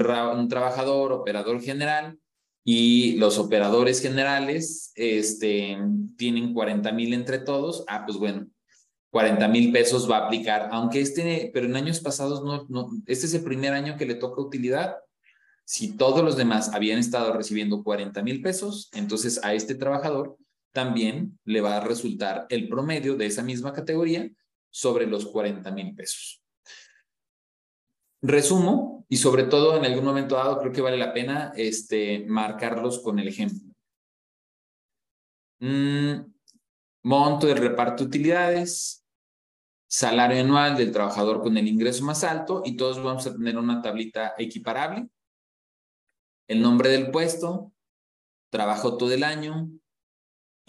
trabajador, 0.49 1.13
operador 1.13 1.61
general, 1.61 2.19
y 2.65 3.17
los 3.17 3.37
operadores 3.39 4.01
generales 4.01 4.93
este, 4.95 5.77
tienen 6.17 6.55
40 6.55 6.93
mil 6.93 7.13
entre 7.13 7.41
todos. 7.41 7.85
Ah, 7.89 8.05
pues 8.07 8.17
bueno, 8.17 8.47
40 9.11 9.49
mil 9.49 9.73
pesos 9.73 10.09
va 10.09 10.19
a 10.19 10.27
aplicar, 10.27 10.69
aunque 10.71 11.01
este, 11.01 11.51
pero 11.53 11.67
en 11.67 11.75
años 11.75 12.01
pasados 12.01 12.45
no, 12.45 12.67
no, 12.69 12.91
este 13.07 13.27
es 13.27 13.35
el 13.35 13.43
primer 13.43 13.73
año 13.73 13.97
que 13.97 14.07
le 14.07 14.15
toca 14.15 14.41
utilidad. 14.41 14.97
Si 15.65 15.97
todos 15.97 16.25
los 16.25 16.37
demás 16.37 16.73
habían 16.73 17.01
estado 17.01 17.33
recibiendo 17.33 17.83
40 17.83 18.23
mil 18.23 18.41
pesos, 18.41 18.89
entonces 18.95 19.41
a 19.43 19.53
este 19.55 19.75
trabajador 19.75 20.37
también 20.73 21.39
le 21.45 21.61
va 21.61 21.79
a 21.79 21.81
resultar 21.81 22.47
el 22.51 22.69
promedio 22.69 23.17
de 23.17 23.27
esa 23.27 23.43
misma 23.43 23.73
categoría 23.73 24.31
sobre 24.71 25.07
los 25.07 25.27
40 25.27 25.71
mil 25.73 25.95
pesos. 25.97 26.41
Resumo 28.23 29.05
y 29.09 29.19
sobre 29.19 29.45
todo 29.45 29.77
en 29.77 29.85
algún 29.85 30.05
momento 30.05 30.37
dado 30.37 30.59
creo 30.59 30.73
que 30.73 30.81
vale 30.81 30.97
la 30.97 31.13
pena 31.13 31.53
este, 31.57 32.25
marcarlos 32.27 33.01
con 33.01 33.19
el 33.19 33.29
ejemplo. 33.29 33.73
Mm, 35.61 36.33
monto 37.05 37.47
de 37.47 37.55
reparto 37.55 38.03
de 38.03 38.09
utilidades, 38.09 39.05
salario 39.89 40.41
anual 40.41 40.77
del 40.77 40.93
trabajador 40.93 41.41
con 41.41 41.57
el 41.57 41.69
ingreso 41.69 42.05
más 42.05 42.25
alto 42.25 42.63
y 42.65 42.77
todos 42.77 43.03
vamos 43.03 43.27
a 43.27 43.33
tener 43.33 43.57
una 43.57 43.81
tablita 43.81 44.35
equiparable. 44.39 45.09
El 46.49 46.63
nombre 46.63 46.89
del 46.91 47.11
puesto, 47.11 47.73
trabajo 48.51 48.97
todo 48.97 49.13
el 49.13 49.25
año, 49.25 49.71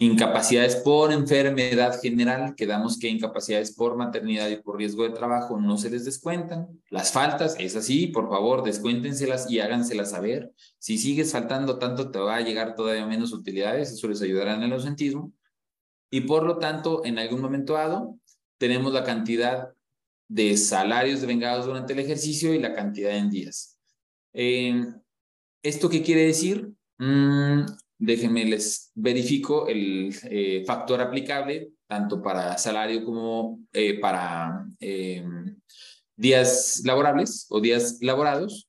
Incapacidades 0.00 0.76
por 0.76 1.12
enfermedad 1.12 2.00
general, 2.00 2.54
quedamos 2.54 3.00
que 3.00 3.08
incapacidades 3.08 3.74
por 3.74 3.96
maternidad 3.96 4.48
y 4.48 4.54
por 4.54 4.76
riesgo 4.76 5.02
de 5.02 5.10
trabajo 5.10 5.58
no 5.58 5.76
se 5.76 5.90
les 5.90 6.04
descuentan. 6.04 6.68
Las 6.88 7.10
faltas, 7.10 7.56
es 7.58 7.74
así, 7.74 8.06
por 8.06 8.28
favor, 8.28 8.62
descuéntenselas 8.62 9.50
y 9.50 9.58
háganselas 9.58 10.12
saber. 10.12 10.52
Si 10.78 10.98
sigues 10.98 11.32
faltando 11.32 11.80
tanto, 11.80 12.12
te 12.12 12.20
va 12.20 12.36
a 12.36 12.40
llegar 12.42 12.76
todavía 12.76 13.06
menos 13.06 13.32
utilidades, 13.32 13.90
eso 13.90 14.06
les 14.06 14.22
ayudará 14.22 14.54
en 14.54 14.62
el 14.62 14.72
ausentismo. 14.72 15.32
Y 16.10 16.20
por 16.20 16.44
lo 16.44 16.58
tanto, 16.58 17.04
en 17.04 17.18
algún 17.18 17.40
momento 17.40 17.72
dado, 17.72 18.20
tenemos 18.56 18.92
la 18.92 19.02
cantidad 19.02 19.74
de 20.28 20.56
salarios 20.56 21.22
devengados 21.22 21.66
durante 21.66 21.94
el 21.94 21.98
ejercicio 21.98 22.54
y 22.54 22.60
la 22.60 22.72
cantidad 22.72 23.16
en 23.16 23.30
días. 23.30 23.80
Eh, 24.32 24.80
¿Esto 25.60 25.88
qué 25.88 26.04
quiere 26.04 26.24
decir? 26.24 26.72
Mm, 26.98 27.62
Déjenme 28.00 28.44
les 28.44 28.92
verifico 28.94 29.66
el 29.66 30.14
eh, 30.30 30.64
factor 30.64 31.00
aplicable 31.00 31.72
tanto 31.88 32.22
para 32.22 32.56
salario 32.56 33.04
como 33.04 33.60
eh, 33.72 33.98
para 33.98 34.66
eh, 34.78 35.24
días 36.16 36.82
laborables 36.84 37.46
o 37.50 37.60
días 37.60 37.98
laborados 38.00 38.68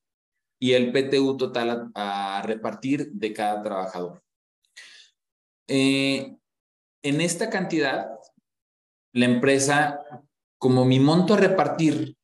y 0.60 0.74
el 0.74 0.92
PTU 0.92 1.38
total 1.38 1.92
a, 1.94 2.42
repartir 2.44 3.12
de 3.12 3.32
cada 3.32 3.62
trabajador. 3.62 4.24
en 5.68 6.38
esta 7.04 7.50
cantidad, 7.50 8.10
la 9.14 9.26
empresa, 9.26 10.00
como 10.58 10.84
mi 10.86 11.00
monto 11.00 11.36
a 11.36 11.38
repartir 11.38 12.18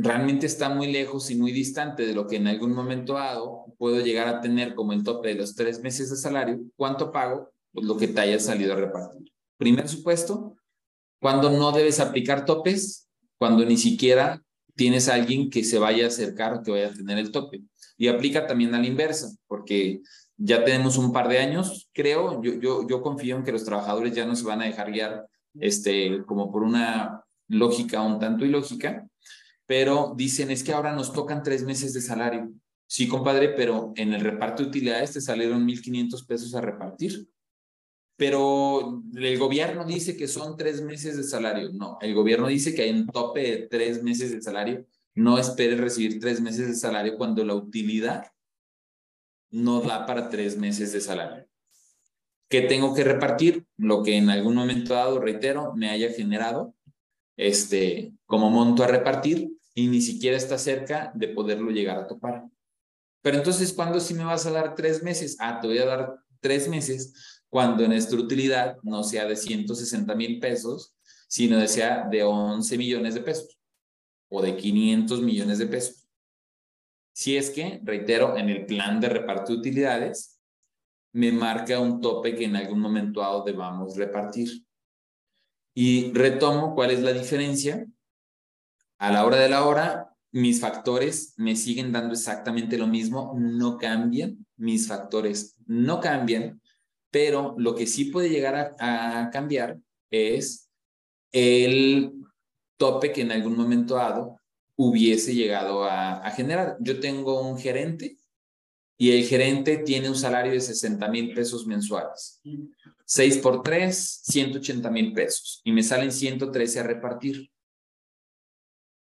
realmente 0.00 0.46
está 0.46 0.68
muy 0.68 0.92
lejos 0.92 1.28
y 1.28 1.34
muy 1.34 1.50
distante 1.50 2.06
de 2.06 2.14
lo 2.14 2.28
que 2.28 2.36
en 2.36 2.46
algún 2.46 2.72
momento 2.72 3.14
dado 3.14 3.64
puedo 3.78 4.00
llegar 4.00 4.28
a 4.28 4.40
tener 4.40 4.76
como 4.76 4.92
el 4.92 5.02
tope 5.02 5.30
de 5.30 5.34
los 5.34 5.56
tres 5.56 5.82
meses 5.82 6.08
de 6.08 6.16
salario, 6.16 6.60
¿cuánto 6.76 7.10
pago? 7.10 7.50
Pues 7.72 7.84
lo 7.84 7.96
que 7.96 8.06
te 8.06 8.20
haya 8.20 8.38
salido 8.38 8.74
a 8.74 8.76
repartir. 8.76 9.32
Primer 9.56 9.88
supuesto, 9.88 10.56
cuando 11.20 11.50
no 11.50 11.72
debes 11.72 11.98
aplicar 11.98 12.44
topes, 12.44 13.08
cuando 13.38 13.64
ni 13.64 13.76
siquiera 13.76 14.40
tienes 14.76 15.08
alguien 15.08 15.50
que 15.50 15.64
se 15.64 15.80
vaya 15.80 16.04
a 16.04 16.08
acercar 16.08 16.62
que 16.62 16.70
vaya 16.70 16.88
a 16.88 16.94
tener 16.94 17.18
el 17.18 17.32
tope. 17.32 17.62
Y 17.96 18.06
aplica 18.06 18.46
también 18.46 18.76
a 18.76 18.78
la 18.78 18.86
inversa, 18.86 19.34
porque 19.48 20.02
ya 20.36 20.64
tenemos 20.64 20.96
un 20.96 21.12
par 21.12 21.28
de 21.28 21.38
años, 21.38 21.90
creo, 21.92 22.40
yo, 22.40 22.54
yo, 22.54 22.86
yo 22.86 23.02
confío 23.02 23.36
en 23.36 23.42
que 23.42 23.50
los 23.50 23.64
trabajadores 23.64 24.14
ya 24.14 24.24
no 24.24 24.36
se 24.36 24.44
van 24.44 24.62
a 24.62 24.66
dejar 24.66 24.92
guiar 24.92 25.26
este, 25.54 26.22
como 26.24 26.52
por 26.52 26.62
una 26.62 27.24
lógica 27.48 28.00
un 28.02 28.20
tanto 28.20 28.44
ilógica, 28.44 29.08
pero 29.68 30.14
dicen 30.16 30.50
es 30.50 30.64
que 30.64 30.72
ahora 30.72 30.94
nos 30.94 31.12
tocan 31.12 31.42
tres 31.42 31.62
meses 31.62 31.92
de 31.92 32.00
salario. 32.00 32.50
Sí, 32.86 33.06
compadre, 33.06 33.50
pero 33.50 33.92
en 33.96 34.14
el 34.14 34.22
reparto 34.22 34.62
de 34.62 34.70
utilidades 34.70 35.12
te 35.12 35.20
salieron 35.20 35.66
1.500 35.66 36.26
pesos 36.26 36.54
a 36.54 36.62
repartir. 36.62 37.28
Pero 38.16 39.02
el 39.14 39.38
gobierno 39.38 39.84
dice 39.84 40.16
que 40.16 40.26
son 40.26 40.56
tres 40.56 40.80
meses 40.80 41.18
de 41.18 41.22
salario. 41.22 41.70
No, 41.74 41.98
el 42.00 42.14
gobierno 42.14 42.46
dice 42.46 42.74
que 42.74 42.80
hay 42.80 42.90
un 42.90 43.06
tope 43.08 43.42
de 43.42 43.56
tres 43.68 44.02
meses 44.02 44.32
de 44.32 44.40
salario. 44.40 44.86
No 45.14 45.38
esperes 45.38 45.78
recibir 45.78 46.18
tres 46.18 46.40
meses 46.40 46.66
de 46.66 46.74
salario 46.74 47.18
cuando 47.18 47.44
la 47.44 47.54
utilidad 47.54 48.32
no 49.50 49.82
da 49.82 50.06
para 50.06 50.30
tres 50.30 50.56
meses 50.56 50.94
de 50.94 51.02
salario. 51.02 51.46
¿Qué 52.48 52.62
tengo 52.62 52.94
que 52.94 53.04
repartir? 53.04 53.66
Lo 53.76 54.02
que 54.02 54.16
en 54.16 54.30
algún 54.30 54.54
momento 54.54 54.94
dado, 54.94 55.20
reitero, 55.20 55.74
me 55.74 55.90
haya 55.90 56.10
generado 56.10 56.74
este, 57.36 58.14
como 58.24 58.48
monto 58.48 58.82
a 58.82 58.86
repartir 58.86 59.57
y 59.78 59.86
ni 59.86 60.00
siquiera 60.00 60.36
está 60.36 60.58
cerca 60.58 61.12
de 61.14 61.28
poderlo 61.28 61.70
llegar 61.70 61.98
a 61.98 62.06
topar. 62.08 62.44
Pero 63.22 63.36
entonces, 63.36 63.72
¿cuándo 63.72 64.00
sí 64.00 64.12
me 64.12 64.24
vas 64.24 64.44
a 64.44 64.50
dar 64.50 64.74
tres 64.74 65.04
meses? 65.04 65.36
Ah, 65.38 65.60
te 65.60 65.68
voy 65.68 65.78
a 65.78 65.86
dar 65.86 66.18
tres 66.40 66.68
meses 66.68 67.40
cuando 67.48 67.86
nuestra 67.86 68.18
utilidad 68.18 68.76
no 68.82 69.04
sea 69.04 69.26
de 69.26 69.36
160 69.36 70.16
mil 70.16 70.40
pesos, 70.40 70.96
sino 71.28 71.58
de 71.58 71.68
sea 71.68 72.08
de 72.10 72.24
11 72.24 72.76
millones 72.76 73.14
de 73.14 73.20
pesos 73.20 73.56
o 74.28 74.42
de 74.42 74.56
500 74.56 75.22
millones 75.22 75.58
de 75.58 75.66
pesos. 75.68 76.08
Si 77.12 77.36
es 77.36 77.48
que, 77.48 77.80
reitero, 77.84 78.36
en 78.36 78.48
el 78.48 78.66
plan 78.66 78.98
de 78.98 79.08
reparto 79.10 79.52
de 79.52 79.58
utilidades, 79.60 80.40
me 81.12 81.30
marca 81.30 81.78
un 81.78 82.00
tope 82.00 82.34
que 82.34 82.46
en 82.46 82.56
algún 82.56 82.80
momento 82.80 83.20
dado 83.20 83.44
debamos 83.44 83.96
repartir. 83.96 84.66
Y 85.72 86.12
retomo 86.12 86.74
cuál 86.74 86.90
es 86.90 87.00
la 87.00 87.12
diferencia. 87.12 87.86
A 88.98 89.12
la 89.12 89.24
hora 89.24 89.38
de 89.38 89.48
la 89.48 89.64
hora, 89.64 90.14
mis 90.32 90.60
factores 90.60 91.34
me 91.36 91.56
siguen 91.56 91.92
dando 91.92 92.14
exactamente 92.14 92.76
lo 92.76 92.86
mismo, 92.86 93.34
no 93.38 93.78
cambian, 93.78 94.44
mis 94.56 94.88
factores 94.88 95.56
no 95.66 96.00
cambian, 96.00 96.60
pero 97.10 97.54
lo 97.58 97.74
que 97.74 97.86
sí 97.86 98.06
puede 98.06 98.28
llegar 98.28 98.76
a, 98.78 99.30
cambiar 99.32 99.78
es 100.10 100.68
el 101.32 102.12
tope 102.76 103.12
que 103.12 103.22
en 103.22 103.32
algún 103.32 103.56
momento 103.56 103.94
dado 103.94 104.36
hubiese 104.76 105.34
llegado 105.34 105.84
a, 105.84 106.18
a, 106.18 106.30
generar. 106.32 106.76
Yo 106.80 107.00
tengo 107.00 107.40
un 107.40 107.58
gerente 107.58 108.18
y 108.96 109.12
el 109.12 109.24
gerente 109.24 109.78
tiene 109.78 110.08
un 110.08 110.16
salario 110.16 110.52
de 110.52 110.60
60 110.60 111.08
mil 111.08 111.32
pesos 111.32 111.66
mensuales. 111.66 112.40
6 113.04 113.38
por 113.38 113.62
3, 113.62 114.20
180 114.24 114.90
mil 114.90 115.12
pesos. 115.12 115.60
Y 115.64 115.72
me 115.72 115.82
salen 115.82 116.12
113 116.12 116.80
a 116.80 116.82
repartir. 116.82 117.50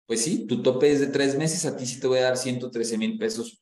Pues 0.08 0.24
sí, 0.24 0.48
tu 0.48 0.64
tope 0.64 0.90
es 0.90 1.02
de 1.02 1.08
tres 1.08 1.38
meses, 1.38 1.66
a 1.66 1.76
ti 1.76 1.86
sí 1.86 2.00
te 2.00 2.08
voy 2.08 2.20
a 2.20 2.24
dar 2.24 2.38
113 2.38 2.98
mil 2.98 3.18
pesos. 3.18 3.60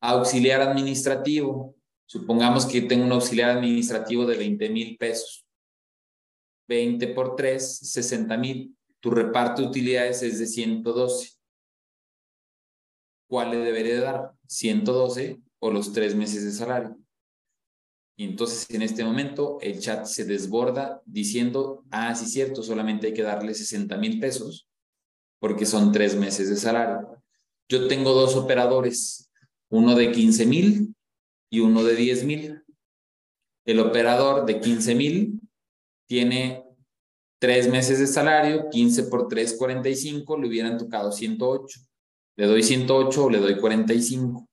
Auxiliar 0.00 0.62
administrativo. 0.62 1.76
Supongamos 2.06 2.64
que 2.64 2.80
tengo 2.80 3.04
un 3.04 3.12
auxiliar 3.12 3.50
administrativo 3.50 4.24
de 4.24 4.38
20 4.38 4.70
mil 4.70 4.96
pesos. 4.96 5.46
20 6.68 7.06
por 7.08 7.36
3, 7.36 7.80
60 7.80 8.34
mil. 8.38 8.74
Tu 9.00 9.10
reparto 9.10 9.60
de 9.60 9.68
utilidades 9.68 10.22
es 10.22 10.38
de 10.38 10.46
112. 10.46 11.36
¿Cuál 13.28 13.50
le 13.50 13.58
debería 13.58 14.00
dar? 14.00 14.32
112 14.46 15.38
o 15.58 15.70
los 15.70 15.92
tres 15.92 16.14
meses 16.14 16.44
de 16.44 16.50
salario. 16.52 16.96
Y 18.16 18.24
entonces 18.24 18.66
en 18.70 18.80
este 18.80 19.04
momento 19.04 19.58
el 19.60 19.80
chat 19.80 20.06
se 20.06 20.24
desborda 20.24 21.02
diciendo, 21.04 21.84
ah, 21.90 22.14
sí, 22.14 22.24
cierto, 22.24 22.62
solamente 22.62 23.08
hay 23.08 23.12
que 23.12 23.22
darle 23.22 23.52
60 23.52 23.96
mil 23.98 24.18
pesos 24.18 24.67
porque 25.38 25.66
son 25.66 25.92
tres 25.92 26.16
meses 26.16 26.48
de 26.48 26.56
salario. 26.56 27.22
Yo 27.68 27.86
tengo 27.88 28.12
dos 28.12 28.36
operadores, 28.36 29.30
uno 29.68 29.94
de 29.94 30.10
15 30.10 30.46
mil 30.46 30.94
y 31.50 31.60
uno 31.60 31.84
de 31.84 31.94
10 31.94 32.24
mil. 32.24 32.62
El 33.64 33.80
operador 33.80 34.46
de 34.46 34.60
15 34.60 34.94
mil 34.94 35.40
tiene 36.06 36.64
tres 37.38 37.68
meses 37.70 37.98
de 37.98 38.06
salario, 38.06 38.68
15 38.70 39.04
por 39.04 39.28
3, 39.28 39.56
45, 39.58 40.38
le 40.38 40.48
hubieran 40.48 40.78
tocado 40.78 41.12
108. 41.12 41.80
Le 42.36 42.46
doy 42.46 42.62
108 42.62 43.24
o 43.24 43.30
le 43.30 43.38
doy 43.38 43.58
45. 43.58 44.48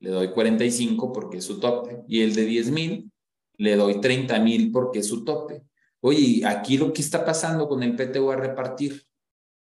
Le 0.00 0.10
doy 0.10 0.30
45 0.30 1.12
porque 1.12 1.38
es 1.38 1.44
su 1.44 1.58
tope. 1.58 2.02
Y 2.06 2.22
el 2.22 2.34
de 2.34 2.44
10 2.44 2.70
mil, 2.70 3.12
le 3.56 3.76
doy 3.76 4.00
30 4.00 4.38
mil 4.40 4.70
porque 4.70 5.00
es 5.00 5.06
su 5.06 5.24
tope. 5.24 5.64
Oye, 6.00 6.46
aquí 6.46 6.78
lo 6.78 6.92
que 6.92 7.02
está 7.02 7.24
pasando 7.24 7.68
con 7.68 7.82
el 7.82 7.94
PTU 7.94 8.30
a 8.30 8.36
repartir, 8.36 9.04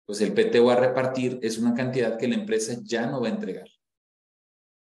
pues 0.05 0.21
el 0.21 0.33
PTU 0.33 0.69
a 0.69 0.75
repartir 0.75 1.39
es 1.41 1.57
una 1.57 1.73
cantidad 1.73 2.17
que 2.17 2.27
la 2.27 2.35
empresa 2.35 2.75
ya 2.83 3.07
no 3.07 3.21
va 3.21 3.27
a 3.27 3.31
entregar. 3.31 3.67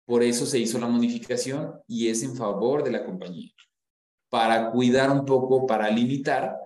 Por 0.07 0.23
eso 0.23 0.47
se 0.47 0.59
hizo 0.59 0.79
la 0.79 0.89
modificación 0.89 1.73
y 1.87 2.09
es 2.09 2.23
en 2.23 2.35
favor 2.35 2.83
de 2.83 2.91
la 2.91 3.05
compañía, 3.05 3.53
para 4.29 4.71
cuidar 4.71 5.11
un 5.11 5.25
poco, 5.25 5.67
para 5.67 5.91
limitar 5.91 6.57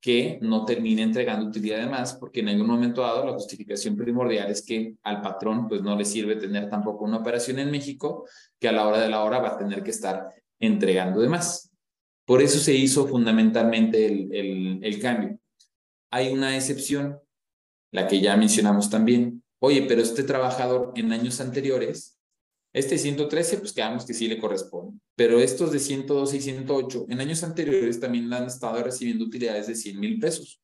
que 0.00 0.38
no 0.42 0.66
termine 0.66 1.02
entregando 1.02 1.46
utilidad 1.46 1.78
de 1.78 1.86
más, 1.86 2.14
porque 2.14 2.40
en 2.40 2.50
algún 2.50 2.66
momento 2.66 3.00
dado 3.00 3.24
la 3.24 3.32
justificación 3.32 3.96
primordial 3.96 4.50
es 4.50 4.62
que 4.62 4.96
al 5.02 5.22
patrón 5.22 5.66
pues 5.66 5.80
no 5.80 5.96
le 5.96 6.04
sirve 6.04 6.36
tener 6.36 6.68
tampoco 6.68 7.04
una 7.04 7.16
operación 7.16 7.58
en 7.58 7.70
México 7.70 8.26
que 8.60 8.68
a 8.68 8.72
la 8.72 8.86
hora 8.86 9.00
de 9.00 9.08
la 9.08 9.24
hora 9.24 9.38
va 9.38 9.54
a 9.54 9.56
tener 9.56 9.82
que 9.82 9.92
estar 9.92 10.28
entregando 10.60 11.20
de 11.20 11.28
más. 11.28 11.70
Por 12.26 12.42
eso 12.42 12.58
se 12.58 12.74
hizo 12.74 13.06
fundamentalmente 13.06 14.04
el, 14.04 14.34
el, 14.34 14.84
el 14.84 15.00
cambio. 15.00 15.38
Hay 16.10 16.32
una 16.32 16.54
excepción 16.54 17.18
la 17.94 18.08
que 18.08 18.20
ya 18.20 18.36
mencionamos 18.36 18.90
también. 18.90 19.44
Oye, 19.60 19.82
pero 19.86 20.02
este 20.02 20.24
trabajador 20.24 20.92
en 20.96 21.12
años 21.12 21.40
anteriores, 21.40 22.18
este 22.72 22.98
113, 22.98 23.58
pues 23.58 23.72
quedamos 23.72 24.04
que 24.04 24.12
sí 24.12 24.26
le 24.26 24.40
corresponde. 24.40 24.98
Pero 25.14 25.38
estos 25.38 25.70
de 25.70 25.78
112 25.78 26.36
y 26.36 26.40
108, 26.40 27.06
en 27.08 27.20
años 27.20 27.44
anteriores 27.44 28.00
también 28.00 28.32
han 28.32 28.46
estado 28.46 28.82
recibiendo 28.82 29.24
utilidades 29.24 29.68
de 29.68 29.76
100 29.76 30.00
mil 30.00 30.18
pesos. 30.18 30.60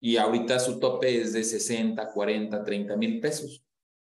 Y 0.00 0.16
ahorita 0.16 0.58
su 0.58 0.80
tope 0.80 1.20
es 1.20 1.34
de 1.34 1.44
60, 1.44 2.12
40, 2.14 2.64
30 2.64 2.96
mil 2.96 3.20
pesos. 3.20 3.62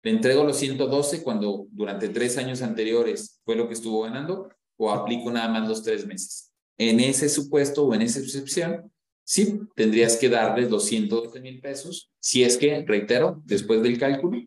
Le 0.03 0.11
entrego 0.11 0.45
los 0.45 0.59
112 0.59 1.23
cuando 1.23 1.67
durante 1.71 2.11
tres 2.11 2.37
años 2.37 2.61
anteriores 2.61 3.41
fue 3.47 3.57
lo 3.57 3.69
que 3.69 3.75
estuvo 3.75 4.03
ganando 4.03 4.51
o 4.77 4.91
aplico 4.91 5.31
nada 5.31 5.49
más 5.49 5.67
los 5.67 5.83
tres 5.83 6.07
meses. 6.07 6.53
En 6.77 7.01
ese 7.01 7.31
supuesto 7.31 7.87
o 7.87 7.95
en 7.95 8.03
esa 8.03 8.21
excepción, 8.21 8.93
sí, 9.29 9.61
tendrías 9.75 10.17
que 10.17 10.31
darle 10.31 10.67
212 10.67 11.41
mil 11.41 11.61
pesos. 11.61 12.11
Si 12.19 12.43
es 12.43 12.57
que, 12.57 12.83
reitero, 12.87 13.43
después 13.45 13.83
del 13.83 13.99
cálculo, 13.99 14.43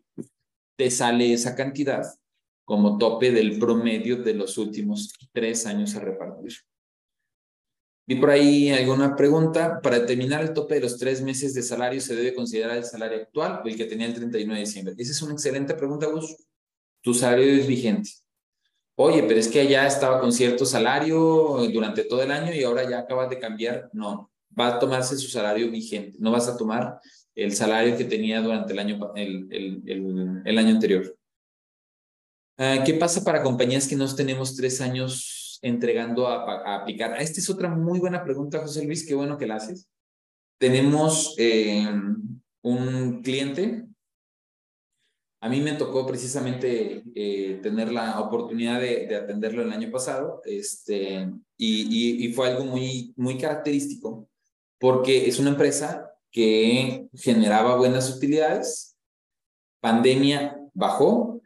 te 0.76 0.90
sale 0.90 1.32
esa 1.32 1.54
cantidad 1.54 2.02
como 2.64 2.98
tope 2.98 3.30
del 3.30 3.60
promedio 3.60 4.16
de 4.16 4.34
los 4.34 4.58
últimos 4.58 5.12
tres 5.32 5.66
años 5.66 5.94
a 5.94 6.00
repartir. 6.00 6.54
¿Y 8.08 8.16
por 8.16 8.30
ahí 8.30 8.70
alguna 8.70 9.14
pregunta. 9.14 9.80
Para 9.80 10.00
determinar 10.00 10.42
el 10.42 10.52
tope 10.52 10.74
de 10.74 10.80
los 10.80 10.98
tres 10.98 11.22
meses 11.22 11.54
de 11.54 11.62
salario, 11.62 12.00
¿se 12.00 12.16
debe 12.16 12.34
considerar 12.34 12.76
el 12.76 12.84
salario 12.84 13.18
actual 13.18 13.62
o 13.64 13.68
el 13.68 13.76
que 13.76 13.84
tenía 13.84 14.08
el 14.08 14.14
31 14.14 14.54
de 14.54 14.60
diciembre? 14.60 14.94
Esa 14.98 15.12
es 15.12 15.22
una 15.22 15.34
excelente 15.34 15.74
pregunta, 15.74 16.06
Gus. 16.06 16.36
Tu 17.02 17.14
salario 17.14 17.52
es 17.52 17.68
vigente. 17.68 18.10
Oye, 18.96 19.22
pero 19.22 19.38
es 19.38 19.46
que 19.46 19.68
ya 19.68 19.86
estaba 19.86 20.20
con 20.20 20.32
cierto 20.32 20.66
salario 20.66 21.68
durante 21.72 22.02
todo 22.02 22.22
el 22.22 22.32
año 22.32 22.52
y 22.52 22.64
ahora 22.64 22.88
ya 22.90 22.98
acabas 22.98 23.30
de 23.30 23.38
cambiar. 23.38 23.88
No, 23.92 24.31
va 24.58 24.68
a 24.68 24.78
tomarse 24.78 25.16
su 25.16 25.28
salario 25.28 25.70
vigente, 25.70 26.18
no 26.20 26.30
vas 26.30 26.48
a 26.48 26.56
tomar 26.56 27.00
el 27.34 27.52
salario 27.52 27.96
que 27.96 28.04
tenía 28.04 28.40
durante 28.40 28.72
el 28.72 28.78
año, 28.78 29.12
el, 29.14 29.48
el, 29.50 30.42
el, 30.44 30.58
año 30.58 30.70
anterior. 30.70 31.16
Ah, 32.58 32.82
¿Qué 32.84 32.94
pasa 32.94 33.24
para 33.24 33.42
compañías 33.42 33.88
que 33.88 33.96
nos 33.96 34.14
tenemos 34.14 34.54
tres 34.54 34.80
años 34.80 35.58
entregando 35.62 36.28
a, 36.28 36.76
aplicar? 36.76 37.20
Esta 37.20 37.40
es 37.40 37.48
otra 37.48 37.68
muy 37.70 37.98
buena 37.98 38.22
pregunta, 38.22 38.60
José 38.60 38.84
Luis, 38.84 39.06
qué 39.06 39.14
bueno 39.14 39.38
que 39.38 39.46
la 39.46 39.56
haces. 39.56 39.88
Tenemos 40.58 41.34
eh, 41.38 41.88
un 42.62 43.22
cliente. 43.22 43.86
A 45.40 45.48
mí 45.48 45.60
me 45.60 45.72
tocó 45.72 46.06
precisamente 46.06 47.02
eh, 47.16 47.58
tener 47.62 47.90
la 47.92 48.20
oportunidad 48.20 48.80
de, 48.80 49.08
de, 49.08 49.16
atenderlo 49.16 49.62
el 49.62 49.72
año 49.72 49.90
pasado 49.90 50.40
este, 50.44 51.32
y, 51.56 52.22
y, 52.22 52.26
y 52.26 52.32
fue 52.32 52.50
algo 52.50 52.64
muy, 52.64 53.12
muy 53.16 53.38
característico 53.38 54.28
porque 54.82 55.28
es 55.28 55.38
una 55.38 55.50
empresa 55.50 56.12
que 56.32 57.06
generaba 57.14 57.76
buenas 57.76 58.10
utilidades, 58.16 58.98
pandemia 59.80 60.58
bajó. 60.74 61.40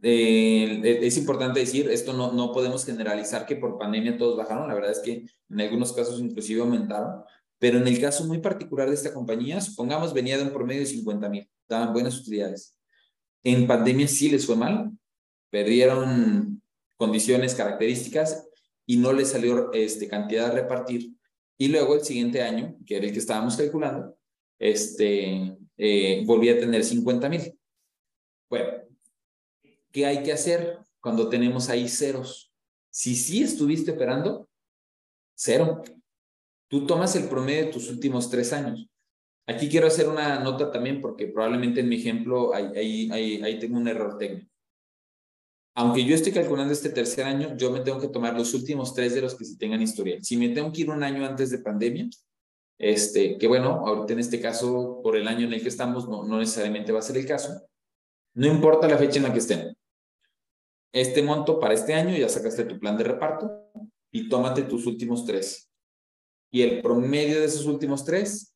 Eh, 0.00 0.80
es 1.02 1.18
importante 1.18 1.60
decir, 1.60 1.90
esto 1.90 2.14
no, 2.14 2.32
no 2.32 2.50
podemos 2.50 2.86
generalizar 2.86 3.44
que 3.44 3.56
por 3.56 3.78
pandemia 3.78 4.16
todos 4.16 4.38
bajaron, 4.38 4.68
la 4.68 4.74
verdad 4.74 4.92
es 4.92 5.00
que 5.00 5.26
en 5.50 5.60
algunos 5.60 5.92
casos 5.92 6.18
inclusive 6.18 6.62
aumentaron, 6.62 7.22
pero 7.58 7.76
en 7.76 7.86
el 7.86 8.00
caso 8.00 8.24
muy 8.24 8.38
particular 8.38 8.88
de 8.88 8.94
esta 8.94 9.12
compañía, 9.12 9.60
supongamos 9.60 10.14
venía 10.14 10.38
de 10.38 10.44
un 10.44 10.52
promedio 10.54 10.80
de 10.80 10.86
50 10.86 11.28
mil, 11.28 11.46
daban 11.68 11.92
buenas 11.92 12.18
utilidades. 12.18 12.78
En 13.44 13.66
pandemia 13.66 14.08
sí 14.08 14.30
les 14.30 14.46
fue 14.46 14.56
mal, 14.56 14.92
perdieron 15.50 16.62
condiciones, 16.96 17.54
características 17.54 18.48
y 18.86 18.96
no 18.96 19.12
les 19.12 19.28
salió 19.28 19.70
este, 19.74 20.08
cantidad 20.08 20.46
a 20.46 20.54
repartir 20.54 21.12
y 21.58 21.68
luego 21.68 21.94
el 21.94 22.02
siguiente 22.02 22.42
año, 22.42 22.76
que 22.86 22.96
era 22.96 23.06
el 23.06 23.12
que 23.12 23.18
estábamos 23.18 23.56
calculando, 23.56 24.16
este, 24.58 25.56
eh, 25.76 26.22
volví 26.24 26.48
a 26.48 26.58
tener 26.58 26.84
50 26.84 27.28
mil. 27.28 27.58
Bueno, 28.48 28.72
¿qué 29.90 30.06
hay 30.06 30.22
que 30.22 30.32
hacer 30.32 30.78
cuando 31.00 31.28
tenemos 31.28 31.68
ahí 31.68 31.88
ceros? 31.88 32.52
Si 32.90 33.14
sí 33.14 33.42
estuviste 33.42 33.92
operando, 33.92 34.48
cero. 35.34 35.82
Tú 36.68 36.86
tomas 36.86 37.16
el 37.16 37.28
promedio 37.28 37.66
de 37.66 37.72
tus 37.72 37.90
últimos 37.90 38.30
tres 38.30 38.52
años. 38.52 38.86
Aquí 39.46 39.68
quiero 39.68 39.88
hacer 39.88 40.08
una 40.08 40.38
nota 40.40 40.70
también 40.70 41.00
porque 41.00 41.26
probablemente 41.26 41.80
en 41.80 41.88
mi 41.88 41.96
ejemplo 41.96 42.54
ahí, 42.54 43.10
ahí, 43.10 43.42
ahí 43.42 43.58
tengo 43.58 43.76
un 43.76 43.88
error 43.88 44.16
técnico 44.16 44.51
aunque 45.74 46.04
yo 46.04 46.14
estoy 46.14 46.32
calculando 46.32 46.72
este 46.72 46.90
tercer 46.90 47.24
año, 47.24 47.56
yo 47.56 47.70
me 47.70 47.80
tengo 47.80 47.98
que 47.98 48.08
tomar 48.08 48.34
los 48.34 48.52
últimos 48.54 48.94
tres 48.94 49.14
de 49.14 49.22
los 49.22 49.34
que 49.34 49.44
sí 49.44 49.56
tengan 49.56 49.80
historial. 49.80 50.22
Si 50.22 50.36
me 50.36 50.50
tengo 50.50 50.70
que 50.70 50.82
ir 50.82 50.90
un 50.90 51.02
año 51.02 51.24
antes 51.24 51.50
de 51.50 51.58
pandemia, 51.58 52.08
este, 52.78 53.38
que 53.38 53.46
bueno, 53.46 53.86
ahorita 53.86 54.12
en 54.12 54.18
este 54.18 54.40
caso, 54.40 55.00
por 55.02 55.16
el 55.16 55.28
año 55.28 55.46
en 55.46 55.52
el 55.52 55.62
que 55.62 55.68
estamos, 55.68 56.08
no, 56.08 56.24
no 56.24 56.38
necesariamente 56.38 56.92
va 56.92 56.98
a 56.98 57.02
ser 57.02 57.16
el 57.16 57.26
caso, 57.26 57.62
No 58.34 58.46
importa 58.46 58.88
la 58.88 58.98
fecha 58.98 59.18
en 59.18 59.24
la 59.24 59.32
que 59.32 59.38
estén. 59.38 59.76
Este 60.92 61.22
monto 61.22 61.58
para 61.58 61.74
este 61.74 61.94
año, 61.94 62.16
ya 62.16 62.28
sacaste 62.28 62.64
tu 62.64 62.78
plan 62.78 62.96
de 62.96 63.04
reparto 63.04 63.70
y 64.10 64.28
tómate 64.28 64.62
tus 64.62 64.86
últimos 64.86 65.24
tres. 65.24 65.70
Y 66.50 66.62
el 66.62 66.82
promedio 66.82 67.40
de 67.40 67.46
esos 67.46 67.64
últimos 67.64 68.04
tres 68.04 68.54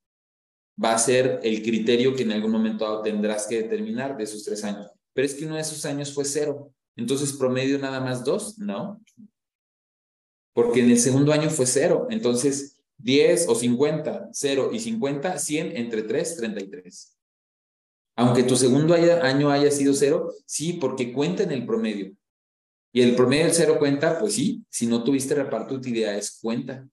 va 0.82 0.92
a 0.92 0.98
ser 0.98 1.40
el 1.42 1.62
criterio 1.62 2.14
que 2.14 2.24
en 2.24 2.32
algún 2.32 2.50
momento 2.50 3.00
tendrás 3.00 3.46
que 3.46 3.62
determinar 3.62 4.16
de 4.16 4.24
esos 4.24 4.44
tres 4.44 4.62
años. 4.64 4.90
Pero 5.14 5.26
es 5.26 5.34
que 5.34 5.46
uno 5.46 5.54
de 5.54 5.62
esos 5.62 5.84
años 5.86 6.12
fue 6.12 6.26
cero. 6.26 6.74
Entonces, 6.96 7.34
promedio 7.34 7.78
nada 7.78 8.00
más 8.00 8.24
dos, 8.24 8.58
no. 8.58 9.00
Porque 10.54 10.80
en 10.80 10.90
el 10.90 10.98
segundo 10.98 11.32
año 11.32 11.50
fue 11.50 11.66
cero. 11.66 12.06
Entonces, 12.10 12.80
10 12.98 13.48
o 13.48 13.54
50, 13.54 14.30
0 14.32 14.70
y 14.72 14.80
50, 14.80 15.38
100 15.38 15.76
entre 15.76 16.02
3, 16.02 16.36
33. 16.36 17.16
Aunque 18.16 18.42
tu 18.42 18.56
segundo 18.56 18.94
año 18.94 19.50
haya 19.50 19.70
sido 19.70 19.92
cero, 19.92 20.32
sí, 20.46 20.74
porque 20.74 21.12
cuenta 21.12 21.42
en 21.42 21.52
el 21.52 21.66
promedio. 21.66 22.16
Y 22.92 23.02
el 23.02 23.14
promedio 23.14 23.44
del 23.44 23.54
cero 23.54 23.76
cuenta, 23.78 24.18
pues 24.18 24.34
sí, 24.34 24.64
si 24.70 24.86
no 24.86 25.04
tuviste 25.04 25.34
reparto 25.34 25.74
de 25.74 25.80
utilidades, 25.80 26.38
cuenta. 26.40 26.88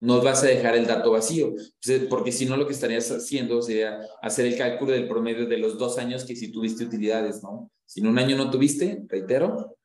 No 0.00 0.22
vas 0.22 0.42
a 0.42 0.46
dejar 0.46 0.74
el 0.74 0.86
dato 0.86 1.10
vacío, 1.10 1.52
porque 2.08 2.32
si 2.32 2.46
no 2.46 2.56
lo 2.56 2.66
que 2.66 2.72
estarías 2.72 3.10
haciendo 3.10 3.60
sería 3.60 4.00
hacer 4.22 4.46
el 4.46 4.56
cálculo 4.56 4.92
del 4.92 5.08
promedio 5.08 5.46
de 5.46 5.58
los 5.58 5.76
dos 5.76 5.98
años 5.98 6.24
que 6.24 6.36
si 6.36 6.50
tuviste 6.50 6.84
utilidades, 6.84 7.42
¿no? 7.42 7.70
Si 7.88 8.00
en 8.00 8.06
un 8.06 8.18
año 8.18 8.36
no 8.36 8.50
tuviste, 8.50 9.02
reitero, 9.08 9.76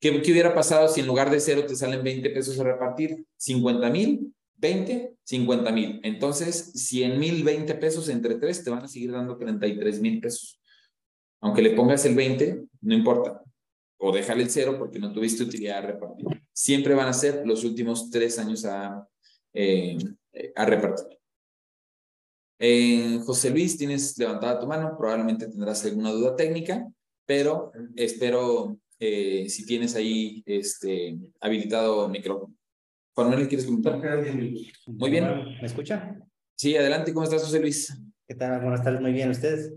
¿qué, 0.00 0.20
¿qué 0.20 0.32
hubiera 0.32 0.54
pasado 0.54 0.88
si 0.88 1.00
en 1.00 1.06
lugar 1.06 1.30
de 1.30 1.40
cero 1.40 1.64
te 1.66 1.76
salen 1.76 2.02
20 2.02 2.30
pesos 2.30 2.58
a 2.58 2.64
repartir? 2.64 3.24
50 3.36 3.90
mil 3.90 4.34
20, 4.58 5.16
50 5.24 5.72
mil. 5.72 6.00
Entonces, 6.02 6.72
100 6.74 7.18
mil, 7.18 7.44
20 7.44 7.74
pesos 7.76 8.08
entre 8.08 8.36
3 8.36 8.64
te 8.64 8.70
van 8.70 8.84
a 8.84 8.88
seguir 8.88 9.12
dando 9.12 9.36
33 9.36 10.00
mil 10.00 10.20
pesos. 10.20 10.60
Aunque 11.40 11.62
le 11.62 11.70
pongas 11.70 12.04
el 12.04 12.14
20, 12.14 12.64
no 12.82 12.94
importa. 12.94 13.40
O 13.98 14.12
déjale 14.12 14.42
el 14.42 14.50
0 14.50 14.76
porque 14.78 14.98
no 14.98 15.12
tuviste 15.12 15.44
utilidad 15.44 15.78
a 15.78 15.82
repartir. 15.82 16.26
Siempre 16.52 16.94
van 16.94 17.08
a 17.08 17.12
ser 17.12 17.46
los 17.46 17.64
últimos 17.64 18.10
3 18.10 18.38
años 18.40 18.64
a, 18.64 19.06
eh, 19.52 19.96
a 20.54 20.64
repartir. 20.66 21.18
José 23.24 23.50
Luis, 23.50 23.78
tienes 23.78 24.18
levantada 24.18 24.58
tu 24.58 24.66
mano, 24.66 24.96
probablemente 24.98 25.46
tendrás 25.46 25.84
alguna 25.84 26.10
duda 26.10 26.34
técnica, 26.34 26.88
pero 27.28 27.72
espero 27.94 28.78
eh, 28.98 29.50
si 29.50 29.66
tienes 29.66 29.94
ahí 29.94 30.42
este, 30.46 31.18
habilitado 31.42 32.08
micrófono. 32.08 32.54
Juan 33.14 33.28
Manuel, 33.28 33.48
¿quieres 33.48 33.66
comentar? 33.66 34.00
Muy 34.86 35.10
bien. 35.10 35.24
¿Me 35.60 35.66
escucha? 35.66 36.18
Sí, 36.56 36.74
adelante. 36.74 37.12
¿Cómo 37.12 37.24
estás, 37.24 37.42
José 37.42 37.60
Luis? 37.60 37.94
¿Qué 38.26 38.34
tal? 38.34 38.62
Buenas 38.62 38.82
tardes. 38.82 39.02
Muy 39.02 39.12
bien. 39.12 39.28
¿Ustedes? 39.28 39.74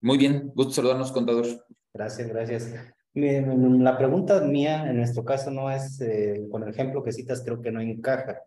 Muy 0.00 0.18
bien. 0.18 0.52
Gusto 0.54 0.74
saludarnos, 0.74 1.10
contador. 1.10 1.46
Gracias, 1.92 2.28
gracias. 2.28 2.74
La 3.12 3.98
pregunta 3.98 4.40
mía 4.42 4.88
en 4.88 4.98
nuestro 4.98 5.24
caso 5.24 5.50
no 5.50 5.68
es, 5.68 6.00
eh, 6.00 6.46
con 6.48 6.62
el 6.62 6.68
ejemplo 6.68 7.02
que 7.02 7.10
citas, 7.10 7.42
creo 7.44 7.60
que 7.60 7.72
no 7.72 7.80
encaja, 7.80 8.40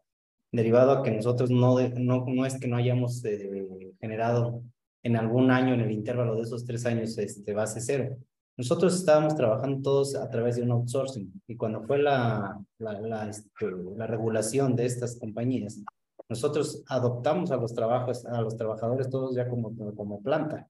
derivado 0.53 0.91
a 0.91 1.03
que 1.03 1.11
nosotros 1.11 1.51
no, 1.51 1.77
no, 1.99 2.25
no 2.25 2.45
es 2.45 2.57
que 2.57 2.69
no 2.69 2.77
hayamos 2.77 3.25
eh, 3.25 3.67
generado 3.99 4.63
en 5.03 5.17
algún 5.17 5.51
año, 5.51 5.73
en 5.73 5.81
el 5.81 5.91
intervalo 5.91 6.35
de 6.35 6.41
esos 6.41 6.65
tres 6.65 6.85
años, 6.85 7.17
este, 7.17 7.53
base 7.53 7.81
cero. 7.81 8.17
Nosotros 8.55 8.95
estábamos 8.95 9.35
trabajando 9.35 9.81
todos 9.81 10.15
a 10.15 10.29
través 10.29 10.55
de 10.55 10.61
un 10.61 10.71
outsourcing 10.71 11.41
y 11.47 11.57
cuando 11.57 11.83
fue 11.83 11.99
la, 11.99 12.59
la, 12.77 13.29
este, 13.29 13.49
la 13.97 14.07
regulación 14.07 14.75
de 14.75 14.85
estas 14.85 15.17
compañías, 15.19 15.81
nosotros 16.29 16.83
adoptamos 16.87 17.51
a 17.51 17.57
los, 17.57 17.73
trabajos, 17.73 18.25
a 18.25 18.41
los 18.41 18.55
trabajadores 18.55 19.09
todos 19.09 19.35
ya 19.35 19.47
como, 19.49 19.75
como 19.95 20.21
planta. 20.21 20.69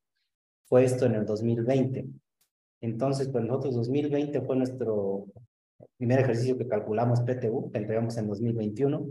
Fue 0.65 0.83
esto 0.83 1.05
en 1.05 1.15
el 1.15 1.25
2020. 1.25 2.07
Entonces, 2.81 3.29
pues 3.29 3.43
nosotros 3.45 3.75
2020 3.75 4.41
fue 4.41 4.55
nuestro 4.55 5.27
primer 5.97 6.19
ejercicio 6.19 6.57
que 6.57 6.67
calculamos 6.67 7.21
PTU, 7.21 7.69
que 7.71 7.77
entregamos 7.77 8.17
en 8.17 8.27
2021. 8.27 9.07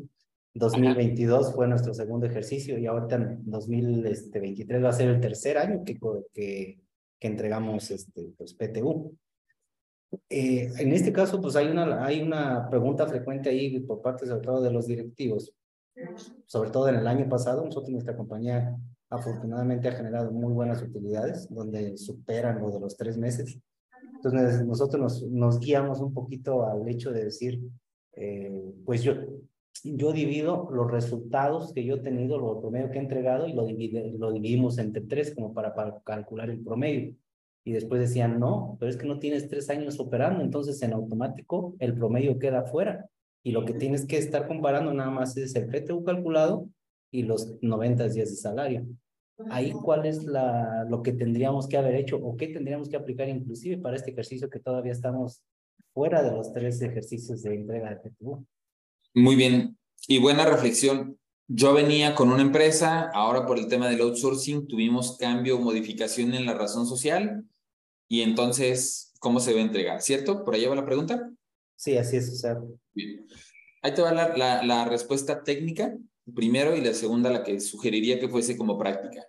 2022 0.54 1.54
fue 1.54 1.66
nuestro 1.66 1.94
segundo 1.94 2.26
ejercicio 2.26 2.78
y 2.78 2.86
ahorita 2.86 3.16
en 3.16 3.50
2023 3.50 4.84
va 4.84 4.88
a 4.90 4.92
ser 4.92 5.08
el 5.08 5.20
tercer 5.20 5.58
año 5.58 5.82
que, 5.84 5.98
que 6.34 6.82
que 7.22 7.28
entregamos 7.28 7.88
este, 7.92 8.32
pues, 8.36 8.52
PTU. 8.52 9.16
Eh, 10.28 10.72
en 10.76 10.92
este 10.92 11.12
caso, 11.12 11.40
pues 11.40 11.54
hay 11.54 11.68
una, 11.68 12.04
hay 12.04 12.20
una 12.20 12.68
pregunta 12.68 13.06
frecuente 13.06 13.48
ahí 13.48 13.78
por 13.78 14.02
parte 14.02 14.26
sobre 14.26 14.44
todo 14.44 14.60
de 14.60 14.72
los 14.72 14.88
directivos. 14.88 15.54
Sobre 16.46 16.70
todo 16.70 16.88
en 16.88 16.96
el 16.96 17.06
año 17.06 17.28
pasado, 17.28 17.64
nosotros, 17.64 17.90
nuestra 17.90 18.16
compañía, 18.16 18.76
afortunadamente 19.08 19.86
ha 19.86 19.92
generado 19.92 20.32
muy 20.32 20.52
buenas 20.52 20.82
utilidades, 20.82 21.48
donde 21.48 21.96
superan 21.96 22.60
lo 22.60 22.72
de 22.72 22.80
los 22.80 22.96
tres 22.96 23.16
meses. 23.16 23.56
Entonces, 24.16 24.66
nosotros 24.66 25.00
nos, 25.00 25.22
nos 25.30 25.60
guiamos 25.60 26.00
un 26.00 26.12
poquito 26.12 26.66
al 26.66 26.88
hecho 26.88 27.12
de 27.12 27.26
decir, 27.26 27.60
eh, 28.14 28.74
pues 28.84 29.04
yo, 29.04 29.14
yo 29.82 30.12
divido 30.12 30.68
los 30.70 30.90
resultados 30.90 31.72
que 31.72 31.84
yo 31.84 31.96
he 31.96 32.00
tenido, 32.00 32.38
lo 32.38 32.60
promedio 32.60 32.90
que 32.90 32.98
he 32.98 33.02
entregado, 33.02 33.48
y 33.48 33.52
lo, 33.52 33.66
lo 34.18 34.32
dividimos 34.32 34.78
entre 34.78 35.02
tres 35.02 35.34
como 35.34 35.52
para, 35.54 35.74
para, 35.74 36.00
calcular 36.04 36.50
el 36.50 36.62
promedio. 36.62 37.14
Y 37.64 37.72
después 37.72 38.00
decían, 38.00 38.40
no, 38.40 38.76
pero 38.78 38.90
es 38.90 38.96
que 38.96 39.06
no 39.06 39.18
tienes 39.18 39.48
tres 39.48 39.70
años 39.70 39.98
operando, 40.00 40.42
entonces 40.42 40.82
en 40.82 40.92
automático 40.92 41.74
el 41.78 41.94
promedio 41.94 42.38
queda 42.38 42.64
fuera. 42.64 43.08
Y 43.44 43.52
lo 43.52 43.64
que 43.64 43.74
tienes 43.74 44.06
que 44.06 44.18
estar 44.18 44.46
comparando 44.46 44.92
nada 44.92 45.10
más 45.10 45.36
es 45.36 45.54
el 45.54 45.68
PTU 45.68 46.04
calculado 46.04 46.68
y 47.10 47.22
los 47.22 47.58
90 47.60 48.08
días 48.08 48.30
de 48.30 48.36
salario. 48.36 48.86
Ahí, 49.50 49.72
¿cuál 49.72 50.06
es 50.06 50.24
la, 50.24 50.84
lo 50.88 51.02
que 51.02 51.12
tendríamos 51.12 51.66
que 51.66 51.76
haber 51.76 51.96
hecho 51.96 52.16
o 52.16 52.36
qué 52.36 52.48
tendríamos 52.48 52.88
que 52.88 52.96
aplicar 52.96 53.28
inclusive 53.28 53.78
para 53.78 53.96
este 53.96 54.12
ejercicio 54.12 54.48
que 54.48 54.60
todavía 54.60 54.92
estamos 54.92 55.42
fuera 55.92 56.22
de 56.22 56.30
los 56.30 56.52
tres 56.52 56.80
ejercicios 56.80 57.42
de 57.42 57.54
entrega 57.54 57.90
de 57.90 57.96
PTU? 57.96 58.46
Muy 59.14 59.36
bien. 59.36 59.78
Y 60.08 60.18
buena 60.18 60.44
reflexión. 60.46 61.18
Yo 61.48 61.74
venía 61.74 62.14
con 62.14 62.32
una 62.32 62.42
empresa, 62.42 63.10
ahora 63.12 63.46
por 63.46 63.58
el 63.58 63.68
tema 63.68 63.88
del 63.88 64.00
outsourcing 64.00 64.66
tuvimos 64.66 65.18
cambio 65.18 65.56
o 65.56 65.60
modificación 65.60 66.34
en 66.34 66.46
la 66.46 66.54
razón 66.54 66.86
social 66.86 67.44
y 68.08 68.22
entonces, 68.22 69.12
¿cómo 69.18 69.40
se 69.40 69.56
a 69.56 69.60
entregar? 69.60 70.00
¿Cierto? 70.00 70.44
¿Por 70.44 70.54
ahí 70.54 70.64
va 70.64 70.76
la 70.76 70.86
pregunta? 70.86 71.30
Sí, 71.76 71.96
así 71.96 72.16
es, 72.16 72.30
o 72.30 72.34
sea. 72.34 72.58
Bien. 72.94 73.26
Ahí 73.82 73.92
te 73.92 74.02
va 74.02 74.12
la, 74.12 74.36
la, 74.36 74.62
la 74.62 74.84
respuesta 74.86 75.42
técnica 75.42 75.96
primero 76.34 76.76
y 76.76 76.80
la 76.80 76.94
segunda 76.94 77.30
la 77.30 77.42
que 77.42 77.60
sugeriría 77.60 78.20
que 78.20 78.28
fuese 78.28 78.56
como 78.56 78.78
práctica. 78.78 79.26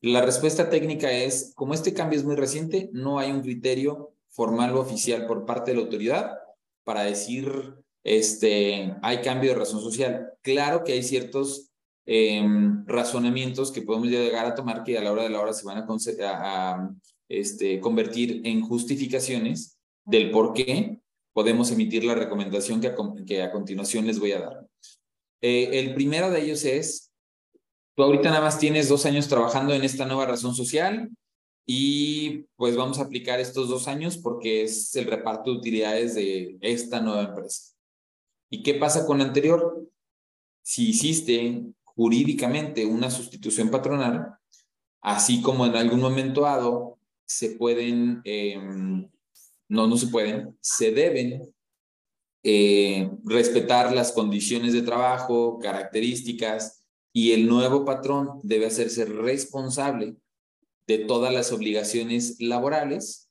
La 0.00 0.22
respuesta 0.22 0.70
técnica 0.70 1.10
es, 1.10 1.52
como 1.56 1.74
este 1.74 1.92
cambio 1.92 2.18
es 2.18 2.24
muy 2.24 2.36
reciente, 2.36 2.90
no 2.92 3.18
hay 3.18 3.32
un 3.32 3.42
criterio 3.42 4.12
formal 4.28 4.76
o 4.76 4.80
oficial 4.80 5.26
por 5.26 5.44
parte 5.44 5.70
de 5.70 5.78
la 5.78 5.82
autoridad 5.82 6.38
para 6.84 7.02
decir 7.02 7.74
este, 8.06 8.94
hay 9.02 9.20
cambio 9.20 9.50
de 9.50 9.58
razón 9.58 9.80
social. 9.80 10.32
Claro 10.40 10.84
que 10.84 10.92
hay 10.92 11.02
ciertos 11.02 11.72
em, 12.06 12.86
razonamientos 12.86 13.72
que 13.72 13.82
podemos 13.82 14.06
llegar 14.06 14.46
a 14.46 14.54
tomar 14.54 14.84
que 14.84 14.96
a 14.96 15.02
la 15.02 15.10
hora 15.10 15.24
de 15.24 15.30
la 15.30 15.40
hora 15.40 15.52
se 15.52 15.66
van 15.66 15.78
a, 15.78 16.90
este, 17.28 17.80
convertir 17.80 18.42
en 18.44 18.60
justificaciones 18.60 19.76
del 20.04 20.30
por 20.30 20.52
qué 20.52 21.00
podemos 21.32 21.72
emitir 21.72 22.04
la 22.04 22.14
recomendación 22.14 22.80
que 22.80 22.86
a, 22.86 22.94
que 23.26 23.42
a 23.42 23.50
continuación 23.50 24.06
les 24.06 24.20
voy 24.20 24.32
a 24.32 24.40
dar. 24.40 24.66
Eh, 25.42 25.80
el 25.80 25.92
primero 25.92 26.30
de 26.30 26.42
ellos 26.42 26.64
es, 26.64 27.10
tú 27.96 28.04
ahorita 28.04 28.30
nada 28.30 28.40
más 28.40 28.60
tienes 28.60 28.88
dos 28.88 29.04
años 29.04 29.26
trabajando 29.26 29.74
en 29.74 29.82
esta 29.82 30.06
nueva 30.06 30.26
razón 30.26 30.54
social 30.54 31.10
y 31.66 32.44
pues 32.54 32.76
vamos 32.76 33.00
a 33.00 33.02
aplicar 33.02 33.40
estos 33.40 33.68
dos 33.68 33.88
años 33.88 34.16
porque 34.16 34.62
es 34.62 34.94
el 34.94 35.06
reparto 35.06 35.50
de 35.50 35.58
utilidades 35.58 36.14
de 36.14 36.56
esta 36.60 37.00
nueva 37.00 37.24
empresa. 37.24 37.75
¿Y 38.50 38.62
qué 38.62 38.74
pasa 38.74 39.06
con 39.06 39.18
la 39.18 39.24
anterior? 39.24 39.88
Si 40.62 40.90
hiciste 40.90 41.64
jurídicamente 41.84 42.84
una 42.84 43.10
sustitución 43.10 43.70
patronal, 43.70 44.36
así 45.00 45.42
como 45.42 45.66
en 45.66 45.76
algún 45.76 46.00
momento 46.00 46.42
dado 46.42 46.98
se 47.24 47.50
pueden, 47.50 48.20
em, 48.24 49.08
no, 49.68 49.86
no 49.86 49.96
se 49.96 50.08
pueden, 50.08 50.56
se 50.60 50.92
deben 50.92 51.54
eh, 52.44 53.10
respetar 53.24 53.92
las 53.92 54.12
condiciones 54.12 54.72
de 54.72 54.82
trabajo, 54.82 55.58
características, 55.58 56.84
y 57.12 57.32
el 57.32 57.48
nuevo 57.48 57.84
patrón 57.84 58.40
debe 58.42 58.66
hacerse 58.66 59.04
responsable 59.06 60.16
de 60.86 60.98
todas 60.98 61.32
las 61.32 61.50
obligaciones 61.50 62.36
laborales. 62.38 63.28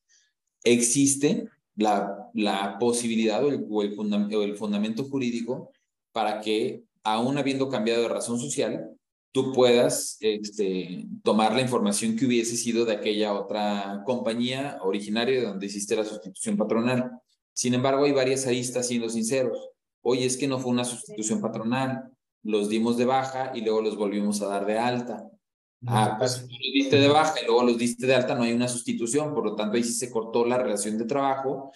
Existe 0.64 1.48
la, 1.76 2.30
la 2.34 2.78
posibilidad 2.80 3.44
o 3.44 3.50
el, 3.50 3.66
o, 3.70 3.84
el 3.84 4.56
fundamento 4.56 5.04
jurídico 5.04 5.72
para 6.12 6.42
que, 6.42 6.84
aún 7.04 7.38
habiendo 7.38 7.70
cambiado 7.70 8.04
de 8.04 8.10
razón 8.10 8.40
social, 8.40 8.90
tú 9.32 9.52
puedas 9.52 10.18
este, 10.22 11.06
tomar 11.24 11.54
la 11.54 11.62
información 11.62 12.16
que 12.16 12.26
hubiese 12.26 12.56
sido 12.56 12.86
de 12.86 12.94
aquella 12.94 13.34
otra 13.34 14.02
compañía 14.06 14.80
originaria 14.82 15.40
de 15.40 15.46
donde 15.46 15.66
hiciste 15.66 15.96
la 15.96 16.06
sustitución 16.06 16.56
patronal. 16.56 17.12
Sin 17.52 17.74
embargo, 17.74 18.06
hay 18.06 18.14
varias 18.14 18.48
aristas, 18.48 18.88
siendo 18.88 19.10
sinceros. 19.10 19.70
Oye, 20.02 20.26
es 20.26 20.38
que 20.38 20.48
no 20.48 20.60
fue 20.60 20.72
una 20.72 20.86
sustitución 20.86 21.42
patronal, 21.42 22.12
los 22.44 22.70
dimos 22.70 22.96
de 22.96 23.06
baja 23.06 23.52
y 23.56 23.62
luego 23.62 23.82
los 23.82 23.98
volvimos 23.98 24.42
a 24.42 24.48
dar 24.48 24.66
de 24.66 24.78
alta. 24.78 25.30
Ah, 25.88 26.16
pues 26.18 26.42
los 26.42 26.60
diste 26.74 26.98
de 26.98 27.08
baja 27.08 27.36
y 27.42 27.46
luego 27.46 27.64
los 27.64 27.78
diste 27.78 28.08
de 28.08 28.16
alta, 28.16 28.36
no 28.36 28.44
hay 28.44 28.54
una 28.54 28.68
sustitución, 28.68 29.34
por 29.34 29.46
lo 29.46 29.56
tanto 29.56 29.78
ahí 29.78 29.84
sí 29.84 29.94
se 29.94 30.10
cortó 30.10 30.46
la 30.46 30.58
relación 30.58 30.98
de 30.98 31.06
trabajo 31.06 31.72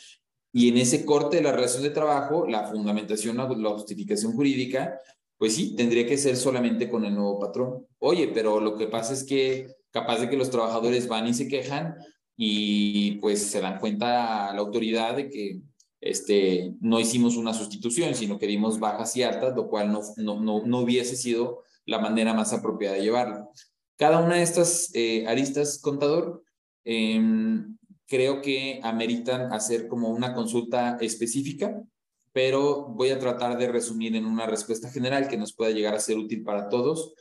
y 0.51 0.69
en 0.69 0.77
ese 0.77 1.05
corte 1.05 1.37
de 1.37 1.43
la 1.43 1.51
relación 1.51 1.83
de 1.83 1.91
trabajo, 1.91 2.47
la 2.47 2.67
fundamentación, 2.67 3.37
la 3.37 3.69
justificación 3.69 4.33
jurídica, 4.33 4.99
pues 5.37 5.55
sí, 5.55 5.75
tendría 5.75 6.05
que 6.05 6.17
ser 6.17 6.35
solamente 6.35 6.89
con 6.89 7.05
el 7.05 7.13
nuevo 7.13 7.39
patrón. 7.39 7.85
Oye, 7.99 8.29
pero 8.33 8.59
lo 8.59 8.75
que 8.75 8.87
pasa 8.87 9.13
es 9.13 9.23
que 9.23 9.67
capaz 9.91 10.19
de 10.19 10.29
que 10.29 10.37
los 10.37 10.49
trabajadores 10.49 11.07
van 11.07 11.27
y 11.27 11.33
se 11.33 11.47
quejan 11.47 11.95
y 12.35 13.13
pues 13.19 13.43
se 13.43 13.61
dan 13.61 13.79
cuenta 13.79 14.49
a 14.49 14.53
la 14.53 14.59
autoridad 14.59 15.15
de 15.15 15.29
que 15.29 15.61
este, 16.01 16.73
no 16.81 16.99
hicimos 16.99 17.37
una 17.37 17.53
sustitución, 17.53 18.15
sino 18.15 18.39
que 18.39 18.47
dimos 18.47 18.79
bajas 18.79 19.15
y 19.17 19.23
altas, 19.23 19.55
lo 19.55 19.67
cual 19.67 19.91
no, 19.91 20.01
no, 20.17 20.39
no, 20.39 20.65
no 20.65 20.79
hubiese 20.79 21.15
sido 21.15 21.63
la 21.85 21.99
manera 21.99 22.33
más 22.33 22.53
apropiada 22.53 22.95
de 22.95 23.03
llevarlo. 23.03 23.51
Cada 23.99 24.21
una 24.21 24.37
de 24.37 24.43
estas 24.43 24.91
eh, 24.93 25.27
aristas, 25.27 25.77
contador, 25.77 26.41
em, 26.85 27.77
creo 28.07 28.41
que 28.41 28.79
ameritan 28.81 29.51
hacer 29.51 29.89
como 29.89 30.07
una 30.07 30.33
consulta 30.33 30.97
específica, 31.01 31.83
pero 32.31 32.87
voy 32.87 33.09
a 33.09 33.19
tratar 33.19 33.57
de 33.57 33.67
resumir 33.67 34.15
en 34.15 34.25
una 34.25 34.45
respuesta 34.45 34.89
general 34.89 35.27
que 35.27 35.35
nos 35.35 35.53
pueda 35.53 35.71
llegar 35.71 35.95
a 35.95 35.99
ser 35.99 36.17
útil 36.17 36.43
para 36.43 36.69
todos, 36.69 37.13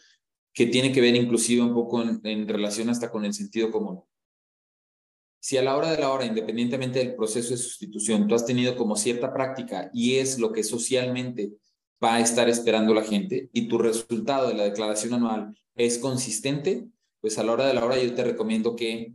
que 0.52 0.66
tiene 0.66 0.92
que 0.92 1.00
ver 1.00 1.16
inclusive 1.16 1.62
un 1.62 1.74
poco 1.74 2.00
en, 2.00 2.46
relación 2.46 2.90
hasta 2.90 3.10
con 3.10 3.24
el 3.24 3.34
sentido 3.34 3.72
común. 3.72 4.04
Si 5.40 5.56
a 5.56 5.62
la 5.62 5.76
hora 5.76 5.90
de 5.90 5.98
la 5.98 6.12
hora, 6.12 6.26
independientemente 6.26 7.00
del 7.00 7.16
proceso 7.16 7.50
de 7.50 7.56
sustitución, 7.56 8.28
tú 8.28 8.36
has 8.36 8.46
tenido 8.46 8.76
como 8.76 8.94
cierta 8.94 9.32
práctica 9.32 9.90
y 9.92 10.18
es 10.18 10.38
lo 10.38 10.52
que 10.52 10.62
socialmente 10.62 11.54
va 12.02 12.16
a 12.16 12.20
estar 12.20 12.48
esperando 12.48 12.94
la 12.94 13.02
gente 13.02 13.50
y 13.52 13.68
tu 13.68 13.78
resultado 13.78 14.48
de 14.48 14.54
la 14.54 14.64
declaración 14.64 15.14
anual 15.14 15.56
es 15.74 15.98
consistente, 15.98 16.88
pues 17.20 17.38
a 17.38 17.42
la 17.42 17.52
hora 17.52 17.66
de 17.66 17.74
la 17.74 17.84
hora 17.84 18.02
yo 18.02 18.14
te 18.14 18.24
recomiendo 18.24 18.76
que 18.76 19.12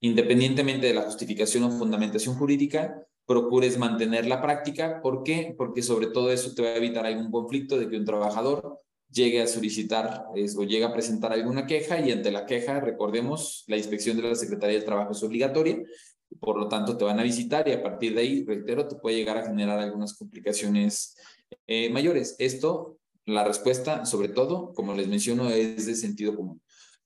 independientemente 0.00 0.86
de 0.86 0.94
la 0.94 1.02
justificación 1.02 1.64
o 1.64 1.70
fundamentación 1.70 2.36
jurídica, 2.36 3.02
procures 3.26 3.78
mantener 3.78 4.26
la 4.26 4.40
práctica. 4.40 5.00
¿Por 5.02 5.22
qué? 5.22 5.54
Porque 5.56 5.82
sobre 5.82 6.08
todo 6.08 6.30
eso 6.30 6.54
te 6.54 6.62
va 6.62 6.68
a 6.68 6.76
evitar 6.76 7.06
algún 7.06 7.30
conflicto 7.30 7.78
de 7.78 7.88
que 7.88 7.96
un 7.96 8.04
trabajador 8.04 8.80
llegue 9.10 9.40
a 9.42 9.46
solicitar 9.46 10.24
o 10.28 10.64
llegue 10.64 10.84
a 10.84 10.92
presentar 10.92 11.32
alguna 11.32 11.66
queja 11.66 12.00
y 12.00 12.12
ante 12.12 12.30
la 12.30 12.44
queja, 12.44 12.80
recordemos, 12.80 13.64
la 13.66 13.76
inspección 13.76 14.16
de 14.16 14.24
la 14.24 14.34
Secretaría 14.34 14.76
del 14.76 14.84
Trabajo 14.84 15.12
es 15.12 15.22
obligatoria, 15.22 15.82
por 16.40 16.58
lo 16.58 16.68
tanto 16.68 16.96
te 16.96 17.04
van 17.04 17.18
a 17.20 17.22
visitar 17.22 17.66
y 17.68 17.72
a 17.72 17.82
partir 17.82 18.14
de 18.14 18.20
ahí, 18.20 18.44
reitero, 18.44 18.86
te 18.86 18.96
puede 18.96 19.16
llegar 19.16 19.38
a 19.38 19.46
generar 19.46 19.78
algunas 19.78 20.14
complicaciones 20.14 21.16
eh, 21.66 21.90
mayores. 21.90 22.36
Esto, 22.38 22.98
la 23.24 23.44
respuesta, 23.44 24.06
sobre 24.06 24.28
todo, 24.28 24.72
como 24.74 24.94
les 24.94 25.08
menciono, 25.08 25.50
es 25.50 25.86
de 25.86 25.94
sentido 25.94 26.36
común. 26.36 26.60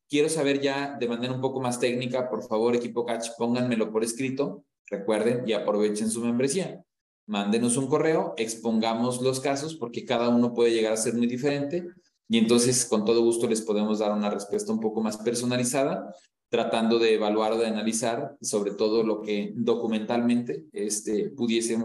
Quiero 0.09 0.29
saber 0.29 0.61
ya 0.61 0.97
de 0.99 1.09
manera 1.09 1.33
un 1.33 1.41
poco 1.41 1.61
más 1.61 1.79
técnica, 1.79 2.29
por 2.29 2.43
favor, 2.43 2.75
equipo 2.75 3.07
Catch, 3.07 3.29
pónganmelo 3.39 3.93
por 3.93 4.03
escrito, 4.03 4.65
recuerden 4.87 5.45
y 5.47 5.53
aprovechen 5.53 6.11
su 6.11 6.21
membresía. 6.21 6.83
Mándenos 7.27 7.77
un 7.77 7.87
correo, 7.87 8.35
expongamos 8.37 9.23
los 9.23 9.39
casos 9.39 9.77
porque 9.77 10.05
cada 10.05 10.29
uno 10.29 10.53
puede 10.53 10.73
llegar 10.73 10.93
a 10.93 10.97
ser 10.97 11.15
muy 11.15 11.29
diferente 11.29 11.87
y 12.29 12.39
entonces 12.39 12.85
con 12.87 13.05
todo 13.05 13.23
gusto 13.23 13.49
les 13.49 13.63
podemos 13.63 14.01
dar 14.01 14.13
una 14.13 14.31
respuesta 14.31 14.73
un 14.73 14.81
poco 14.81 15.01
más 15.01 15.17
personalizada, 15.17 16.13
tratando 16.49 16.99
de 16.99 17.15
evaluar 17.15 17.53
o 17.53 17.59
de 17.59 17.69
analizar 17.69 18.37
sobre 18.41 18.73
todo 18.73 19.05
lo 19.05 19.21
que 19.21 19.53
documentalmente 19.55 20.65
este, 20.73 21.31
pudiese 21.31 21.79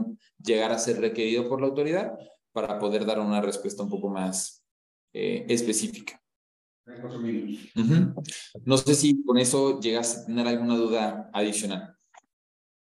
llegar 0.43 0.71
a 0.71 0.79
ser 0.79 0.99
requerido 0.99 1.47
por 1.47 1.61
la 1.61 1.67
autoridad 1.67 2.17
para 2.55 2.79
poder 2.79 3.05
dar 3.05 3.19
una 3.19 3.41
respuesta 3.41 3.83
un 3.83 3.89
poco 3.89 4.07
más 4.07 4.63
eh, 5.11 5.45
específica. 5.49 6.21
No 8.63 8.77
sé 8.77 8.95
si 8.95 9.21
con 9.25 9.37
eso 9.37 9.81
llegas 9.81 10.19
a 10.19 10.25
tener 10.25 10.47
alguna 10.47 10.77
duda 10.77 11.29
adicional. 11.33 11.97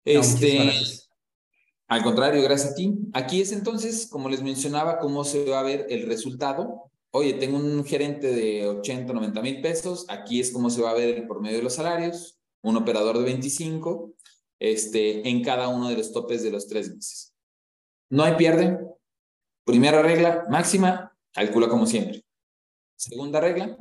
Este, 0.06 0.72
al 1.90 2.04
contrario, 2.04 2.42
gracias 2.42 2.72
a 2.72 2.76
ti. 2.76 2.96
Aquí 3.12 3.42
es 3.42 3.52
entonces, 3.52 4.08
como 4.08 4.30
les 4.30 4.42
mencionaba, 4.42 4.98
cómo 4.98 5.26
se 5.26 5.44
va 5.50 5.60
a 5.60 5.64
ver 5.64 5.88
el 5.90 6.08
resultado. 6.08 6.90
Oye, 7.12 7.34
tengo 7.34 7.58
un 7.58 7.84
gerente 7.84 8.32
de 8.32 8.66
80, 8.66 9.12
90 9.12 9.42
mil 9.42 9.62
pesos. 9.62 10.06
Aquí 10.08 10.40
es 10.40 10.52
cómo 10.52 10.70
se 10.70 10.82
va 10.82 10.92
a 10.92 10.96
ver 10.96 11.18
el 11.18 11.28
promedio 11.28 11.58
de 11.58 11.64
los 11.64 11.74
salarios. 11.74 12.40
Un 12.62 12.78
operador 12.78 13.18
de 13.18 13.26
25 13.26 14.14
este, 14.60 15.28
en 15.28 15.44
cada 15.44 15.68
uno 15.68 15.90
de 15.90 15.98
los 15.98 16.14
topes 16.14 16.44
de 16.44 16.52
los 16.52 16.66
tres 16.66 16.96
meses. 16.96 17.34
No 18.10 18.24
hay 18.24 18.36
pierde. 18.36 18.80
Primera 19.70 20.02
regla 20.02 20.48
máxima, 20.50 21.16
calcula 21.32 21.70
como 21.70 21.86
siempre. 21.86 22.26
Segunda 22.96 23.40
regla, 23.40 23.78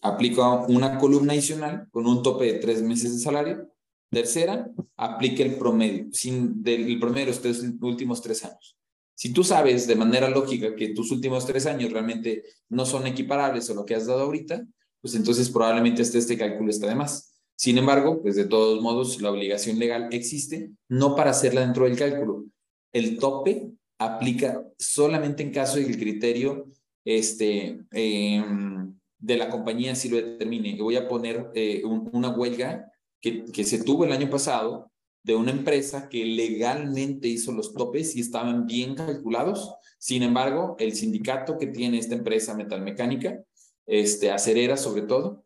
aplica 0.00 0.48
una 0.66 0.96
columna 0.96 1.34
adicional 1.34 1.88
con 1.90 2.06
un 2.06 2.22
tope 2.22 2.46
de 2.46 2.58
tres 2.58 2.80
meses 2.80 3.12
de 3.12 3.18
salario. 3.18 3.70
Tercera, 4.10 4.66
aplique 4.96 5.42
el 5.42 5.56
promedio, 5.56 6.06
sin 6.10 6.62
del 6.62 6.98
promedio 6.98 7.34
de 7.34 7.48
los 7.50 7.62
últimos 7.82 8.22
tres 8.22 8.46
años. 8.46 8.78
Si 9.14 9.34
tú 9.34 9.44
sabes 9.44 9.86
de 9.86 9.94
manera 9.94 10.30
lógica 10.30 10.74
que 10.74 10.94
tus 10.94 11.10
últimos 11.10 11.44
tres 11.44 11.66
años 11.66 11.92
realmente 11.92 12.44
no 12.70 12.86
son 12.86 13.06
equiparables 13.06 13.68
a 13.68 13.74
lo 13.74 13.84
que 13.84 13.94
has 13.94 14.06
dado 14.06 14.20
ahorita, 14.20 14.66
pues 15.02 15.16
entonces 15.16 15.50
probablemente 15.50 16.00
este, 16.00 16.16
este 16.16 16.38
cálculo 16.38 16.70
está 16.70 16.86
de 16.86 16.94
más. 16.94 17.34
Sin 17.56 17.76
embargo, 17.76 18.22
pues 18.22 18.36
de 18.36 18.46
todos 18.46 18.80
modos, 18.80 19.20
la 19.20 19.32
obligación 19.32 19.78
legal 19.78 20.08
existe, 20.12 20.70
no 20.88 21.14
para 21.14 21.32
hacerla 21.32 21.60
dentro 21.60 21.84
del 21.84 21.98
cálculo. 21.98 22.46
El 22.94 23.18
tope 23.18 23.76
aplica 23.98 24.62
solamente 24.78 25.42
en 25.42 25.52
caso 25.52 25.76
de 25.76 25.84
que 25.84 25.92
el 25.92 25.98
criterio 25.98 26.66
este, 27.04 27.80
em, 27.92 28.94
de 29.18 29.36
la 29.36 29.48
compañía 29.48 29.94
si 29.94 30.08
lo 30.08 30.16
determine. 30.16 30.70
Y 30.70 30.80
voy 30.80 30.96
a 30.96 31.08
poner 31.08 31.50
eh, 31.54 31.82
una 31.84 32.30
huelga 32.30 32.90
que, 33.20 33.44
que 33.44 33.64
se 33.64 33.82
tuvo 33.82 34.04
el 34.04 34.12
año 34.12 34.28
pasado 34.28 34.90
de 35.22 35.34
una 35.34 35.50
empresa 35.50 36.08
que 36.08 36.24
legalmente 36.24 37.26
hizo 37.26 37.50
los 37.50 37.74
topes 37.74 38.14
y 38.14 38.20
estaban 38.20 38.66
bien 38.66 38.94
calculados. 38.94 39.74
Sin 39.98 40.22
embargo, 40.22 40.76
el 40.78 40.94
sindicato 40.94 41.58
que 41.58 41.66
tiene 41.66 41.98
esta 41.98 42.14
empresa 42.14 42.54
metalmecánica, 42.54 43.42
este, 43.86 44.30
acerera 44.30 44.76
sobre 44.76 45.02
todo, 45.02 45.42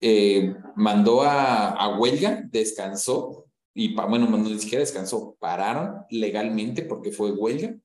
eh, 0.00 0.54
mandó 0.76 1.22
a, 1.22 1.70
a, 1.70 1.98
huelga, 1.98 2.42
descansó, 2.50 3.45
y 3.78 3.94
bueno, 3.94 4.26
no 4.26 4.38
ni 4.38 4.58
siquiera 4.58 4.80
descansó, 4.80 5.36
pararon 5.38 6.06
legalmente 6.08 6.80
porque 6.80 7.12
fue 7.12 7.30
huelga. 7.32 7.76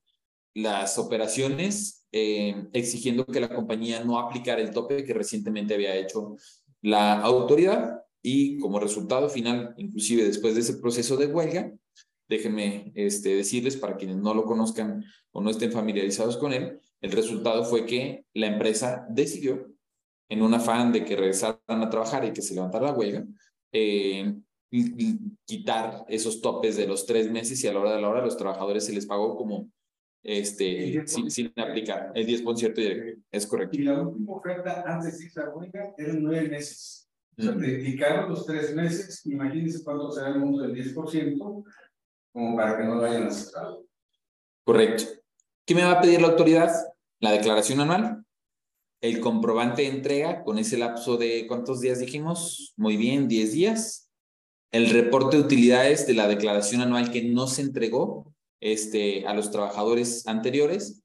Las 0.53 0.97
operaciones 0.97 2.07
eh, 2.13 2.65
exigiendo 2.71 3.25
que 3.25 3.41
la 3.41 3.53
compañía 3.53 4.01
no 4.01 4.17
aplicara 4.17 4.61
el 4.61 4.71
tope 4.71 5.03
que 5.03 5.13
recientemente 5.13 5.73
había 5.73 5.93
hecho 5.95 6.37
la 6.81 7.19
autoridad 7.19 8.03
y 8.21 8.57
como 8.59 8.79
resultado 8.79 9.27
final, 9.27 9.73
inclusive 9.75 10.23
después 10.23 10.55
de 10.55 10.61
ese 10.61 10.75
proceso 10.75 11.17
de 11.17 11.27
huelga, 11.27 11.73
déjenme 12.29 12.93
este, 12.95 13.35
decirles 13.35 13.75
para 13.75 13.97
quienes 13.97 14.15
no 14.15 14.33
lo 14.33 14.45
conozcan 14.45 15.03
o 15.31 15.41
no 15.41 15.49
estén 15.49 15.73
familiarizados 15.73 16.37
con 16.37 16.53
él, 16.53 16.79
el 17.01 17.11
resultado 17.11 17.65
fue 17.65 17.85
que 17.85 18.23
la 18.33 18.47
empresa 18.47 19.05
decidió, 19.09 19.67
en 20.29 20.41
un 20.41 20.53
afán 20.53 20.93
de 20.93 21.03
que 21.03 21.17
regresaran 21.17 21.59
a 21.67 21.89
trabajar 21.89 22.23
y 22.23 22.31
que 22.31 22.41
se 22.41 22.55
levantara 22.55 22.85
la 22.85 22.93
huelga, 22.93 23.25
eh, 23.73 24.33
quitar 25.45 26.05
esos 26.07 26.41
topes 26.41 26.77
de 26.77 26.87
los 26.87 27.05
tres 27.05 27.29
meses 27.29 27.61
y 27.63 27.67
a 27.67 27.73
la 27.73 27.79
hora 27.81 27.95
de 27.95 28.01
la 28.01 28.09
hora 28.09 28.21
a 28.21 28.25
los 28.25 28.37
trabajadores 28.37 28.85
se 28.85 28.93
les 28.93 29.05
pagó 29.05 29.35
como 29.35 29.69
este, 30.23 31.05
sin, 31.07 31.29
sin, 31.29 31.53
aplicar. 31.57 32.11
El 32.15 32.25
10% 32.25 32.73
directo, 32.73 33.21
es 33.31 33.47
correcto. 33.47 33.77
Y 33.77 33.83
la 33.83 34.01
última 34.01 34.33
oferta 34.33 34.83
antes 34.85 35.19
de 35.19 35.25
esa 35.25 35.49
huelga 35.49 35.93
eran 35.97 36.23
nueve 36.23 36.47
meses. 36.47 37.09
O 37.37 37.41
sea, 37.41 37.51
dedicaron 37.53 38.29
los 38.29 38.45
tres 38.45 38.75
meses, 38.75 39.25
imagínense 39.25 39.83
cuánto 39.83 40.11
será 40.11 40.29
el 40.29 40.39
monto 40.39 40.61
del 40.61 40.75
10%, 40.75 41.37
como 42.33 42.55
para 42.55 42.77
que 42.77 42.83
no 42.83 42.95
lo 42.95 43.05
hayan 43.05 43.27
aceptado. 43.27 43.85
Correcto. 44.63 45.03
¿Qué 45.65 45.75
me 45.75 45.83
va 45.83 45.93
a 45.93 46.01
pedir 46.01 46.21
la 46.21 46.27
autoridad? 46.27 46.71
La 47.19 47.31
declaración 47.31 47.79
anual, 47.79 48.23
el 49.01 49.19
comprobante 49.19 49.83
de 49.83 49.89
entrega 49.89 50.43
con 50.43 50.59
ese 50.59 50.77
lapso 50.77 51.17
de 51.17 51.45
cuántos 51.47 51.81
días 51.81 51.99
dijimos, 51.99 52.73
muy 52.77 52.97
bien, 52.97 53.27
10 53.27 53.51
días, 53.53 54.10
el 54.71 54.89
reporte 54.89 55.37
de 55.37 55.43
utilidades 55.43 56.07
de 56.07 56.13
la 56.13 56.27
declaración 56.27 56.81
anual 56.81 57.11
que 57.11 57.23
no 57.23 57.47
se 57.47 57.61
entregó 57.61 58.33
este, 58.61 59.27
a 59.27 59.33
los 59.33 59.51
trabajadores 59.51 60.27
anteriores, 60.27 61.01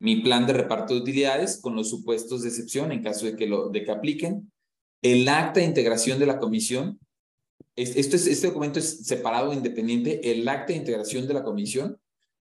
mi 0.00 0.16
plan 0.22 0.46
de 0.46 0.52
reparto 0.52 0.94
de 0.94 1.00
utilidades 1.00 1.60
con 1.60 1.74
los 1.74 1.90
supuestos 1.90 2.42
de 2.42 2.48
excepción 2.48 2.92
en 2.92 3.02
caso 3.02 3.26
de 3.26 3.36
que, 3.36 3.46
lo, 3.46 3.68
de 3.68 3.84
que 3.84 3.90
apliquen, 3.90 4.50
el 5.02 5.28
acta 5.28 5.60
de 5.60 5.66
integración 5.66 6.18
de 6.18 6.26
la 6.26 6.38
comisión, 6.38 6.98
esto 7.76 8.16
es, 8.16 8.26
este 8.26 8.48
documento 8.48 8.78
es 8.78 9.04
separado, 9.06 9.52
independiente, 9.52 10.32
el 10.32 10.48
acta 10.48 10.72
de 10.72 10.78
integración 10.78 11.28
de 11.28 11.34
la 11.34 11.44
comisión, 11.44 12.00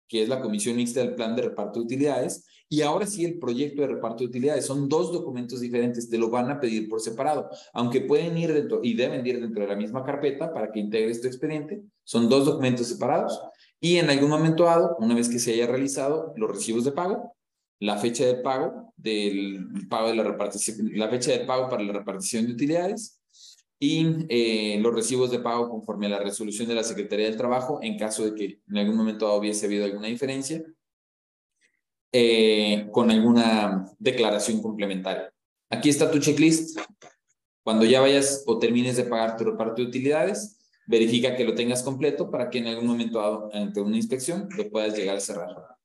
que 0.09 0.22
es 0.22 0.28
la 0.28 0.40
comisión 0.40 0.76
mixta 0.76 1.01
del 1.01 1.14
plan 1.14 1.34
de 1.34 1.42
reparto 1.42 1.80
de 1.80 1.84
utilidades, 1.84 2.47
y 2.69 2.83
ahora 2.83 3.07
sí 3.07 3.25
el 3.25 3.39
proyecto 3.39 3.83
de 3.83 3.89
reparto 3.89 4.19
de 4.19 4.27
utilidades. 4.27 4.67
Son 4.67 4.89
dos 4.89 5.12
documentos 5.12 5.61
diferentes, 5.61 6.09
te 6.09 6.19
lo 6.19 6.31
van 6.31 6.51
a 6.51 6.61
pedir 6.61 6.89
por 6.89 7.01
separado, 7.01 7.49
aunque 7.73 8.01
pueden 8.01 8.37
ir 8.37 8.53
dentro 8.53 8.81
y 8.83 8.95
deben 8.95 9.27
ir 9.27 9.41
dentro 9.41 9.62
de 9.62 9.69
la 9.69 9.77
misma 9.77 10.05
carpeta 10.05 10.53
para 10.53 10.73
que 10.73 10.81
integres 10.81 11.21
tu 11.21 11.29
expediente. 11.29 11.83
Son 12.05 12.29
dos 12.29 12.47
documentos 12.47 12.89
separados 12.89 13.41
y 13.81 13.97
en 13.97 14.11
algún 14.11 14.31
momento 14.31 14.64
dado, 14.64 14.97
una 14.99 15.14
vez 15.14 15.29
que 15.29 15.39
se 15.39 15.53
haya 15.53 15.67
realizado 15.67 16.33
los 16.37 16.51
recibos 16.51 16.85
de 16.85 16.93
pago, 16.93 17.37
la 17.79 17.99
fecha 17.99 18.25
de 18.25 18.37
pago 18.37 18.93
del 18.97 19.87
pago 19.89 20.09
de 20.09 20.14
la 20.14 20.25
repartición, 20.25 20.91
la 20.95 21.09
fecha 21.09 21.33
de 21.33 21.41
pago 21.41 21.69
para 21.69 21.83
la 21.83 21.93
repartición 21.93 22.47
de 22.47 22.53
utilidades 22.53 23.21
y 23.79 24.27
eh, 24.31 24.79
los 24.81 24.95
recibos 24.95 25.31
de 25.31 25.41
pago 25.41 25.69
conforme 25.69 26.07
a 26.07 26.11
la 26.11 26.19
resolución 26.21 26.67
de 26.69 26.75
la 26.75 26.83
Secretaría 26.83 27.27
del 27.27 27.37
Trabajo 27.37 27.79
en 27.83 27.99
caso 27.99 28.25
de 28.25 28.35
que 28.35 28.61
en 28.67 28.79
algún 28.79 28.97
momento 28.97 29.33
hubiese 29.37 29.67
habido 29.67 29.85
alguna 29.85 30.09
diferencia 30.09 30.64
eh, 32.19 32.89
con 32.93 33.11
alguna 33.11 33.93
declaración 33.99 34.62
complementaria. 34.62 35.31
Aquí 35.69 35.91
está 35.91 36.11
tu 36.11 36.19
checklist. 36.19 36.79
Cuando 37.62 37.85
ya 37.85 38.01
vayas 38.01 38.43
o 38.47 38.59
termines 38.59 38.97
de 38.97 39.05
pagar 39.05 39.37
tu 39.37 39.45
reparto 39.45 39.83
de 39.83 39.89
utilidades, 39.89 40.57
verifica 40.87 41.37
que 41.37 41.45
lo 41.45 41.55
tengas 41.55 41.83
completo 41.83 42.31
para 42.31 42.49
que 42.49 42.59
en 42.59 42.69
algún 42.69 42.87
momento 42.87 43.51
ante 43.53 43.83
una 43.83 43.97
inspección 43.97 44.49
lo 44.57 44.71
puedas 44.71 44.97
llegar 44.97 45.17
a 45.17 45.21
cerrar. 45.21 45.76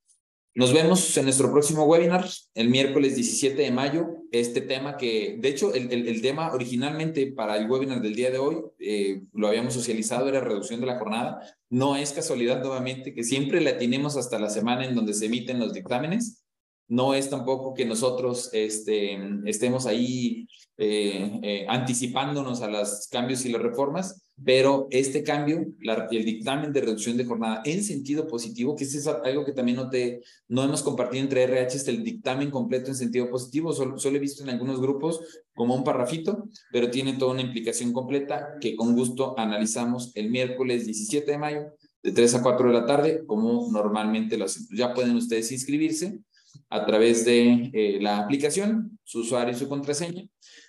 Nos 0.54 0.74
vemos 0.74 1.16
en 1.16 1.24
nuestro 1.24 1.49
próximo 1.49 1.86
webinar 1.86 2.28
el 2.56 2.70
miércoles 2.70 3.16
17 3.16 3.62
de 3.62 3.72
mayo. 3.72 4.18
Este 4.34 4.60
tema 4.60 4.97
que, 4.97 5.38
de 5.39 5.47
hecho, 5.47 5.74
el, 5.74 5.89
el, 5.89 6.22
tema 6.22 6.52
originalmente 6.52 7.32
para 7.32 7.56
el 7.56 7.72
webinar 7.72 8.02
del 8.02 8.16
día 8.16 8.32
de 8.32 8.38
hoy, 8.38 8.58
eh, 8.80 9.22
lo 9.32 9.47
habíamos 9.47 9.74
socializado, 9.74 10.28
era 10.28 10.41
reducción 10.41 10.82
de 10.82 10.88
la 10.88 10.99
jornada. 10.99 11.39
No 11.70 11.95
es 11.95 12.12
casualidad 12.12 12.62
nuevamente 12.62 13.14
que 13.14 13.24
siempre 13.24 13.62
la 13.62 13.78
tenemos 13.78 14.18
hasta 14.18 14.39
la 14.39 14.49
semana 14.49 14.86
en 14.86 14.93
donde 14.93 15.14
se 15.14 15.28
emiten 15.28 15.58
los 15.58 15.72
dictámenes. 15.72 16.43
No 16.89 17.14
es 17.14 17.30
tampoco 17.30 17.74
que 17.74 17.86
nosotros 17.86 18.49
este, 18.52 19.18
estemos 19.45 19.86
ahí 19.86 20.49
eh, 20.84 21.40
eh, 21.44 21.66
anticipándonos 21.70 22.64
a 22.64 22.68
los 22.68 23.08
cambios 23.12 23.46
y 23.46 23.52
las 23.52 23.62
reformas, 23.62 24.24
pero 24.44 24.88
este 24.90 25.22
cambio, 25.22 25.64
el 26.10 26.26
dictamen 26.26 26.74
de 26.74 26.82
reducción 26.82 27.18
de 27.18 27.26
jornada 27.26 27.62
en 27.66 27.84
sentido 27.84 28.28
positivo, 28.28 28.76
que 28.76 28.86
es 28.86 29.08
algo 29.08 29.46
que 29.46 29.52
también 29.52 29.78
no, 29.78 29.92
te, 29.92 30.22
no 30.48 30.64
hemos 30.64 30.82
compartido 30.82 31.22
entre 31.22 31.44
RH, 31.44 31.88
el 31.88 32.04
dictamen 32.04 32.50
completo 32.50 32.88
en 32.88 32.96
sentido 32.96 33.30
positivo, 33.30 33.74
solo, 33.74 34.00
solo, 34.00 34.18
he 34.18 34.20
visto 34.20 34.42
en 34.42 34.50
algunos 34.50 34.82
grupos 34.82 35.22
como 35.54 35.76
un 35.76 35.84
parrafito, 35.84 36.50
pero 36.72 36.90
tiene 36.90 37.14
toda 37.14 37.34
una 37.34 37.44
implicación 37.44 37.94
completa 37.94 38.56
que 38.60 38.76
con 38.76 38.96
gusto 38.96 39.38
analizamos 39.38 40.12
el 40.16 40.32
miércoles 40.32 40.88
17 40.88 41.30
de 41.30 41.38
mayo 41.38 41.62
de 42.02 42.12
3 42.12 42.34
a 42.34 42.42
4 42.42 42.70
de 42.70 42.74
la 42.74 42.88
tarde, 42.88 43.24
como 43.28 43.72
normalmente 43.72 44.36
lo 44.36 44.46
hacemos. 44.46 44.70
Ya 44.76 44.96
pueden 44.96 45.16
ustedes 45.16 45.52
inscribirse 45.52 46.22
a 46.70 46.86
través 46.86 47.26
de 47.26 47.70
eh, 47.74 48.00
la 48.02 48.20
aplicación, 48.20 48.98
su 49.04 49.20
usuario 49.20 49.54
y 49.54 49.58
su 49.58 49.68
contraseña, 49.68 50.24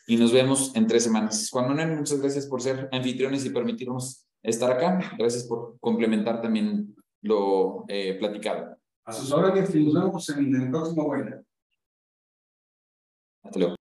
y 0.07 0.17
nos 0.17 0.33
vemos 0.33 0.75
en 0.75 0.87
tres 0.87 1.05
semanas. 1.05 1.49
Juan 1.51 1.69
Manuel, 1.69 1.97
muchas 1.97 2.21
gracias 2.21 2.47
por 2.47 2.61
ser 2.61 2.89
anfitriones 2.93 3.45
y 3.45 3.51
permitirnos 3.51 4.27
estar 4.43 4.71
acá. 4.71 5.13
Gracias 5.19 5.45
por 5.45 5.79
complementar 5.79 6.41
también 6.41 6.95
lo 7.23 7.85
eh, 7.89 8.17
platicado. 8.19 8.77
A 9.05 9.13
sus 9.13 9.31
órdenes 9.33 9.75
y 9.75 9.85
nos 9.85 9.95
vemos 9.95 10.29
en 10.31 10.55
el 10.55 10.71
próximo 10.71 11.05
webinar. 11.05 11.43
Hasta 13.43 13.59
luego. 13.59 13.82